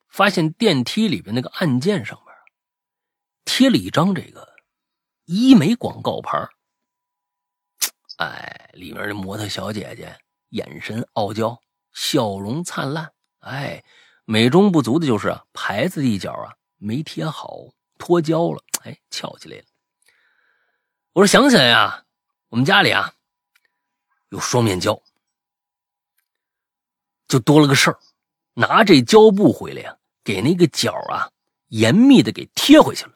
[0.07, 2.34] 发现电梯里边那个按键上面
[3.43, 4.55] 贴了一张这个
[5.26, 6.49] 医美广告牌儿
[8.15, 10.17] 哎，里面的模特小姐姐
[10.51, 11.61] 眼神傲娇，
[11.91, 13.11] 笑容灿烂。
[13.39, 13.84] 哎，
[14.23, 17.57] 美中不足的就是啊，牌子的一角啊没贴好，
[17.97, 19.65] 脱胶了，哎，翘起来了。
[21.11, 22.05] 我说想起来呀，
[22.56, 23.14] 我们家里啊
[24.30, 24.98] 有双面胶，
[27.27, 27.99] 就多了个事儿，
[28.53, 31.30] 拿这胶布回来呀，给那个角啊
[31.68, 33.11] 严密的给贴回去了。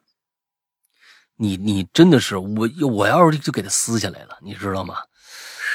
[1.35, 5.01] 你你真的是我我要是就给它撕下来了，你知道吗？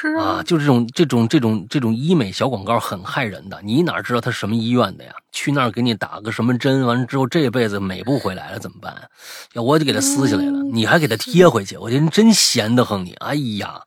[0.07, 5.15] 是啊，就这种这种这种这种医美小广告很害人的，你哪知道他什么医院的呀？
[5.33, 9.09] 去那儿给你打个什么针，完了之后这辈子美不回来了怎么办？
[9.55, 13.15] 要我就给他撕下来了，你还给他贴回去，我觉得你真闲得很你。
[13.15, 13.81] 哎呀，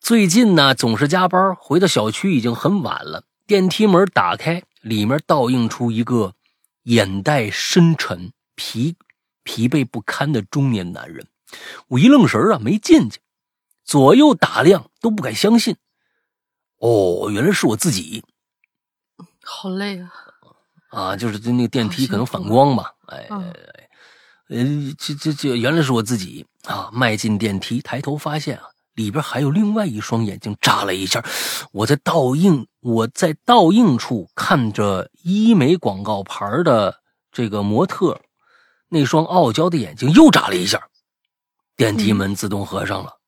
[0.00, 6.32] 最近呢总是加班，回到小区已经很晚了，电梯门打开，里面倒映出一个
[6.84, 8.96] 眼袋深沉、疲
[9.42, 11.26] 疲惫不堪的中年男人，
[11.88, 13.18] 我一愣神啊，没进去。
[13.84, 15.76] 左右打量都不敢相信，
[16.78, 18.24] 哦，原来是我自己
[19.42, 20.10] 好累啊！
[20.90, 21.16] 啊！
[21.16, 23.52] 就是那个电梯可能反光吧，哎，嗯
[24.48, 26.88] 呃，这这这原来是我自己啊！
[26.92, 31.24] 迈进电梯，抬头发现啊，里边还有另外一双眼睛眨了一下。
[31.72, 37.00] 我在倒映，我在倒映处看着医美广告牌的
[37.32, 38.20] 这个模特，
[38.88, 40.88] 那双傲娇的眼睛又眨了一下。
[41.76, 43.18] 电梯门自动合上了。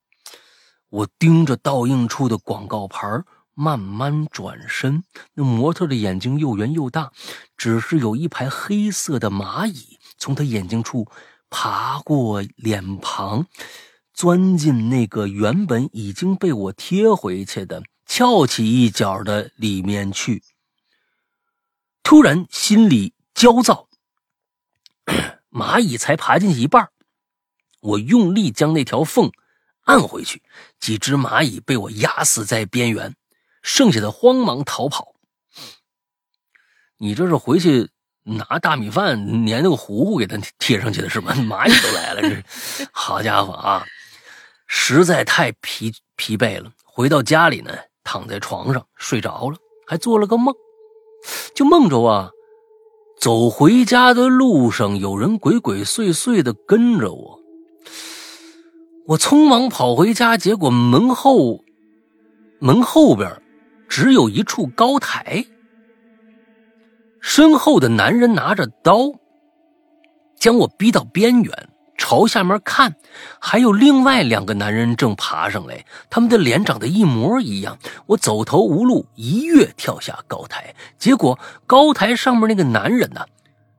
[0.88, 5.02] 我盯着倒映处的广告牌，慢慢转身。
[5.34, 7.10] 那模特的眼睛又圆又大，
[7.56, 11.08] 只是有一排黑色的蚂蚁从他眼睛处
[11.50, 13.46] 爬过脸庞，
[14.14, 20.42] 钻进那个原本已经被我贴回去的翘起一角的里面去。
[22.02, 23.88] 突然心里焦躁，
[25.50, 26.90] 蚂蚁才爬进去一半，
[27.80, 29.32] 我用力将那条缝。
[29.86, 30.42] 按回去，
[30.78, 33.16] 几只蚂蚁被我压死在边缘，
[33.62, 35.14] 剩下的慌忙逃跑。
[36.98, 37.90] 你这是回去
[38.22, 41.32] 拿大米饭粘那个糊糊给它贴上去的是吗？
[41.48, 43.86] 蚂蚁都来了，这好家伙啊！
[44.66, 47.72] 实在太疲疲惫了，回到家里呢，
[48.02, 49.56] 躺在床上睡着了，
[49.86, 50.52] 还做了个梦，
[51.54, 52.30] 就梦着啊，
[53.20, 57.35] 走回家的路上有人鬼鬼祟祟的跟着我。
[59.08, 61.62] 我匆忙跑回家，结果门后
[62.58, 63.40] 门后边
[63.88, 65.46] 只有一处高台，
[67.20, 69.12] 身后的男人拿着刀
[70.36, 72.96] 将我逼到边缘，朝下面看，
[73.40, 77.78] 还有另外两个男人正爬上来，他们的脸长得一模一样。
[78.06, 83.24] 我走投无路，一跃跳下高台，结果高台上面那个男人呢，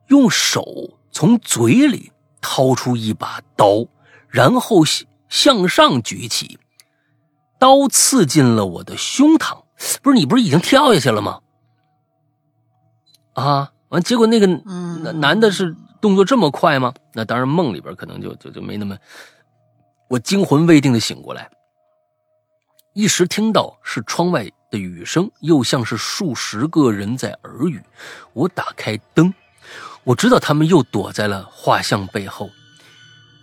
[0.06, 0.64] 用手
[1.12, 3.84] 从嘴里掏出一把刀，
[4.30, 4.82] 然后。
[5.28, 6.58] 向上举起，
[7.58, 9.64] 刀刺进了我的胸膛。
[10.02, 11.40] 不是你不是已经跳下去了吗？
[13.34, 16.92] 啊，完结果那个男男的是动作这么快吗？
[17.12, 18.96] 那当然，梦里边可能就就就没那么。
[20.08, 21.48] 我惊魂未定的醒过来，
[22.94, 27.80] 一时听到是窗外的雨声，又像是数十个人在耳语。
[28.32, 29.32] 我打开灯，
[30.02, 32.50] 我知道他们又躲在了画像背后。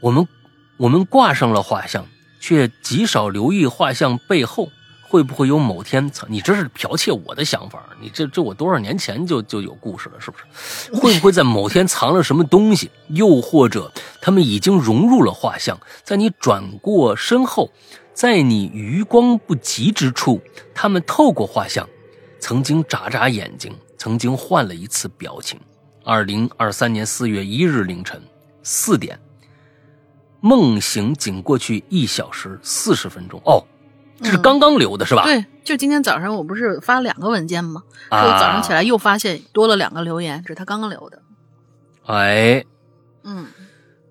[0.02, 0.28] 我们。
[0.78, 2.06] 我们挂上了画像，
[2.40, 4.70] 却极少留意画像背后
[5.08, 6.30] 会不会有某天藏。
[6.30, 10.94] 你这是剽窃我的想法，你这这我多少年前就就有故事了，是不是？
[11.00, 12.92] 会不会在某天藏了什么东西？
[13.08, 13.92] 又或者
[14.22, 17.72] 他们已经融入了画像，在你转过身后，
[18.14, 20.42] 在你余光不及之处，
[20.74, 21.88] 他们透过画像，
[22.40, 25.58] 曾经眨眨眼睛，曾经换了一次表情。
[26.04, 28.22] 二零二三年四月一日凌晨
[28.62, 29.18] 四点。
[30.46, 33.66] 梦醒仅过去一小时四十分钟哦，
[34.22, 35.24] 这是刚刚留的是吧？
[35.24, 37.82] 对，就今天早上我不是发了两个文件吗？
[38.10, 41.20] 啊，早上起来又发现多了两个留言，这是他刚刚留的。
[42.06, 42.64] 哎，
[43.24, 43.48] 嗯，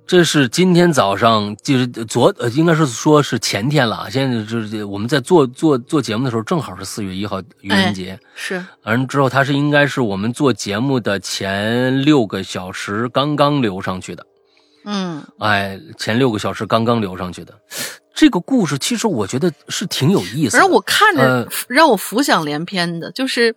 [0.08, 4.10] 这是今天早上，就是昨呃，应该是说是前天了。
[4.10, 14.26] 现在就是我们在做做做节目的时候，正好是四月一号愚人节，是完之后，他是应该是我们做节目的前六个小时刚刚留上去的。
[14.84, 17.54] 嗯，哎，前六个小时刚刚留上去的，
[18.14, 20.58] 这个故事其实我觉得是挺有意思的。
[20.58, 23.54] 反正我看着呃让我浮想联翩的，就是，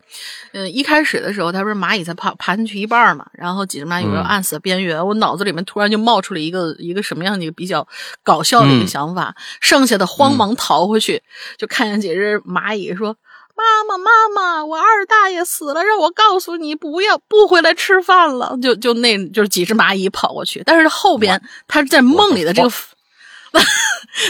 [0.54, 7.88] 呃，一开始的时候，他不是蚂蚁才爬爬进去一半儿嘛，然后几只蚂蚁有嗯按死的边缘，我脑子里面突然就冒出了一个一个什么样的一个比较
[8.24, 11.22] 搞笑的一个嗯想法，剩下的慌忙逃回去，
[11.58, 13.16] 就看见几只蚂蚁说。
[13.58, 18.56] 妈妈，妈妈，我二大爷死了，让我告诉你，不要不回来吃饭了。
[18.62, 22.70] 就就那就是几只蚂蚁跑过去，但是后边他在梦里的这个，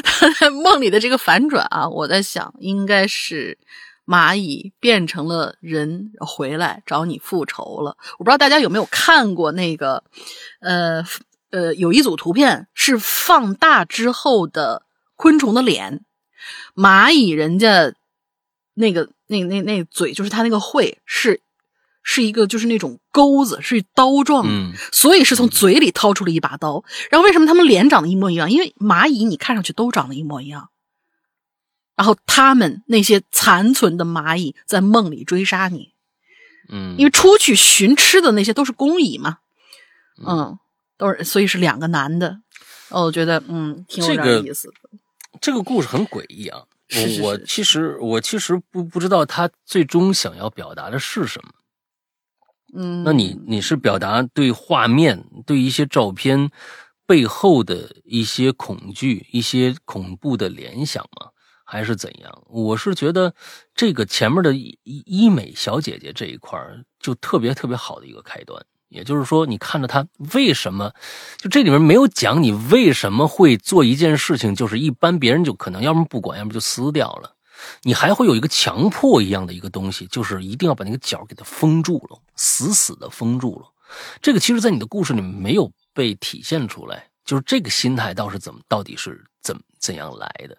[0.04, 3.58] 他在梦里的这个反转啊，我在想应该是
[4.06, 7.98] 蚂蚁变成了人回来找你复仇了。
[8.18, 10.04] 我不知道大家有没有看过那个，
[10.62, 11.04] 呃
[11.52, 14.84] 呃，有一组图片是放大之后的
[15.16, 16.06] 昆虫的脸，
[16.76, 17.94] 蚂蚁人家
[18.74, 21.42] 那个那那那嘴就是他那个喙是
[22.04, 26.84] 是一个就是那种钩子，是刀状的，嗯所以是从嘴里掏出了一把刀。
[27.12, 28.50] 然后为什么他们脸长得一模一样？
[28.50, 30.70] 因为蚂蚁你看上去都长得一模一样。
[31.96, 35.94] 然后他们那些残存的蚂蚁在梦里追杀你，
[36.70, 39.40] 嗯，因为出去寻吃的那些都是工蚁嘛，
[40.24, 40.60] 嗯，
[40.96, 42.40] 都是所以是两个男的。
[42.90, 44.76] 哦，我觉得嗯挺有点意思的。
[45.42, 46.66] 这个故事很诡异啊。
[46.96, 51.52] 我我其实我其实不不知道他最终想要表达的是什么。
[52.74, 56.50] 嗯，那你你是表达对画面、对一些照片
[57.06, 61.32] 背后的一些恐惧、一些恐怖的联想吗？
[61.70, 62.44] 还是怎样？
[62.48, 63.36] 我是觉得
[63.76, 68.66] 这个前面的医医美小姐姐这一块儿就特别特别好的一个开端。
[68.90, 70.94] 也就是说，你看着他为什么
[71.38, 77.34] 就这里面没有讲你为什么会做一件事情，就是一般别人就可能要么不管，要么就撕掉了。
[77.82, 83.66] 你还会有一个强迫一样的一个东西，就是一定要把那个角给它封住了，死死的封住了。
[84.22, 90.58] 这个其实，在你的故事里面没有被体现出来，就是这个心态倒是怎么，到底是怎怎样来的？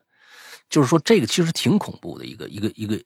[0.68, 3.00] 就是说，这个其实挺恐怖的一个一个一个，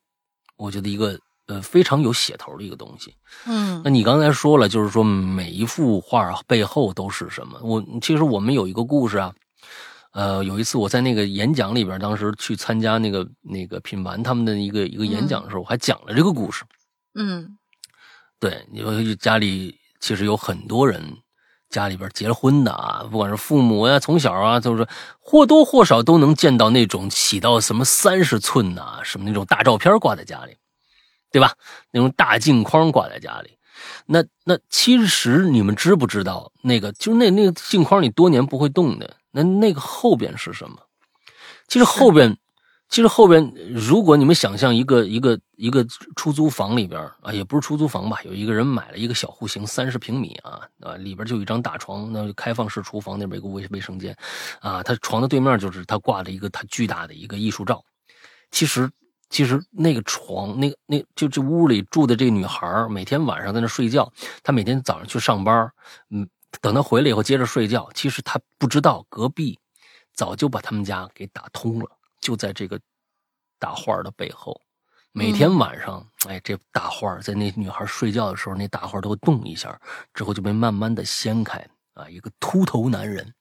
[0.57, 3.15] 我觉得一个呃非常有写头的一个东西。
[3.47, 7.59] 嗯那你刚才说了，就是说每一幅画背后都是什么？
[7.63, 9.33] 我其实我们有一个故事啊，
[10.13, 16.65] 呃，有一次我在那个演讲里边，当时去参加那个那个品玩他们的一个一个演讲的时候，我还讲了这个故事。
[17.15, 17.59] 嗯
[18.39, 21.01] 对，你说家里其实有很多人
[21.71, 24.87] 家里边结了婚的啊，不管是父母呀、从小啊，就是
[25.21, 30.57] 或多或少都能见到那种起到什么三十寸呐、什么那种大照片挂在家里，
[31.33, 31.53] 对吧？
[31.91, 33.57] 那种大镜框挂在家里。
[34.07, 40.77] 那那其实你们知不知道，那个就是那那个镜框你多年不会动的，那那个后边是什么？
[41.67, 42.37] 其实后边，
[42.89, 45.85] 其实后边，如果你们想象一个一个一个
[46.15, 54.15] 出租房里边啊，也不是出租房吧，有一个人买了一个小户型，三十平米啊啊，里边就一张大床，那开放式厨房那边有个卫卫生间，
[54.61, 57.83] 啊，他床的对面就是他挂着一个他巨大的一个艺术照。
[58.51, 58.91] 其实
[59.33, 65.73] 其实那个床，那个那就这屋里住的这个女孩每天晚上在那睡觉，她每天早上去上班，
[66.11, 66.29] 嗯，
[66.61, 67.91] 等她回来以后接着睡觉。
[67.95, 69.59] 其实她不知道隔壁
[70.13, 71.91] 早就把他们家给打通了，
[72.21, 72.79] 就在这个
[73.59, 74.61] 大画儿的背后。
[75.13, 79.81] 每天晚上，哎，这大画儿在那女孩睡觉的时候，那大画儿都会动一下，
[80.13, 83.33] 之后就被慢慢的掀开啊，一个秃头男人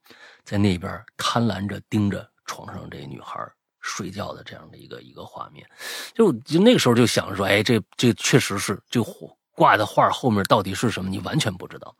[0.45, 3.45] 在那边贪婪着盯着床上这女孩
[3.81, 5.67] 睡觉的这样的一个一个画面，
[6.13, 11.95] 就就那个时候就想说，哎，这这确实是这火挂的画后面到底是什么，你完全不知道。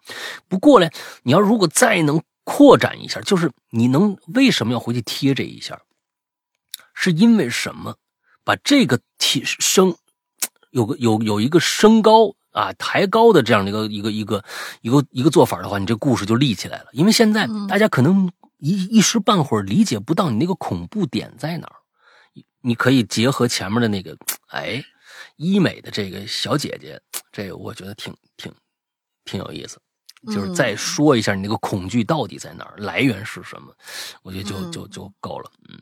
[0.48, 0.90] 不过呢，
[1.24, 5.82] 你要如果再能扩展一下，就是你能为什么要回去贴这一下？
[6.94, 7.96] 是因为什么？
[8.44, 9.96] 把这个提升
[10.72, 14.44] 有个有有一个升高啊抬高的这样的一个一个一个
[14.82, 16.88] 一个一个做法的话，你这故事就立起来了。
[16.92, 18.32] 因为现在大家可能
[18.62, 21.76] 一一时半会儿理解不到你那个恐怖点在哪儿，
[22.62, 24.16] 你可以结合前面的那个
[24.48, 24.82] 哎
[25.36, 27.02] 医美的这个小姐姐，
[27.32, 28.54] 这个我觉得挺挺
[29.26, 29.82] 挺有意思。
[30.28, 33.74] 就是再说一下你那个恐惧到底在哪儿，来源是什么，
[34.22, 35.52] 我觉得就就就够了。
[35.68, 35.80] 嗯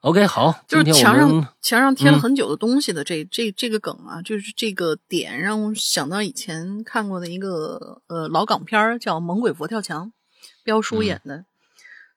[0.00, 1.30] ，OK，好，就是墙上
[1.60, 10.08] 墙上贴了嗯很久的东西的这、这这个梗啊，就是这个点让我想到以前看过的一个呃老港片儿叫《猛鬼佛跳墙》，
[10.64, 11.44] 彪叔嗯演的，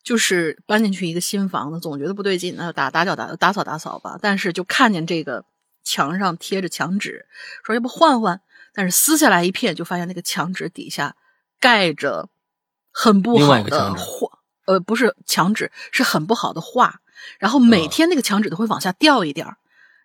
[0.06, 5.44] 就是搬进去一个新房子，总觉得不对劲，那就打打搅打打扫打扫吧，但是就看见这个
[5.84, 7.26] 墙上贴着墙纸，
[7.64, 8.40] 说要不换换，
[8.74, 11.16] 但是撕下来一片，就发现那个墙纸底下
[11.60, 12.30] 盖着
[12.92, 14.30] 很不好的画，
[14.66, 17.02] 呃，不是墙纸，是很不好的画。
[17.40, 19.58] 然后每啊天那个墙纸都会往下掉一点儿，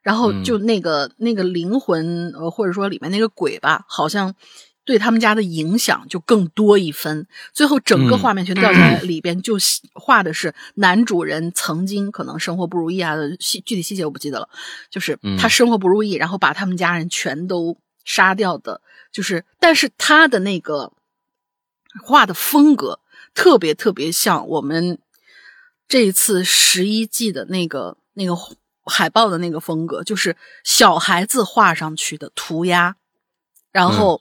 [0.02, 0.43] 然后嗯。
[0.43, 4.35] 就那个、那个灵魂，呃，或者说里面那个鬼吧，好像
[4.85, 7.27] 对他们家的影响就更多一分。
[7.52, 9.57] 最后整个嗯画面全掉下来，里边就
[9.93, 14.48] 画的是男主人曾经可能生活不如意啊，细具体细节我不记得了，
[14.90, 18.81] 就是他嗯生活不如意，然后把他们家人全都杀掉的，
[19.12, 20.93] 就是但是他的那个
[22.05, 23.01] 画的风格
[23.35, 24.98] 特别特别像我们
[25.86, 28.35] 这一次十一季的那个那个
[28.85, 32.97] 海报的那个风格，就是小孩子画上去的涂鸦，
[33.70, 34.20] 然后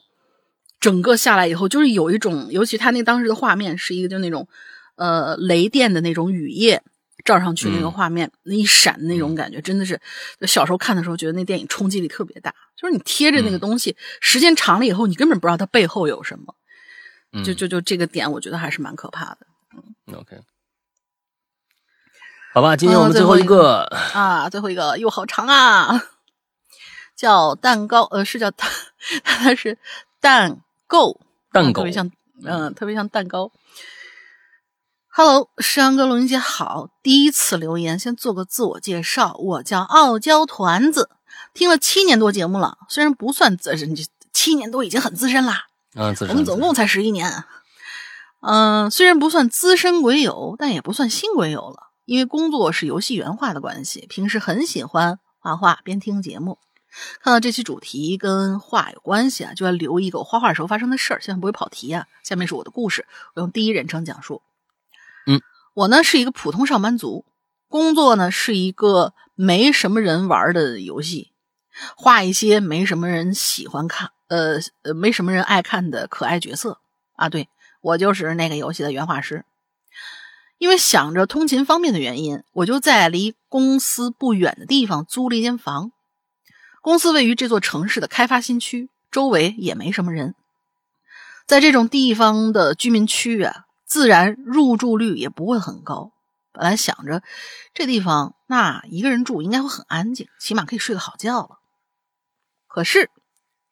[0.79, 4.47] 整个下来以后，就是有一种，尤其他那当时的画面是一个就那种
[4.95, 6.81] 呃雷电的那种雨夜
[7.25, 7.91] 照上去那个嗯。
[7.91, 9.99] 画面，那一闪的那种感觉，真的是
[10.47, 13.59] 小时候看的时候觉得那电影冲击力特别大，就是你贴着那个嗯。
[13.59, 16.55] 东西，时间长了以后，你根本不知道它背后有什么。
[17.33, 17.43] 嗯。
[17.43, 19.39] 就就就这个点，我觉得还是蛮可怕的。
[19.75, 20.15] 嗯。
[20.15, 20.37] OK，
[22.53, 23.81] 好吧，今天我们嗯最最后一个，
[24.15, 24.49] 啊！
[24.49, 26.03] 最后一个又好长啊，
[27.15, 28.67] 叫蛋糕，呃，是叫蛋，
[29.23, 29.77] 它是
[30.19, 31.15] 蛋糕，
[31.53, 32.11] 蛋糕啊特别像，
[32.43, 33.51] 嗯、特别像蛋糕。
[35.11, 41.11] Hello，诗阳哥、龙云姐好，第一次留言，先做个自我介绍，我叫傲娇团子，
[41.53, 43.95] 听了七年多节目了，虽然不算资深，
[44.33, 45.67] 七年多已经很资深啦。
[45.93, 47.43] 啊，自我们总共才十一年，
[48.41, 51.91] 嗯、虽然不算资深鬼友，但也不算新鬼友了。
[52.05, 56.57] 因为工作是游戏原画的关系，平时很喜欢画画，边听节目。
[57.21, 62.05] 看到这期主题跟画有关系啊，就要留一个我画画时候发生的事儿，希望不会跑题啊。
[62.23, 63.05] 下面是我的故事，
[63.35, 64.41] 我用第一人称讲述。
[65.25, 65.41] 嗯，
[65.73, 67.25] 我呢是一个普通上班族，
[67.67, 71.31] 工作呢是一个没什么人玩的游戏，
[71.95, 76.79] 画一些没什么人喜欢看，呃呃，没什么人爱看的可爱角色
[77.15, 77.29] 啊。
[77.29, 77.47] 对
[77.81, 79.45] 我就是那个游戏的原画师。
[80.57, 85.93] 因为想着通勤方便的原因，我就在离公司不远的地方租了一间房。
[86.81, 90.35] 公司位于这座城市的开发新区，周围也没什么人。
[91.45, 96.11] 在这种地方的居民区啊，自然入住率也不会很高。
[96.51, 97.21] 本来想着
[97.73, 101.59] 这地方那一个人住应该会很安静，起码可以睡个好觉了。
[102.67, 103.09] 可是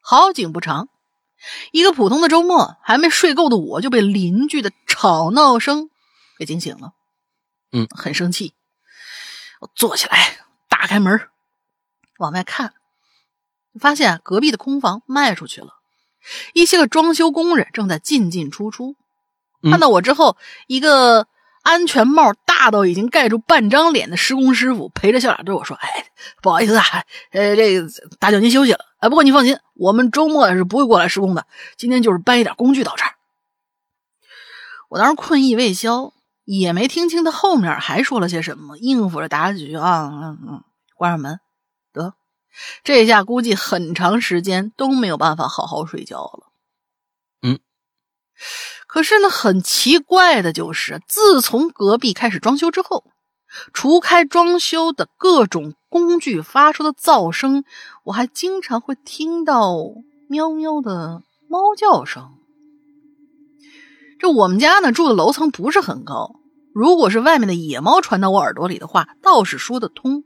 [0.01, 0.89] 好景不长，
[1.71, 5.89] 一个普通的周末，还没睡够的我就被邻居的吵闹声
[6.37, 6.93] 给惊醒了。
[7.71, 8.53] 嗯，很生气。
[9.59, 10.37] 我坐起来，
[10.69, 11.29] 打开门，
[12.17, 12.73] 往外看，
[13.77, 15.73] 发现隔壁的空房卖出去了，
[16.53, 18.95] 一些个装修工人正在进进出出。
[19.63, 20.37] 嗯看到我之后，
[20.67, 21.27] 一个
[21.63, 26.05] 安全帽大到已经盖住半张脸的施工师傅陪着笑脸对我说：“哎，
[26.41, 26.83] 不好意思啊，
[27.31, 27.89] 呃，这个
[28.19, 28.79] 打搅您休息了。
[28.99, 31.45] 哎，不过您放心，我们周末是不会过来施工的。
[31.75, 33.15] 今天就是搬一点工具到这儿。”
[34.89, 36.13] 我当时困意未消，
[36.45, 40.63] 也没听清他后面还说了些什么，应付着答了几句啊，嗯嗯，
[40.95, 41.39] 关上门，得，
[42.83, 46.51] 这下估计很长时间都没有办法好好睡觉了。
[47.41, 47.59] 嗯，
[48.87, 53.03] 可是呢，很奇怪的就是，自从隔壁开始装修之后，
[53.73, 57.63] 除开装修的各种工具发出的噪声，
[58.03, 59.75] 我还经常会听到
[60.27, 62.33] 喵喵的猫叫声。
[64.19, 66.39] 这我们家呢住的楼层不是很高，
[66.73, 70.23] 如果是外面的野猫传到我耳朵里的话，倒是说得通。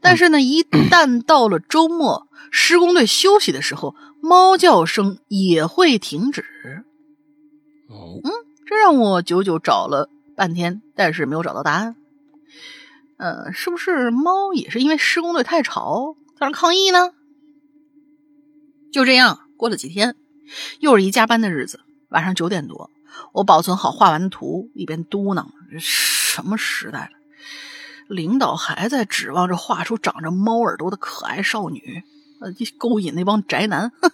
[0.00, 6.44] 但是呢，一旦到了周末，施工队休息的时候，猫叫声也会停止。
[7.88, 8.32] 哦，嗯
[8.66, 11.94] 这让我久久找了半天，但是没有找到答案。
[13.16, 17.12] 呃，是不是猫也是因为施工队太吵在那抗议呢？
[18.92, 20.16] 就这样过了几天，
[20.80, 21.80] 又是一加班的日子。
[22.08, 22.90] 晚上九点多，
[23.32, 27.15] 我保存好画完的图，一边嘟囔：“这什么时代了？
[28.08, 32.02] 领导还在指望着画出长着猫耳朵的可爱少女，
[32.40, 33.90] 呃，勾引那帮宅男。
[34.00, 34.10] 哼，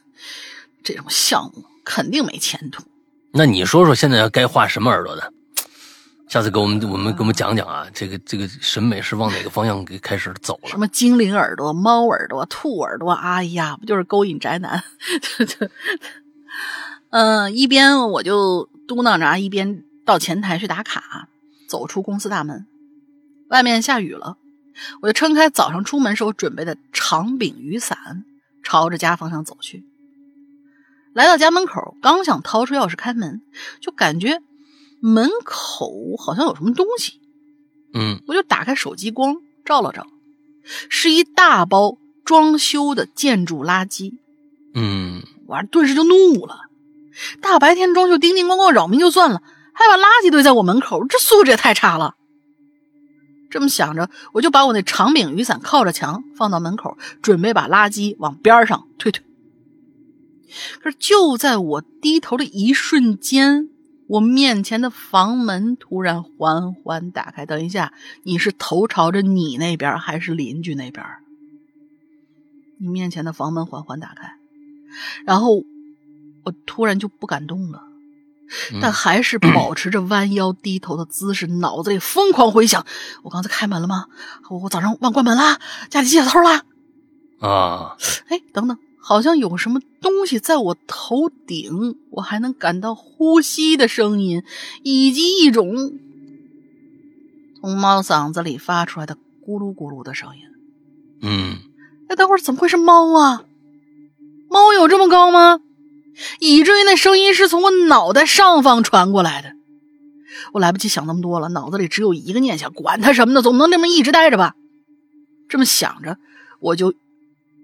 [0.83, 2.83] 这种项目肯定没前途。”
[3.33, 5.33] 那你说说现在该画什么耳朵的？
[6.29, 10.69] 下次给我们我们给我们讲讲啊，这个这个审美是往哪个方向给开始走了？
[10.69, 14.83] 什么精灵耳朵、猫耳朵、兔耳朵，哎呀，不就是勾引宅男？
[17.11, 21.29] 嗯， 一边我就嘟囔着，一边到前台去打卡。
[21.69, 22.67] 走出公司大门，
[23.53, 24.39] 外面下雨了，
[25.03, 28.25] 我就撑开早上出门时候准备的长柄雨伞，
[28.63, 29.85] 朝着家方向走去。
[31.13, 33.43] 来到家门口，刚想掏出钥匙开门，
[33.79, 34.41] 就感觉
[35.01, 37.21] 门口好像有什么东西。
[37.93, 40.07] 嗯我就打开手机光照了照，
[40.89, 44.15] 是一大包装修的建筑垃圾。
[44.73, 46.71] 嗯，我顿时就怒了，
[47.43, 49.43] 大白天装修叮叮咣咣扰民就算了，
[49.75, 52.15] 还把垃圾堆在我门口，这素质也太差了。
[53.53, 59.23] 这么想着，我就把我那长柄雨伞靠着墙放到门口，准备把垃圾往边上推推。
[60.81, 63.69] 可是就在我低头的一瞬间，
[64.09, 67.45] 我面前的房门突然缓缓打开。
[67.45, 67.93] 等一下，
[68.23, 71.05] 你是头朝着你那边还是邻居那边？
[72.79, 74.35] 你面前的房门缓缓打开，
[75.27, 75.63] 然后
[76.43, 77.92] 我突然就不敢动了。
[78.81, 82.87] 但还是 保持着弯腰低头的姿势，脑子里疯狂回想：
[83.23, 84.07] 我刚才开门了吗？
[84.51, 85.59] 我我早上忘关门了，
[85.91, 86.65] 家里进小偷了。
[87.41, 87.97] 啊！
[88.29, 94.45] 哎，等等，好像有什么东西在我头顶，我还能感到呼吸的声音，
[94.83, 95.93] 以及一种
[97.61, 100.43] 从猫嗓子里发出来的咕噜咕噜的声音。
[101.21, 101.59] 嗯，
[102.09, 103.43] 哎，等会儿怎么会是猫啊？
[104.49, 105.59] 猫有这么高吗？
[106.41, 109.53] 以至于那声音是从我脑袋上方传过来的，
[110.53, 114.55] 我来不及想那么多了，脑子里只有一个念想：管他什么呢，总不能这么一直待着吧？
[115.49, 116.19] 这么想着，
[116.61, 116.95] 我就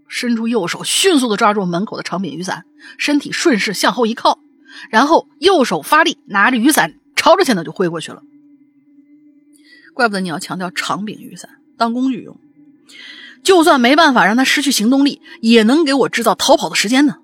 [0.08, 2.64] 伸出右手，迅速的抓住门口的长柄雨伞，
[2.98, 4.38] 身体顺势向后一靠，
[4.90, 8.22] 然后右手发力，拿着雨伞朝着前头就挥过去了。
[9.94, 12.38] 怪不得你要强调长柄雨伞当工具用，
[13.42, 17.16] 就算没办法让他失去行动力，也能给我制造逃跑的时间呢。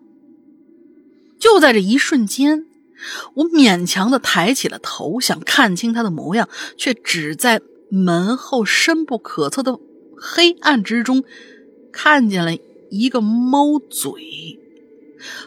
[1.44, 2.64] 就在这一瞬间，
[3.34, 6.48] 我勉强的抬起了头，想看清他的模样，
[6.78, 7.60] 却只在
[7.90, 9.78] 门后深不可测的
[10.16, 11.22] 黑暗之中，
[11.92, 12.56] 看见了
[12.90, 14.58] 一个猫嘴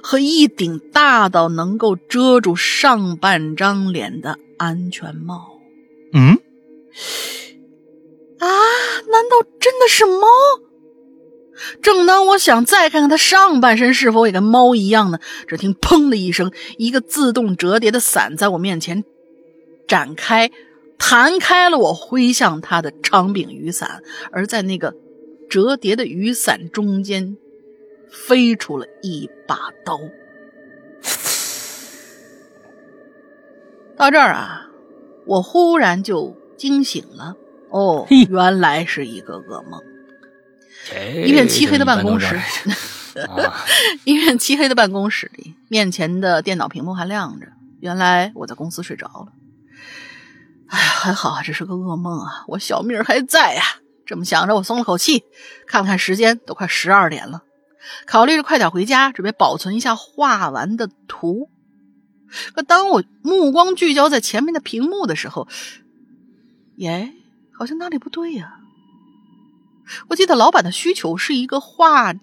[0.03, 5.59] 和一顶大到能够遮住上半张脸的安全帽。
[6.13, 6.37] 嗯，
[8.37, 8.47] 啊，
[9.09, 10.27] 难道真的是猫？
[11.81, 19.03] 正当我想再看看他上半身是否也跟猫一样呢，只听“砰”的一声，一个自动折叠的伞在我面前
[19.87, 20.51] 展开，
[20.97, 24.01] 弹开了我挥向他的长柄雨伞，
[24.31, 24.93] 而在那个
[25.49, 27.37] 折叠的雨伞中间
[28.11, 29.99] 飞出了一把刀。
[33.97, 34.69] 到这儿啊，
[35.25, 37.35] 我忽然就惊醒了。
[37.69, 39.81] 哦，原来是一个噩梦。
[41.25, 42.39] 一片漆黑的办公室，
[44.05, 47.47] 一片 漆黑的办公室里，面前的电脑屏幕还亮着。
[47.79, 49.33] 原来我在公司睡着了。
[50.67, 53.63] 哎呀，还好啊，这是个噩梦啊，我小命还在呀。
[54.05, 55.23] 这么想着，我松了口气，
[55.65, 57.43] 看了看时间，都快十二点了。
[58.05, 61.49] 考虑着快点回家，准备保存一下画完的图。
[62.53, 65.47] 可当我目光聚焦在前面的屏幕的时候，
[66.75, 67.13] 耶，
[67.57, 68.56] 好像哪里不对呀。
[70.09, 72.13] 我记得老板的需求是一个画，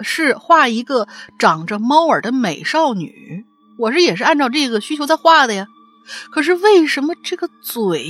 [0.00, 1.08] 是画一个
[1.38, 3.44] 长着猫耳的美少女。
[3.78, 5.66] 我这也是按照这个需求在画的呀。
[6.32, 8.04] 可是为什么这个嘴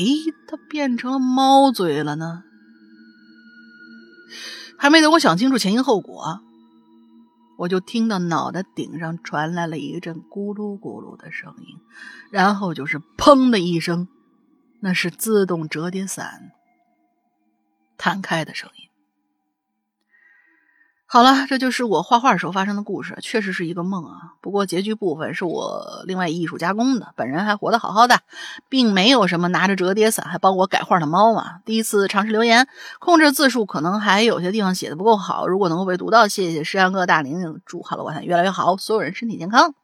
[0.49, 2.43] 它变成了猫嘴了呢？
[4.79, 6.41] 还没等我想清楚前因后果，
[7.59, 11.77] 我就听到脑袋顶上传来了一阵咕噜咕噜的声音，
[12.31, 14.09] 然后就是砰的一声，
[14.81, 16.51] 那是自动折叠伞
[17.99, 18.82] 弹开的声音。
[21.13, 24.33] 好了，这就是我画画时候发生的故事，确实是一个梦啊。
[24.41, 28.21] 不过结局部分是我另外艺术加工的，本人还活得好好的，
[28.71, 31.59] 并没有什么拿着折叠伞还帮我改画的猫啊。
[31.67, 32.67] 第一次尝试留言，
[32.99, 39.75] 控制字数可能还有些地方写的不够好，如果能够被读到，谢谢石阳哥、大玲祝好了晚安越来越好，所有人身体健康。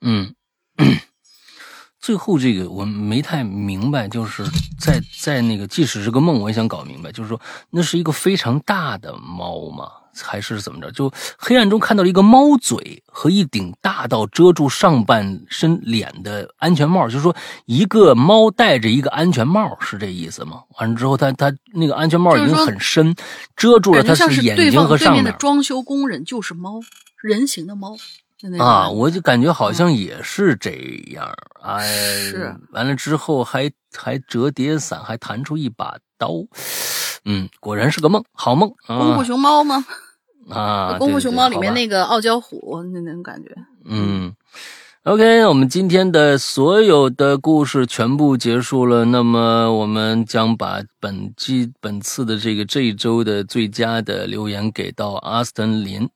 [0.00, 0.34] 嗯，
[2.00, 4.42] 最后这个我没太明白，就是
[4.80, 7.38] 在在那个，即使是个梦，我也想搞明白，就是说
[7.68, 9.90] 那是一个非常大的猫吗？
[10.22, 10.90] 还是怎么着？
[10.92, 17.34] 就黑暗中看到了一个猫嘴和一顶大到遮住上半身脸的安全帽，就是说
[17.66, 20.62] 一个猫戴着一个安全帽，是这意思吗？
[20.78, 23.14] 完了之后，它它那个安全帽已经很深，
[23.56, 25.24] 遮住了它是眼睛和上面。
[25.24, 26.80] 的装修工人就是猫，
[27.20, 27.96] 人形的猫。
[28.60, 30.70] 啊，我就感觉好像也是这
[31.12, 31.28] 样。
[31.60, 32.54] 哎，是。
[32.70, 36.30] 完了之后还还折叠伞，还弹出一把刀。
[37.24, 38.72] 嗯，果然是个梦，好梦。
[38.86, 39.74] 功夫熊猫吗？
[39.74, 40.07] 啊，
[40.98, 43.50] 功夫熊猫里面那个傲娇虎那那种感觉。
[43.84, 44.34] 嗯
[45.04, 49.04] ，OK，我们今天的所有的故事全部结束了。
[49.06, 56.08] 那么，我们将把本季本次的这个这一周的最佳的留言给到阿斯顿林。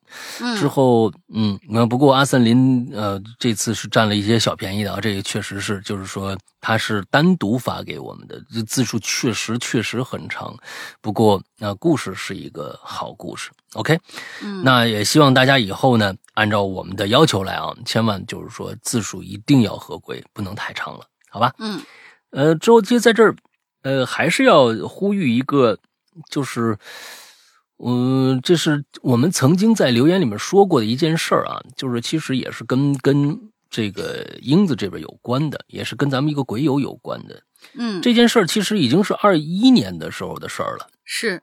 [0.58, 10.54] 之后，嗯，那不过阿森林，呃，这次是占了一些小便宜的啊，这个确实是，就是说他是单独发给我们的，这字数确实确实很长，
[11.00, 13.98] 不过那故事是一个好故事，OK，
[14.42, 21.52] 嗯，那也希望大家以后呢，按照我们的要求来啊，千万就是说字数一定要合规，不能太长了，好吧？
[21.58, 21.80] 嗯，
[22.30, 23.34] 呃，之后其实在这儿，
[23.82, 25.78] 呃，还是要呼吁一个，
[26.30, 26.78] 就是。
[27.84, 33.36] 嗯，这是我们曾经在留言里面说过的一件事儿啊，就是其实也是跟跟
[33.68, 37.42] 这个英子这边有关的，也是跟咱们一个鬼友有关的。
[37.74, 40.86] 嗯，这件事儿其实已经是二一年的时候的事儿了。
[41.02, 41.42] 是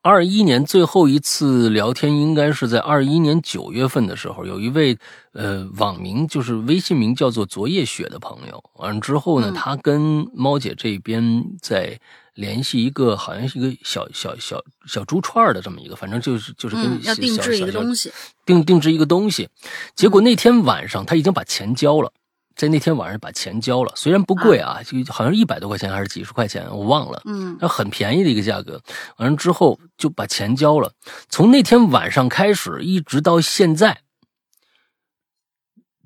[0.00, 4.96] 二一年最后一次聊天应该是在二一年九月份的时候，有一位
[5.32, 9.54] 呃网名就是微信名叫做昨夜雪的朋友，完了之后呢，嗯。
[9.54, 11.98] 他跟猫姐这边在
[12.34, 18.12] 联系一个好像是一个小小小小猪串的这么一个，反正就是就是跟嗯，要定制一个东西。
[18.46, 19.48] 定定制一个东西，
[19.94, 22.10] 结果那天晚上他已经把钱交了，
[22.58, 28.82] 在那天晚上把钱交了，虽然不贵啊，就好像一百多块钱还是几十块钱，我忘了，嗯那很便宜的一个价格。
[29.18, 30.92] 完了之后就把钱交了，
[31.28, 34.02] 从那天晚上开始一直到现在，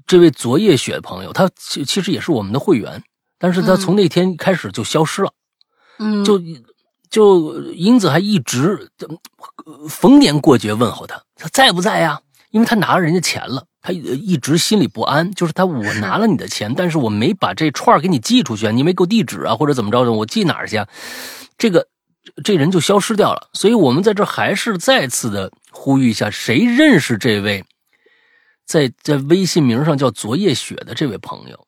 [0.06, 3.02] 这位昨夜雪朋友，他其其实也是我们的会员，
[3.38, 5.32] 但是他嗯从那天开始就消失了。
[5.98, 6.38] 嗯，就
[7.08, 12.20] 就英子还一直呃逢年过节问候他，他在不在呀？
[12.52, 15.28] 因为他拿了人家钱了，他一直心里不安。
[15.32, 20.86] 就是他，我 拿了你的钱，但是我没把这串儿给你寄出去啊，你没给我地址啊，或者怎么着的，我寄哪儿去啊？
[21.58, 21.88] 这个
[22.44, 23.48] 这人就消失掉了。
[23.52, 27.64] 所以我们在这还是再次的呼吁一下，谁认识这位
[28.64, 31.66] 在在微信名上叫昨夜雪的这位朋友？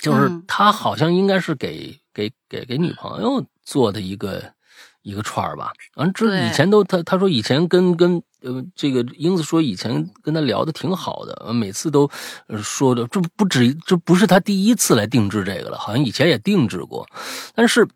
[0.00, 4.40] 就是嗯他好像应该是给给给给女朋友做的一个
[5.02, 5.72] 一个串儿吧。
[5.96, 12.08] 完之对以前都他他说以前跟跟呃这个英子说以前跟他聊的挺好的，呃每次都
[12.46, 17.06] 呃说的这不止这不是他第一次来定制这个了，好像以前也定制过，
[17.54, 17.86] 但是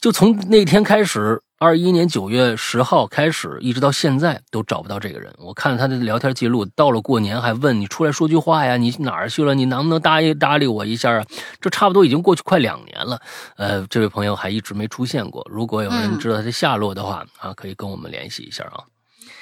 [0.00, 1.40] 就从那天开始。
[1.56, 5.32] 二一年九月十号开始，一直到现在都找不到这个人。
[5.38, 9.54] 我看他的聊天记录，到了过年还问你出来说句话呀，你哪儿去了？
[9.54, 11.24] 你能不能搭理搭理我一下啊？
[11.62, 13.18] 这差不多已经过去快两年了，
[13.56, 15.46] 呃，这位朋友还一直没出现过。
[15.50, 18.84] 如果有人嗯知道他的下落的话，啊，可以跟我们联系一下啊。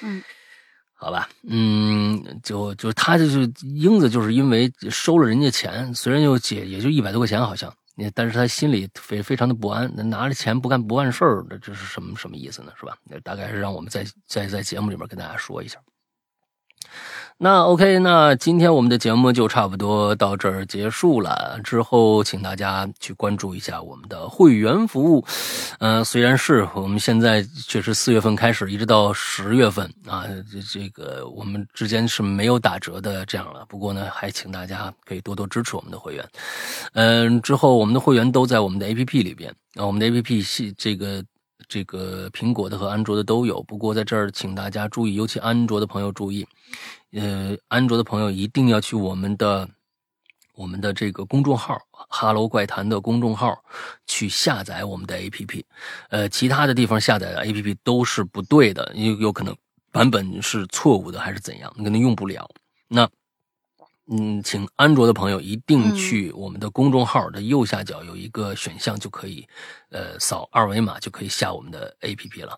[0.02, 0.22] 嗯，
[1.02, 7.68] 好吧，嗯，就就他就是英子，就是因为收了人家钱，虽然就解也就一百多块钱，好像，
[8.14, 12.70] 但是他心里非非常的不安，拿着钱不干不办事儿，这是什么什么意思呢？
[12.78, 12.96] 是吧？
[13.24, 15.76] 大概是让我们在在在节目里面跟大家说一下。
[17.38, 21.58] 那 OK，那今天我们的节目就差不多到这儿结束了。
[21.64, 25.24] 之后，请大家去关注一下我们的会员服务。
[25.80, 33.66] 呃，虽然是我们现在确实四月份开始，一直到十月份啊，这这个我们之间是没有打折的这样了。
[33.68, 36.24] 不过呢，还请大家可以多多支持我们的会员。
[36.92, 41.24] 嗯、之后我们的会员都在我们的 APP 里边啊，我们的 APP 系这个。
[41.72, 46.46] 这个苹果的和安卓的都有，不过在这儿请大家注意，尤其安卓的朋友注意，
[47.12, 49.66] 呃，安卓的朋友一定要去我们的
[50.54, 51.78] 我们的这个公众号
[52.12, 53.56] “哈喽怪谈”的公众号
[54.06, 55.62] 去下载我们的 APP，
[56.10, 59.56] 呃，其他的地方下载的 APP 都是不对的，有有可能
[59.90, 62.46] 版本是错误的，还是怎样，你可能用不了。
[62.86, 63.08] 那
[64.10, 69.46] 嗯，请安卓的朋友一定去我们的公众号的右下角有一个选项，就可以，
[69.90, 72.52] 呃，扫二维码就可以下我们的 APP 了。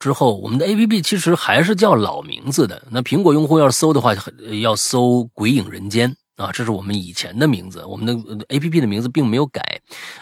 [0.00, 2.82] 之后，我们的 APP 其实还是叫老名字的。
[2.90, 4.12] 那苹果用户要是搜的话，
[4.44, 8.14] 呃要搜《鬼影人间》啊，这是我们以前的名字，我们的
[8.46, 9.60] APP 的名字并没有改，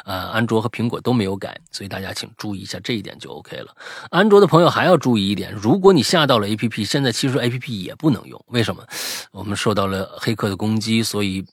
[0.06, 3.76] 呃，安卓和苹果都没有改，所以大家请注意一下这一点就 OK 了。
[4.10, 8.82] 安卓的朋友还要注意一点，如果你下到了 APP，现在其实 APP 也不能用，为什么？
[9.30, 11.44] 我们受到了黑客的攻击，所以，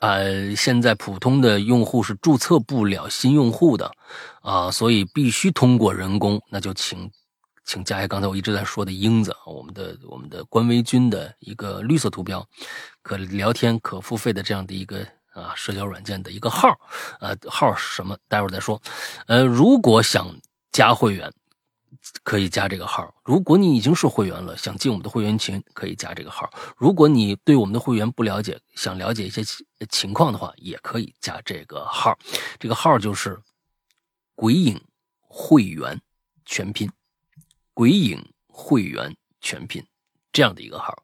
[0.00, 3.90] 呃，现在普通的用户是注册不了新用户的，
[4.42, 7.10] 啊，所以必须通过人工，那就请。
[7.64, 12.46] 请加一下刚才我一直在说的英子，我们的我们的官微君的一个绿色图标，
[13.02, 16.78] 可聊天可付费的这样的一个啊社交软件的一个号，
[17.20, 18.16] 呃号是什么？
[18.28, 18.80] 待会儿再说。
[19.26, 20.28] 呃，如果想
[20.72, 21.32] 加会员，
[22.22, 23.14] 可以加这个号。
[23.24, 26.50] 如果你已经是会员了，想进我们的会员群，可以加这个号。
[26.76, 29.42] 如果你对我们的会员不了解，想了解一些
[29.88, 32.18] 情况的话，也可以加这个号。
[32.58, 33.40] 这个号就是
[34.36, 34.78] “鬼影
[35.20, 35.98] 会员”
[36.44, 36.90] 全拼。
[37.74, 39.84] 鬼影会员全拼
[40.32, 40.96] 这样的一个号，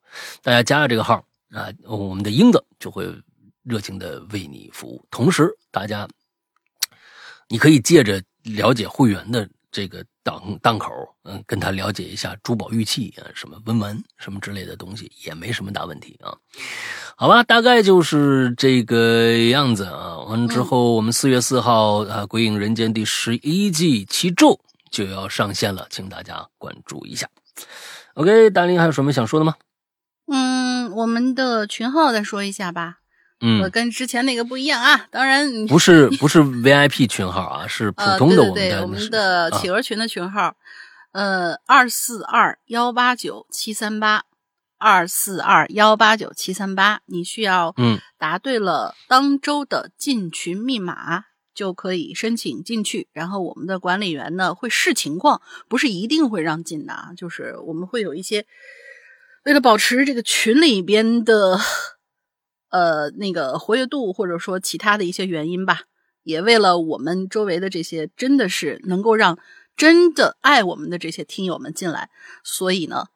[0.42, 3.06] 大家加了这个号啊，我们的英子就会
[3.64, 5.04] 热情的为你服务。
[5.10, 6.08] 同时，大家
[7.48, 10.92] 你可以借着了解会员的这个档档口，
[11.24, 16.34] 嗯，跟他了解一下珠宝玉器啊，什么文玩什么之类的东西，也没什么大问题啊。
[17.16, 20.18] 好吧，大概就是这个样子啊。
[20.20, 24.60] 完之后，我们四月四号啊，《鬼影人间》第十一季七咒。
[24.90, 27.28] 就要上线了，请大家关注一下。
[28.14, 29.54] OK，大林还有什么想说的吗？
[30.32, 32.96] 嗯，我们的群号再说一下吧。
[33.40, 40.54] 嗯，我跟之前那个不一样啊，当然不是不是 VIP 群号啊，是普通的我们的、呃、对对对我们的企鹅群的群号。
[41.12, 44.24] 呃，二四二幺八九七三八，
[44.78, 53.08] 二四二幺八九七三八，你需要嗯答对了当周的进群密码，就可以申请进去。
[53.12, 58.46] 然后我们的管理员呢会视情况，不是一定会让进的啊，就是我们会有一些
[59.44, 61.58] 为了保持这个群里边的
[62.70, 65.82] 呃那个活跃度，或者说其他的一些原因吧，
[66.22, 69.38] 也为了我们周围的这些真的是能够让
[69.76, 72.10] 真的爱我们的这些听友们进来，
[72.44, 73.06] 所以呢，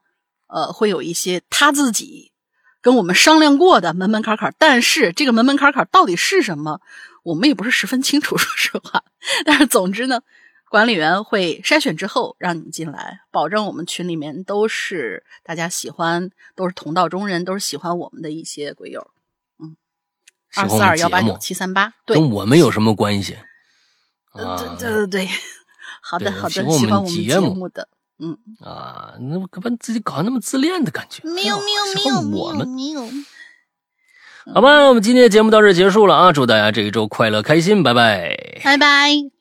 [0.46, 2.32] 呃，会有一些他自己
[2.80, 6.80] 跟我们商量过的门门槛槛，但是这个门门槛槛到底是什么，
[7.24, 9.02] 我们也不是十分清楚， 说实话。
[9.44, 10.20] 但是总之呢，
[10.70, 19.10] 管理员会筛选之后让你们进来，保证我们群里面都是大家喜欢，都是同道中人，都是喜欢我们的一些鬼友。
[19.58, 19.76] 嗯
[20.56, 23.36] 二四二幺八九七三八，对，跟我们有什么关系？
[24.34, 25.28] 呃啊对对对对，
[26.00, 27.88] 好的好的，喜欢我们节目的，
[28.18, 31.22] 嗯，啊，那干嘛自己搞那么自恋的感觉？
[31.28, 31.60] 没有哎
[31.94, 32.68] 没有没有我们。
[32.68, 33.02] 没有。
[34.52, 36.32] 好吧，我们今天的节目到这结束了啊！
[36.32, 38.36] 祝大家这一周快乐开心，拜拜。
[38.62, 39.33] 拜拜。